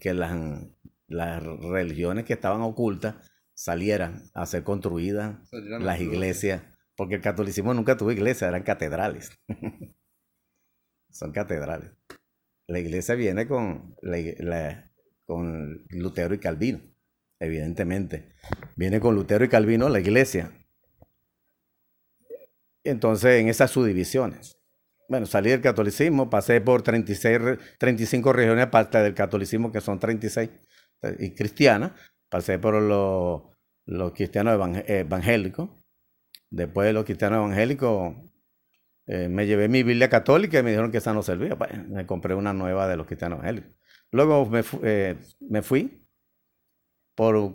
que 0.00 0.14
las, 0.14 0.34
las 1.08 1.42
religiones 1.42 2.24
que 2.24 2.32
estaban 2.32 2.62
ocultas 2.62 3.16
salieran 3.54 4.22
a 4.34 4.46
ser 4.46 4.64
construidas, 4.64 5.38
las 5.84 6.00
iglesias, 6.00 6.62
porque 6.96 7.16
el 7.16 7.20
catolicismo 7.20 7.74
nunca 7.74 7.96
tuvo 7.96 8.12
iglesia, 8.12 8.48
eran 8.48 8.62
catedrales. 8.62 9.30
Son 11.10 11.32
catedrales. 11.32 11.90
La 12.66 12.78
iglesia 12.78 13.14
viene 13.14 13.46
con, 13.46 13.94
la- 14.00 14.90
con 15.26 15.84
Lutero 15.90 16.34
y 16.34 16.38
Calvino, 16.38 16.80
evidentemente. 17.38 18.32
Viene 18.76 18.98
con 19.00 19.14
Lutero 19.14 19.44
y 19.44 19.48
Calvino 19.48 19.88
la 19.90 20.00
iglesia. 20.00 20.50
Entonces, 22.84 23.40
en 23.40 23.48
esas 23.48 23.70
subdivisiones. 23.70 24.58
Bueno, 25.12 25.26
salí 25.26 25.50
del 25.50 25.60
catolicismo, 25.60 26.30
pasé 26.30 26.62
por 26.62 26.80
36, 26.80 27.38
re- 27.38 27.58
35 27.78 28.32
regiones 28.32 28.64
aparte 28.64 28.96
del 28.96 29.12
catolicismo, 29.12 29.70
que 29.70 29.82
son 29.82 29.98
36, 30.00 30.48
eh, 31.02 31.16
y 31.18 31.34
cristianas. 31.34 31.92
Pasé 32.30 32.58
por 32.58 32.80
los, 32.80 33.42
los 33.84 34.12
cristianos 34.12 34.54
evang- 34.58 34.82
evangélicos. 34.88 35.68
Después 36.48 36.86
de 36.86 36.94
los 36.94 37.04
cristianos 37.04 37.40
evangélicos, 37.44 38.14
eh, 39.06 39.28
me 39.28 39.46
llevé 39.46 39.68
mi 39.68 39.82
Biblia 39.82 40.08
católica 40.08 40.58
y 40.60 40.62
me 40.62 40.70
dijeron 40.70 40.90
que 40.90 40.96
esa 40.98 41.12
no 41.12 41.22
servía. 41.22 41.58
Pues, 41.58 41.70
me 41.88 42.06
compré 42.06 42.34
una 42.34 42.54
nueva 42.54 42.88
de 42.88 42.96
los 42.96 43.06
cristianos 43.06 43.40
evangélicos. 43.40 43.70
Luego 44.12 44.46
me, 44.46 44.62
eh, 44.82 45.16
me 45.40 45.60
fui 45.60 46.06
por, 47.14 47.54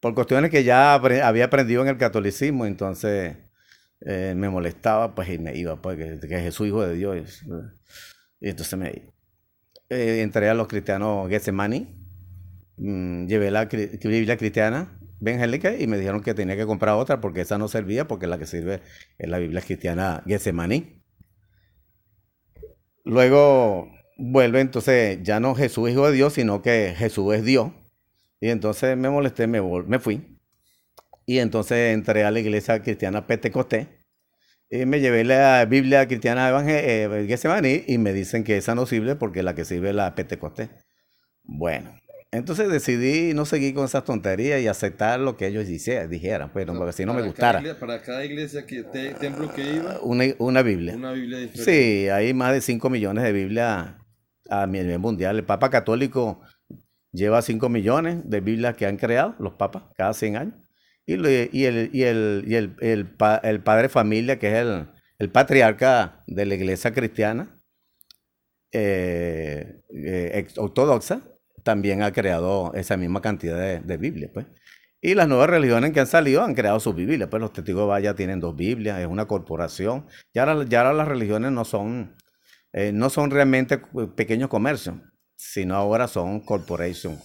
por 0.00 0.14
cuestiones 0.14 0.50
que 0.50 0.64
ya 0.64 0.94
había 0.94 1.44
aprendido 1.46 1.82
en 1.82 1.88
el 1.88 1.98
catolicismo, 1.98 2.66
entonces 2.66 3.36
eh, 4.06 4.34
me 4.36 4.48
molestaba, 4.48 5.14
pues 5.14 5.28
y 5.28 5.38
me 5.38 5.56
iba, 5.56 5.80
pues 5.80 5.98
que, 6.20 6.28
Jesús 6.28 6.68
hijo 6.68 6.86
de 6.86 6.94
Dios. 6.94 7.42
Y 8.40 8.48
entonces 8.48 8.78
me. 8.78 9.12
Eh, 9.88 10.22
entré 10.22 10.48
a 10.48 10.54
los 10.54 10.68
cristianos 10.68 11.28
Getsemani, 11.28 11.88
mm, 12.76 13.26
llevé 13.26 13.50
la 13.50 13.64
Biblia 13.66 14.36
cristiana 14.36 15.00
evangélica 15.20 15.76
y 15.76 15.86
me 15.86 15.98
dijeron 15.98 16.22
que 16.22 16.32
tenía 16.32 16.56
que 16.56 16.64
comprar 16.64 16.94
otra 16.94 17.20
porque 17.20 17.42
esa 17.42 17.58
no 17.58 17.68
servía, 17.68 18.06
porque 18.06 18.26
la 18.26 18.38
que 18.38 18.46
sirve 18.46 18.80
es 19.18 19.28
la 19.28 19.38
Biblia 19.38 19.60
cristiana 19.60 20.22
Getsemani. 20.26 21.02
Luego 23.04 23.90
vuelve 24.16 24.60
entonces 24.60 25.18
ya 25.22 25.40
no 25.40 25.54
Jesús 25.54 25.90
hijo 25.90 26.06
de 26.06 26.12
Dios, 26.12 26.34
sino 26.34 26.62
que 26.62 26.94
Jesús 26.96 27.34
es 27.34 27.44
Dios. 27.44 27.72
Y 28.40 28.48
entonces 28.48 28.96
me 28.96 29.10
molesté, 29.10 29.46
me, 29.46 29.60
me 29.60 29.98
fui. 29.98 30.39
Y 31.30 31.38
entonces 31.38 31.94
entré 31.94 32.24
a 32.24 32.32
la 32.32 32.40
iglesia 32.40 32.82
cristiana 32.82 33.24
Pentecostés. 33.28 33.86
Y 34.68 34.84
me 34.84 34.98
llevé 34.98 35.22
la 35.22 35.64
Biblia 35.64 36.08
cristiana 36.08 36.48
evangélica 36.48 37.24
Getsemani 37.28 37.84
y 37.86 37.98
me 37.98 38.12
dicen 38.12 38.42
que 38.42 38.56
esa 38.56 38.74
no 38.74 38.84
sirve 38.84 39.14
porque 39.14 39.44
la 39.44 39.54
que 39.54 39.64
sirve 39.64 39.90
es 39.90 39.94
la 39.94 40.12
Pentecostés. 40.16 40.70
Bueno, 41.44 41.94
entonces 42.32 42.68
decidí 42.68 43.32
no 43.32 43.44
seguir 43.44 43.74
con 43.74 43.84
esas 43.84 44.04
tonterías 44.04 44.60
y 44.60 44.66
aceptar 44.66 45.20
lo 45.20 45.36
que 45.36 45.46
ellos 45.46 45.68
dice- 45.68 46.08
dijeran, 46.08 46.50
pero 46.52 46.74
porque 46.74 46.92
si 46.94 47.04
no 47.04 47.12
me 47.14 47.20
cada 47.20 47.28
gustara. 47.28 47.60
igle- 47.60 47.78
para 47.78 48.02
cada 48.02 48.24
iglesia, 48.24 48.66
que, 48.66 48.82
te- 48.82 49.14
templo 49.14 49.54
que 49.54 49.74
iba, 49.74 50.00
Una, 50.02 50.24
una 50.38 50.62
Biblia. 50.62 50.96
una 50.96 51.12
Biblia 51.12 51.38
diferente. 51.38 51.64
Sí, 51.72 52.08
hay 52.08 52.34
más 52.34 52.52
de 52.54 52.60
5 52.60 52.90
millones 52.90 53.22
de 53.22 53.30
Biblias 53.32 53.94
a 54.48 54.66
nivel 54.66 54.98
mundial. 54.98 55.36
El 55.36 55.44
Papa 55.44 55.70
Católico 55.70 56.40
lleva 57.12 57.40
5 57.40 57.68
millones 57.68 58.18
de 58.28 58.40
Biblias 58.40 58.74
que 58.76 58.86
han 58.86 58.96
creado 58.96 59.36
los 59.38 59.54
papas 59.54 59.84
cada 59.96 60.12
100 60.12 60.36
años. 60.36 60.54
Y, 61.06 61.16
lo- 61.16 61.30
y 61.30 61.64
el, 61.64 61.90
y 61.92 62.02
el, 62.04 62.44
y 62.46 62.54
el, 62.54 62.76
el 62.80 63.06
pa- 63.06 63.40
el 63.42 63.60
padre 63.62 63.88
familia, 63.88 64.38
que 64.38 64.48
es 64.60 64.66
el, 65.18 65.30
patriarca 65.30 66.22
de 66.26 66.46
la 66.46 66.54
iglesia 66.54 66.92
cristiana 66.92 67.56
eh, 68.72 69.80
eh, 69.90 70.46
ortodoxa, 70.56 71.22
también 71.62 72.02
ha 72.02 72.12
creado 72.12 72.72
esa 72.74 72.96
misma 72.96 73.20
cantidad 73.20 73.58
de, 73.58 73.80
de 73.80 73.96
Biblias. 73.96 74.30
Pues. 74.32 74.46
Y 75.02 75.14
las 75.14 75.28
nuevas 75.28 75.50
religiones 75.50 75.92
que 75.92 76.00
han 76.00 76.06
salido 76.06 76.42
han 76.42 76.54
creado 76.54 76.80
sus 76.80 76.94
Biblias. 76.94 77.28
Pues 77.28 77.40
los 77.40 77.52
testigos 77.52 77.80
de 77.80 77.84
Jehová 77.84 78.00
ya 78.00 78.14
tienen 78.14 78.40
dos 78.40 78.56
Biblias, 78.56 79.00
es 79.00 79.06
una 79.06 79.26
corporación. 79.26 80.06
Ya 80.34 80.44
ahora, 80.44 80.64
ya 80.68 80.80
ahora 80.80 80.92
las 80.94 81.08
religiones 81.08 81.52
no 81.52 81.64
son, 81.64 82.14
eh, 82.72 82.92
no 82.92 83.10
son 83.10 83.30
realmente 83.30 83.78
pequeños 84.16 84.48
comercios, 84.48 84.96
sino 85.36 85.74
ahora 85.76 86.06
son 86.08 86.40
corporations, 86.40 87.22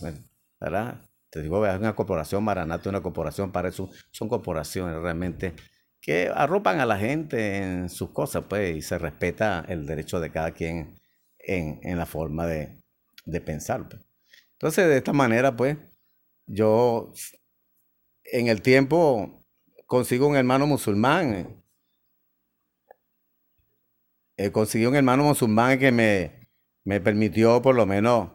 ¿verdad? 0.60 1.02
Digo, 1.42 1.66
es 1.66 1.78
una 1.78 1.96
corporación, 1.96 2.44
Maranata 2.44 2.90
una 2.90 3.02
corporación, 3.02 3.52
para 3.52 3.70
eso 3.70 3.90
son 4.12 4.30
corporaciones 4.30 4.96
realmente 5.02 5.54
que 6.02 6.30
arropan 6.34 6.80
a 6.80 6.86
la 6.86 6.98
gente 6.98 7.58
en 7.58 7.90
sus 7.90 8.12
cosas, 8.12 8.46
pues, 8.48 8.76
y 8.76 8.82
se 8.82 8.98
respeta 9.00 9.66
el 9.68 9.86
derecho 9.88 10.20
de 10.20 10.32
cada 10.32 10.52
quien 10.52 11.00
en, 11.40 11.80
en 11.84 11.98
la 11.98 12.06
forma 12.06 12.46
de, 12.46 12.82
de 13.26 13.42
pensar. 13.42 13.88
pues. 13.90 14.02
Entonces, 14.54 14.88
de 14.88 14.98
esta 14.98 15.14
manera, 15.14 15.56
pues, 15.56 15.78
yo 16.48 17.12
en 18.26 18.48
el 18.48 18.62
tiempo 18.62 19.44
consigo 19.88 20.28
un 20.28 20.36
hermano 20.36 20.68
musulmán. 20.68 21.64
eh, 24.38 24.52
conseguí 24.52 24.86
un 24.86 24.96
hermano 24.96 25.24
musulmán 25.24 25.80
que 25.80 25.92
me, 25.92 26.50
me 26.84 27.00
permitió 27.02 27.62
por 27.62 27.76
lo 27.76 27.86
menos 27.86 28.32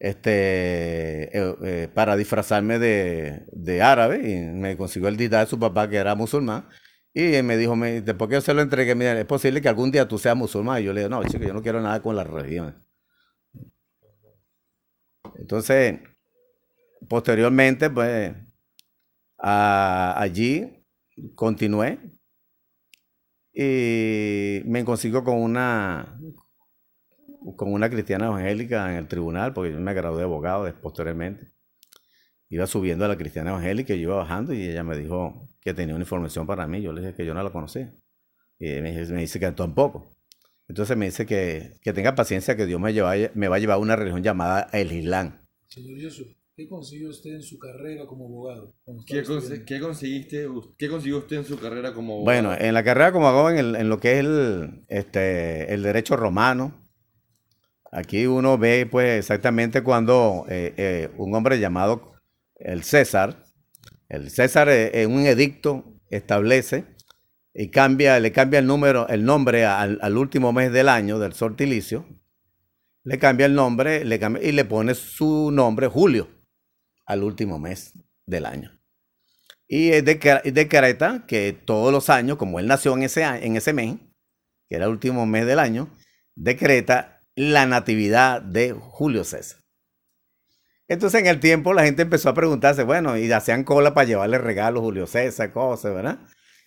este 0.00 1.38
eh, 1.38 1.54
eh, 1.62 1.88
para 1.94 2.16
disfrazarme 2.16 2.80
de, 2.80 3.44
de 3.52 3.82
árabe 3.82 4.28
y 4.28 4.40
me 4.40 4.76
consiguió 4.76 5.08
el 5.08 5.16
dita 5.16 5.40
de 5.40 5.46
su 5.46 5.58
papá 5.58 5.88
que 5.88 5.96
era 5.96 6.16
musulmán 6.16 6.66
y 7.12 7.42
me 7.42 7.56
dijo, 7.56 7.74
me, 7.74 8.02
después 8.02 8.28
que 8.28 8.34
yo 8.34 8.40
se 8.40 8.54
lo 8.54 8.62
entregué, 8.62 8.94
mira, 8.94 9.18
es 9.18 9.26
posible 9.26 9.60
que 9.60 9.68
algún 9.68 9.90
día 9.90 10.06
tú 10.06 10.16
seas 10.18 10.36
musulmán. 10.36 10.80
Y 10.80 10.84
yo 10.84 10.92
le 10.92 11.00
digo, 11.00 11.10
no, 11.10 11.24
chico, 11.24 11.44
yo 11.44 11.52
no 11.52 11.62
quiero 11.62 11.80
nada 11.80 12.00
con 12.02 12.14
la 12.14 12.24
religión. 12.24 12.76
Entonces, 15.36 16.00
posteriormente, 17.08 17.90
pues, 17.90 18.32
allí 19.38 20.84
continué 21.34 21.98
y 23.52 24.62
me 24.66 24.84
consigo 24.84 25.24
con 25.24 25.38
una 25.42 26.18
con 27.56 27.72
una 27.72 27.88
cristiana 27.90 28.26
evangélica 28.26 28.90
en 28.90 28.98
el 28.98 29.08
tribunal, 29.08 29.52
porque 29.54 29.72
yo 29.72 29.80
me 29.80 29.94
gradué 29.94 30.18
de 30.18 30.24
abogado 30.24 30.72
posteriormente. 30.80 31.52
Iba 32.48 32.66
subiendo 32.66 33.04
a 33.04 33.08
la 33.08 33.16
cristiana 33.16 33.50
evangélica 33.50 33.94
y 33.94 33.98
yo 34.00 34.08
iba 34.08 34.16
bajando 34.16 34.52
y 34.52 34.62
ella 34.68 34.82
me 34.82 34.96
dijo 34.96 35.48
que 35.60 35.72
tenía 35.72 35.94
una 35.94 36.02
información 36.04 36.46
para 36.46 36.66
mí. 36.66 36.82
Yo 36.82 36.92
le 36.92 37.00
dije 37.00 37.14
que 37.14 37.24
yo 37.24 37.32
no 37.32 37.42
la 37.42 37.50
conocía. 37.50 37.92
Y 38.58 38.80
me, 38.80 38.96
dice- 38.98 39.12
me 39.12 39.20
dice 39.20 39.38
que 39.38 39.50
tampoco. 39.52 40.10
Entonces 40.68 40.96
me 40.96 41.06
dice 41.06 41.26
que, 41.26 41.74
que 41.82 41.92
tenga 41.92 42.14
paciencia, 42.14 42.56
que 42.56 42.66
Dios 42.66 42.80
me, 42.80 42.92
lleva, 42.92 43.14
me 43.34 43.48
va 43.48 43.56
a 43.56 43.58
llevar 43.58 43.76
a 43.76 43.78
una 43.80 43.96
religión 43.96 44.22
llamada 44.22 44.68
el 44.72 44.92
Islam. 44.92 45.40
Señor 45.68 45.98
Yusuf, 45.98 46.26
¿qué 46.56 46.68
consiguió 46.68 47.10
usted 47.10 47.30
en 47.34 47.42
su 47.42 47.58
carrera 47.58 48.04
como 48.06 48.26
abogado? 48.26 48.74
¿Qué, 49.06 49.20
estudiando? 49.20 49.64
qué 49.66 49.80
conseguiste, 49.80 50.46
qué 50.76 50.88
consiguió 50.88 51.18
usted 51.18 51.36
en 51.38 51.44
su 51.44 51.58
carrera 51.58 51.92
como 51.94 52.14
abogado? 52.14 52.42
Bueno, 52.42 52.56
en 52.60 52.74
la 52.74 52.82
carrera 52.84 53.12
como 53.12 53.28
abogado, 53.28 53.50
en, 53.50 53.58
el- 53.58 53.76
en 53.76 53.88
lo 53.88 53.98
que 53.98 54.12
es 54.14 54.18
el, 54.20 54.84
este, 54.88 55.72
el 55.72 55.82
derecho 55.84 56.16
romano, 56.16 56.79
Aquí 57.92 58.26
uno 58.26 58.56
ve 58.56 58.86
pues 58.90 59.18
exactamente 59.18 59.82
cuando 59.82 60.46
eh, 60.48 60.74
eh, 60.76 61.10
un 61.16 61.34
hombre 61.34 61.58
llamado 61.58 62.14
el 62.56 62.84
César, 62.84 63.44
el 64.08 64.30
César 64.30 64.68
en 64.68 65.10
un 65.12 65.26
edicto 65.26 65.84
establece 66.08 66.84
y 67.52 67.70
cambia, 67.70 68.20
le 68.20 68.32
cambia 68.32 68.60
el 68.60 68.66
número, 68.66 69.08
el 69.08 69.24
nombre 69.24 69.64
al, 69.64 69.98
al 70.02 70.16
último 70.16 70.52
mes 70.52 70.72
del 70.72 70.88
año 70.88 71.18
del 71.18 71.32
sortilicio, 71.32 72.06
le 73.02 73.18
cambia 73.18 73.46
el 73.46 73.54
nombre 73.54 74.04
le 74.04 74.18
cambia, 74.18 74.42
y 74.42 74.52
le 74.52 74.64
pone 74.64 74.94
su 74.94 75.50
nombre 75.50 75.86
Julio 75.88 76.28
al 77.06 77.22
último 77.22 77.58
mes 77.58 77.94
del 78.26 78.46
año. 78.46 78.70
Y 79.66 79.90
decreta 80.00 81.24
que 81.26 81.52
todos 81.52 81.92
los 81.92 82.10
años, 82.10 82.36
como 82.36 82.58
él 82.58 82.66
nació 82.66 82.94
en 82.94 83.04
ese, 83.04 83.22
en 83.22 83.56
ese 83.56 83.72
mes, 83.72 83.96
que 84.68 84.76
era 84.76 84.86
el 84.86 84.90
último 84.90 85.26
mes 85.26 85.46
del 85.46 85.60
año, 85.60 85.96
decreta 86.34 87.19
la 87.40 87.64
natividad 87.64 88.42
de 88.42 88.72
Julio 88.72 89.24
César. 89.24 89.60
Entonces 90.88 91.22
en 91.22 91.26
el 91.26 91.40
tiempo 91.40 91.72
la 91.72 91.84
gente 91.84 92.02
empezó 92.02 92.28
a 92.28 92.34
preguntarse, 92.34 92.82
bueno, 92.82 93.16
y 93.16 93.32
hacían 93.32 93.64
cola 93.64 93.94
para 93.94 94.06
llevarle 94.06 94.36
regalos 94.36 94.82
Julio 94.82 95.06
César, 95.06 95.50
cosas, 95.50 95.94
¿verdad? 95.94 96.18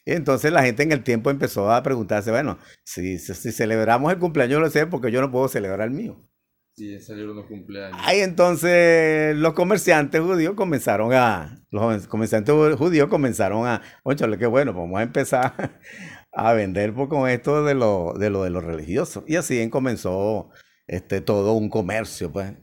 Y 0.03 0.13
entonces 0.13 0.51
la 0.51 0.63
gente 0.63 0.82
en 0.82 0.91
el 0.91 1.03
tiempo 1.03 1.30
empezó 1.30 1.71
a 1.71 1.84
preguntarse, 1.84 2.32
bueno, 2.32 2.57
si, 2.84 3.19
si, 3.19 3.51
celebramos 3.51 4.11
el 4.11 4.17
cumpleaños 4.17 4.61
lo 4.61 4.69
sé 4.71 4.88
porque 4.88 5.11
yo 5.11 5.21
no 5.21 5.32
puedo 5.32 5.47
celebrar 5.47 5.88
el 5.88 5.93
mío. 5.93 6.28
Sí, 6.76 6.99
salieron 6.99 7.36
los 7.36 7.45
cumpleaños. 7.45 7.99
Ahí 8.01 8.21
entonces 8.21 9.36
los 9.36 9.53
comerciantes 9.53 10.21
judíos 10.21 10.55
comenzaron 10.55 11.13
a, 11.13 11.63
los 11.69 12.07
comerciantes 12.07 12.55
judíos 12.78 13.09
comenzaron 13.09 13.67
a, 13.67 13.84
oye, 14.01 14.38
qué 14.39 14.47
bueno, 14.47 14.74
vamos 14.74 14.99
a 14.99 15.03
empezar 15.03 15.53
a 16.32 16.53
vender 16.53 16.93
con 16.93 17.30
esto 17.30 17.63
de 17.63 17.76
lo, 17.76 18.13
de 18.17 18.32
lo 18.32 18.43
de 18.43 18.49
los 18.49 18.63
religiosos. 18.63 19.24
Y 19.28 19.36
así 19.36 19.69
comenzó 19.69 20.49
este, 20.88 21.21
todo 21.21 21.53
un 21.53 21.69
comercio, 21.69 22.31
pues, 22.31 22.53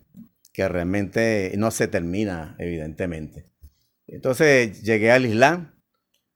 que 0.53 0.69
realmente 0.69 1.53
no 1.57 1.71
se 1.71 1.89
termina, 1.89 2.57
evidentemente. 2.59 3.51
Entonces 4.07 4.83
llegué 4.83 5.13
al 5.13 5.27
Islam, 5.27 5.81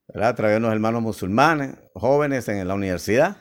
¿verdad? 0.09 0.30
A 0.30 0.35
través 0.35 0.55
de 0.55 0.59
unos 0.59 0.72
hermanos 0.72 1.03
musulmanes, 1.03 1.76
jóvenes 1.95 2.49
en 2.49 2.66
la 2.66 2.74
universidad, 2.74 3.37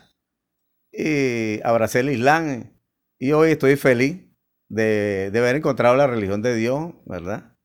y 0.91 1.59
abracé 1.63 2.01
el 2.01 2.11
Islam 2.11 2.71
y 3.17 3.31
hoy 3.31 3.51
estoy 3.51 3.75
feliz 3.75 4.21
de, 4.69 5.31
haber 5.35 5.55
encontrado 5.55 5.95
la 5.95 6.07
religión 6.07 6.41
de 6.41 6.55
Dios, 6.55 6.93
¿verdad? 7.05 7.57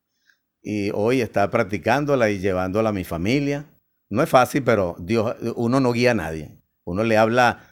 Y 0.62 0.90
hoy 0.94 1.20
está 1.20 1.50
practicándola 1.50 2.30
y 2.30 2.38
llevándola 2.38 2.90
a 2.90 2.92
mi 2.92 3.04
familia. 3.04 3.66
No 4.10 4.22
es 4.22 4.28
fácil, 4.28 4.62
pero 4.62 4.96
Dios, 4.98 5.36
uno 5.56 5.80
no 5.80 5.92
guía 5.92 6.12
a 6.12 6.14
nadie. 6.14 6.62
Uno 6.84 7.04
le 7.04 7.16
habla, 7.16 7.67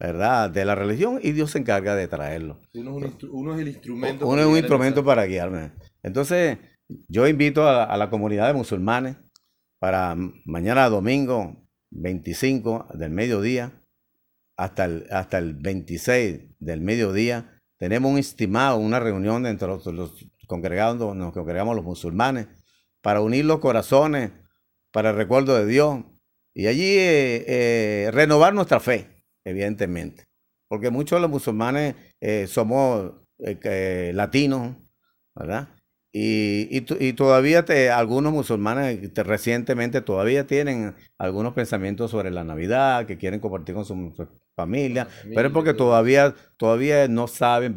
¿verdad?, 0.00 0.50
de 0.50 0.64
la 0.64 0.74
religión 0.74 1.20
y 1.22 1.32
Dios 1.32 1.52
se 1.52 1.58
encarga 1.58 1.94
de 1.94 2.08
traerlo. 2.08 2.60
Uno 2.74 3.54
es, 3.54 3.60
el 3.60 3.68
instrumento. 3.68 4.26
Uno 4.26 4.40
es 4.40 4.46
un 4.46 4.56
instrumento 4.56 5.04
para 5.04 5.26
guiarme. 5.26 5.72
Entonces, 6.02 6.58
yo 7.06 7.28
invito 7.28 7.68
a, 7.68 7.84
a 7.84 7.96
la 7.96 8.10
comunidad 8.10 8.48
de 8.48 8.54
musulmanes 8.54 9.16
para 9.78 10.16
mañana 10.44 10.88
domingo 10.88 11.56
25 11.90 12.88
del 12.94 13.10
mediodía 13.10 13.80
hasta 14.60 14.84
el, 14.84 15.06
hasta 15.10 15.38
el 15.38 15.54
26 15.54 16.58
del 16.58 16.82
mediodía, 16.82 17.58
tenemos 17.78 18.12
un 18.12 18.18
estimado, 18.18 18.76
una 18.76 19.00
reunión 19.00 19.46
entre 19.46 19.66
los, 19.66 19.86
los 19.86 20.26
congregados, 20.46 21.16
nos 21.16 21.32
congregamos 21.32 21.74
los 21.74 21.84
musulmanes, 21.84 22.46
para 23.00 23.22
unir 23.22 23.46
los 23.46 23.60
corazones, 23.60 24.32
para 24.92 25.10
el 25.10 25.16
recuerdo 25.16 25.56
de 25.56 25.64
Dios, 25.64 26.04
y 26.52 26.66
allí 26.66 26.84
eh, 26.84 27.44
eh, 27.46 28.10
renovar 28.12 28.52
nuestra 28.52 28.80
fe, 28.80 29.09
evidentemente. 29.44 30.26
Porque 30.68 30.90
muchos 30.90 31.16
de 31.16 31.22
los 31.22 31.30
musulmanes 31.30 31.94
eh, 32.20 32.46
somos 32.46 33.12
latinos, 33.38 34.76
¿verdad? 35.34 35.68
Y, 36.12 36.66
y, 36.76 37.12
todavía 37.12 37.64
te, 37.64 37.88
algunos 37.88 38.32
musulmanes 38.32 38.98
recientemente 39.14 40.00
todavía 40.00 40.44
tienen 40.44 40.96
algunos 41.18 41.54
pensamientos 41.54 42.10
sobre 42.10 42.32
la 42.32 42.42
Navidad, 42.42 43.06
que 43.06 43.16
quieren 43.16 43.38
compartir 43.38 43.76
con 43.76 43.84
su, 43.84 44.12
familia, 44.56 45.08
pero 45.34 45.48
es 45.48 45.54
porque 45.54 45.72
todavía, 45.72 46.34
todavía 46.56 47.06
no 47.08 47.28
saben, 47.28 47.74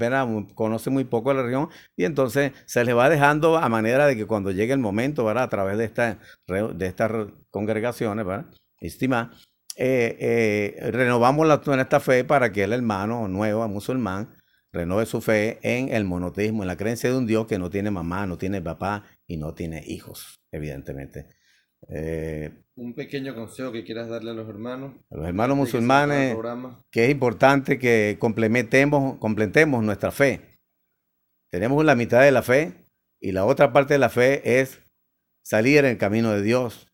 conocen 0.55 0.93
muy 0.93 1.03
poco 1.05 1.33
la 1.33 1.43
región 1.43 1.69
y 1.95 2.03
entonces 2.03 2.51
se 2.65 2.83
les 2.83 2.95
va 2.95 3.07
dejando 3.07 3.57
a 3.57 3.69
manera 3.69 4.07
de 4.07 4.17
que 4.17 4.25
cuando 4.25 4.51
llegue 4.51 4.73
el 4.73 4.79
momento, 4.79 5.23
¿verdad? 5.23 5.43
a 5.43 5.49
través 5.49 5.77
de, 5.77 5.85
esta, 5.85 6.19
de 6.47 6.85
estas 6.87 7.11
congregaciones, 7.51 8.25
¿verdad? 8.25 8.47
estima, 8.79 9.31
eh, 9.75 10.75
eh, 10.77 10.91
renovamos 10.91 11.47
la, 11.47 11.61
esta 11.81 11.99
fe 11.99 12.23
para 12.23 12.51
que 12.51 12.63
el 12.63 12.73
hermano 12.73 13.27
nuevo, 13.27 13.67
musulmán, 13.67 14.35
renove 14.71 15.05
su 15.05 15.21
fe 15.21 15.59
en 15.61 15.89
el 15.89 16.03
monoteísmo, 16.03 16.63
en 16.63 16.67
la 16.67 16.77
creencia 16.77 17.09
de 17.09 17.17
un 17.17 17.27
Dios 17.27 17.47
que 17.47 17.59
no 17.59 17.69
tiene 17.69 17.91
mamá, 17.91 18.25
no 18.25 18.37
tiene 18.37 18.61
papá 18.61 19.03
y 19.27 19.37
no 19.37 19.53
tiene 19.53 19.83
hijos, 19.85 20.41
evidentemente. 20.51 21.27
Eh, 21.89 22.51
un 22.75 22.95
pequeño 22.95 23.35
consejo 23.35 23.71
que 23.71 23.83
quieras 23.83 24.09
darle 24.09 24.31
a 24.31 24.33
los 24.33 24.49
hermanos. 24.49 24.93
A 25.11 25.17
los 25.17 25.27
hermanos 25.27 25.57
musulmanes, 25.57 26.35
que 26.91 27.05
es 27.05 27.11
importante 27.11 27.77
que 27.77 28.17
complementemos, 28.19 29.19
completemos 29.19 29.83
nuestra 29.83 30.11
fe. 30.11 30.41
Tenemos 31.51 31.85
la 31.85 31.95
mitad 31.95 32.21
de 32.21 32.31
la 32.31 32.41
fe 32.41 32.87
y 33.19 33.31
la 33.31 33.45
otra 33.45 33.73
parte 33.73 33.93
de 33.93 33.99
la 33.99 34.09
fe 34.09 34.59
es 34.59 34.81
salir 35.43 35.79
en 35.79 35.85
el 35.85 35.97
camino 35.97 36.31
de 36.31 36.41
Dios. 36.41 36.87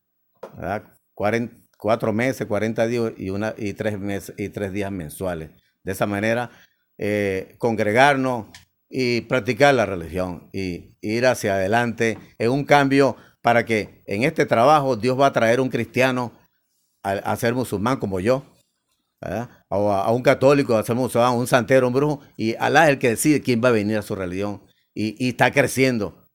Cuatro 1.80 2.14
meses, 2.14 2.46
40 2.46 2.88
días 2.88 3.14
y, 3.18 3.32
y, 3.58 3.74
tres 3.74 4.34
y 4.38 4.50
tres 4.50 4.72
días 4.74 4.92
mensuales. 4.92 5.52
De 5.84 5.94
esa 5.94 6.06
manera 6.06 6.52
eh, 6.98 7.56
congregarnos 7.58 8.48
y 8.90 9.22
practicar 9.22 9.74
la 9.74 9.86
religión 9.86 10.50
y 10.52 10.98
ir 11.02 11.26
hacia 11.26 11.54
adelante 11.54 12.18
en 12.38 12.52
un 12.52 12.66
cambio 12.66 13.16
para 13.42 13.64
que 13.64 14.04
en 14.06 14.24
este 14.24 14.46
trabajo 14.46 14.98
Dios 14.98 15.18
va 15.18 15.28
a 15.28 15.34
traer 15.34 15.62
un 15.62 15.70
cristiano 15.70 16.34
a, 17.02 17.36
ser 17.38 17.54
musulmán 17.54 17.98
como 17.98 18.20
yo, 18.20 18.44
o 19.70 19.92
a, 19.94 20.12
un 20.12 20.22
católico 20.22 20.76
a 20.76 20.84
ser 20.84 20.96
musulmán, 20.96 21.36
un 21.36 21.48
santero, 21.48 21.88
un 21.88 21.94
brujo, 21.94 22.20
y 22.36 22.56
Alá 22.56 22.86
es 22.86 22.90
el 22.90 23.00
que 23.00 23.10
decide 23.10 23.42
quién 23.42 23.62
va 23.64 23.70
a 23.70 23.72
venir 23.72 23.98
a 23.98 24.02
su 24.02 24.16
religión 24.16 24.62
y, 24.94 25.16
y 25.26 25.30
está 25.30 25.52
creciendo. 25.52 26.26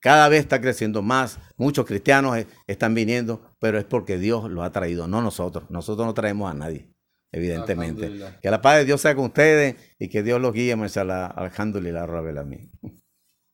Cada 0.00 0.28
vez 0.28 0.40
está 0.40 0.60
creciendo 0.60 1.02
más. 1.02 1.38
Muchos 1.56 1.86
cristianos 1.86 2.36
eh, 2.36 2.46
están 2.66 2.94
viniendo, 2.94 3.53
pero 3.64 3.78
es 3.78 3.86
porque 3.86 4.18
Dios 4.18 4.50
lo 4.50 4.62
ha 4.62 4.72
traído, 4.72 5.08
no 5.08 5.22
nosotros. 5.22 5.70
Nosotros 5.70 6.06
no 6.06 6.12
traemos 6.12 6.50
a 6.50 6.54
nadie 6.54 6.90
evidentemente. 7.32 8.12
Que 8.42 8.50
la 8.50 8.60
paz 8.60 8.76
de 8.76 8.84
Dios 8.84 9.00
sea 9.00 9.14
con 9.14 9.24
ustedes 9.24 9.76
y 9.98 10.10
que 10.10 10.22
Dios 10.22 10.38
los 10.38 10.52
guíe, 10.52 10.74
alhamdulillah, 10.74 12.04
rabel 12.04 12.36
a 12.36 12.44
mí. 12.44 12.70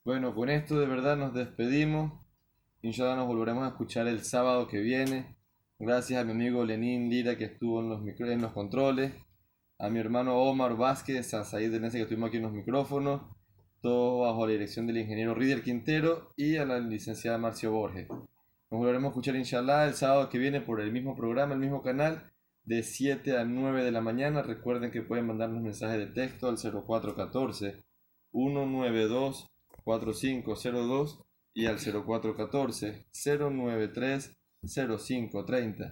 Bueno, 0.04 0.34
con 0.34 0.48
esto 0.50 0.80
de 0.80 0.86
verdad 0.86 1.16
nos 1.16 1.32
despedimos. 1.32 2.12
Inshallah 2.82 3.14
nos 3.14 3.28
volveremos 3.28 3.62
a 3.62 3.68
escuchar 3.68 4.08
el 4.08 4.24
sábado 4.24 4.66
que 4.66 4.80
viene. 4.80 5.36
Gracias 5.78 6.20
a 6.20 6.24
mi 6.24 6.32
amigo 6.32 6.64
Lenín 6.64 7.08
Lira 7.08 7.38
que 7.38 7.44
estuvo 7.44 7.78
en 7.78 7.90
los, 7.90 8.18
en 8.18 8.42
los 8.42 8.52
controles. 8.52 9.12
A 9.78 9.90
mi 9.90 10.00
hermano 10.00 10.42
Omar 10.42 10.76
Vázquez, 10.76 11.32
a 11.34 11.44
Said 11.44 11.70
Denese 11.70 11.98
que 11.98 12.02
estuvimos 12.02 12.30
aquí 12.30 12.38
en 12.38 12.42
los 12.42 12.52
micrófonos. 12.52 13.22
Todo 13.80 14.22
bajo 14.22 14.44
la 14.44 14.52
dirección 14.54 14.88
del 14.88 14.98
ingeniero 14.98 15.36
Rider 15.36 15.62
Quintero 15.62 16.32
y 16.36 16.56
a 16.56 16.64
la 16.64 16.80
licenciada 16.80 17.38
Marcio 17.38 17.70
Borges. 17.70 18.08
Nos 18.72 18.78
volveremos 18.78 19.08
a 19.08 19.10
escuchar 19.10 19.34
inshallah 19.34 19.88
el 19.88 19.94
sábado 19.94 20.28
que 20.28 20.38
viene 20.38 20.60
por 20.60 20.80
el 20.80 20.92
mismo 20.92 21.16
programa, 21.16 21.54
el 21.54 21.58
mismo 21.58 21.82
canal 21.82 22.30
de 22.64 22.84
7 22.84 23.36
a 23.36 23.44
9 23.44 23.82
de 23.82 23.90
la 23.90 24.00
mañana. 24.00 24.42
Recuerden 24.42 24.92
que 24.92 25.02
pueden 25.02 25.26
mandarnos 25.26 25.60
mensajes 25.60 25.98
de 25.98 26.06
texto 26.06 26.48
al 26.48 26.56
0414 26.56 27.82
192 28.30 29.48
4502 29.82 31.20
y 31.52 31.66
al 31.66 31.78
0414 31.78 33.06
093 33.12 34.36
0530. 34.62 35.88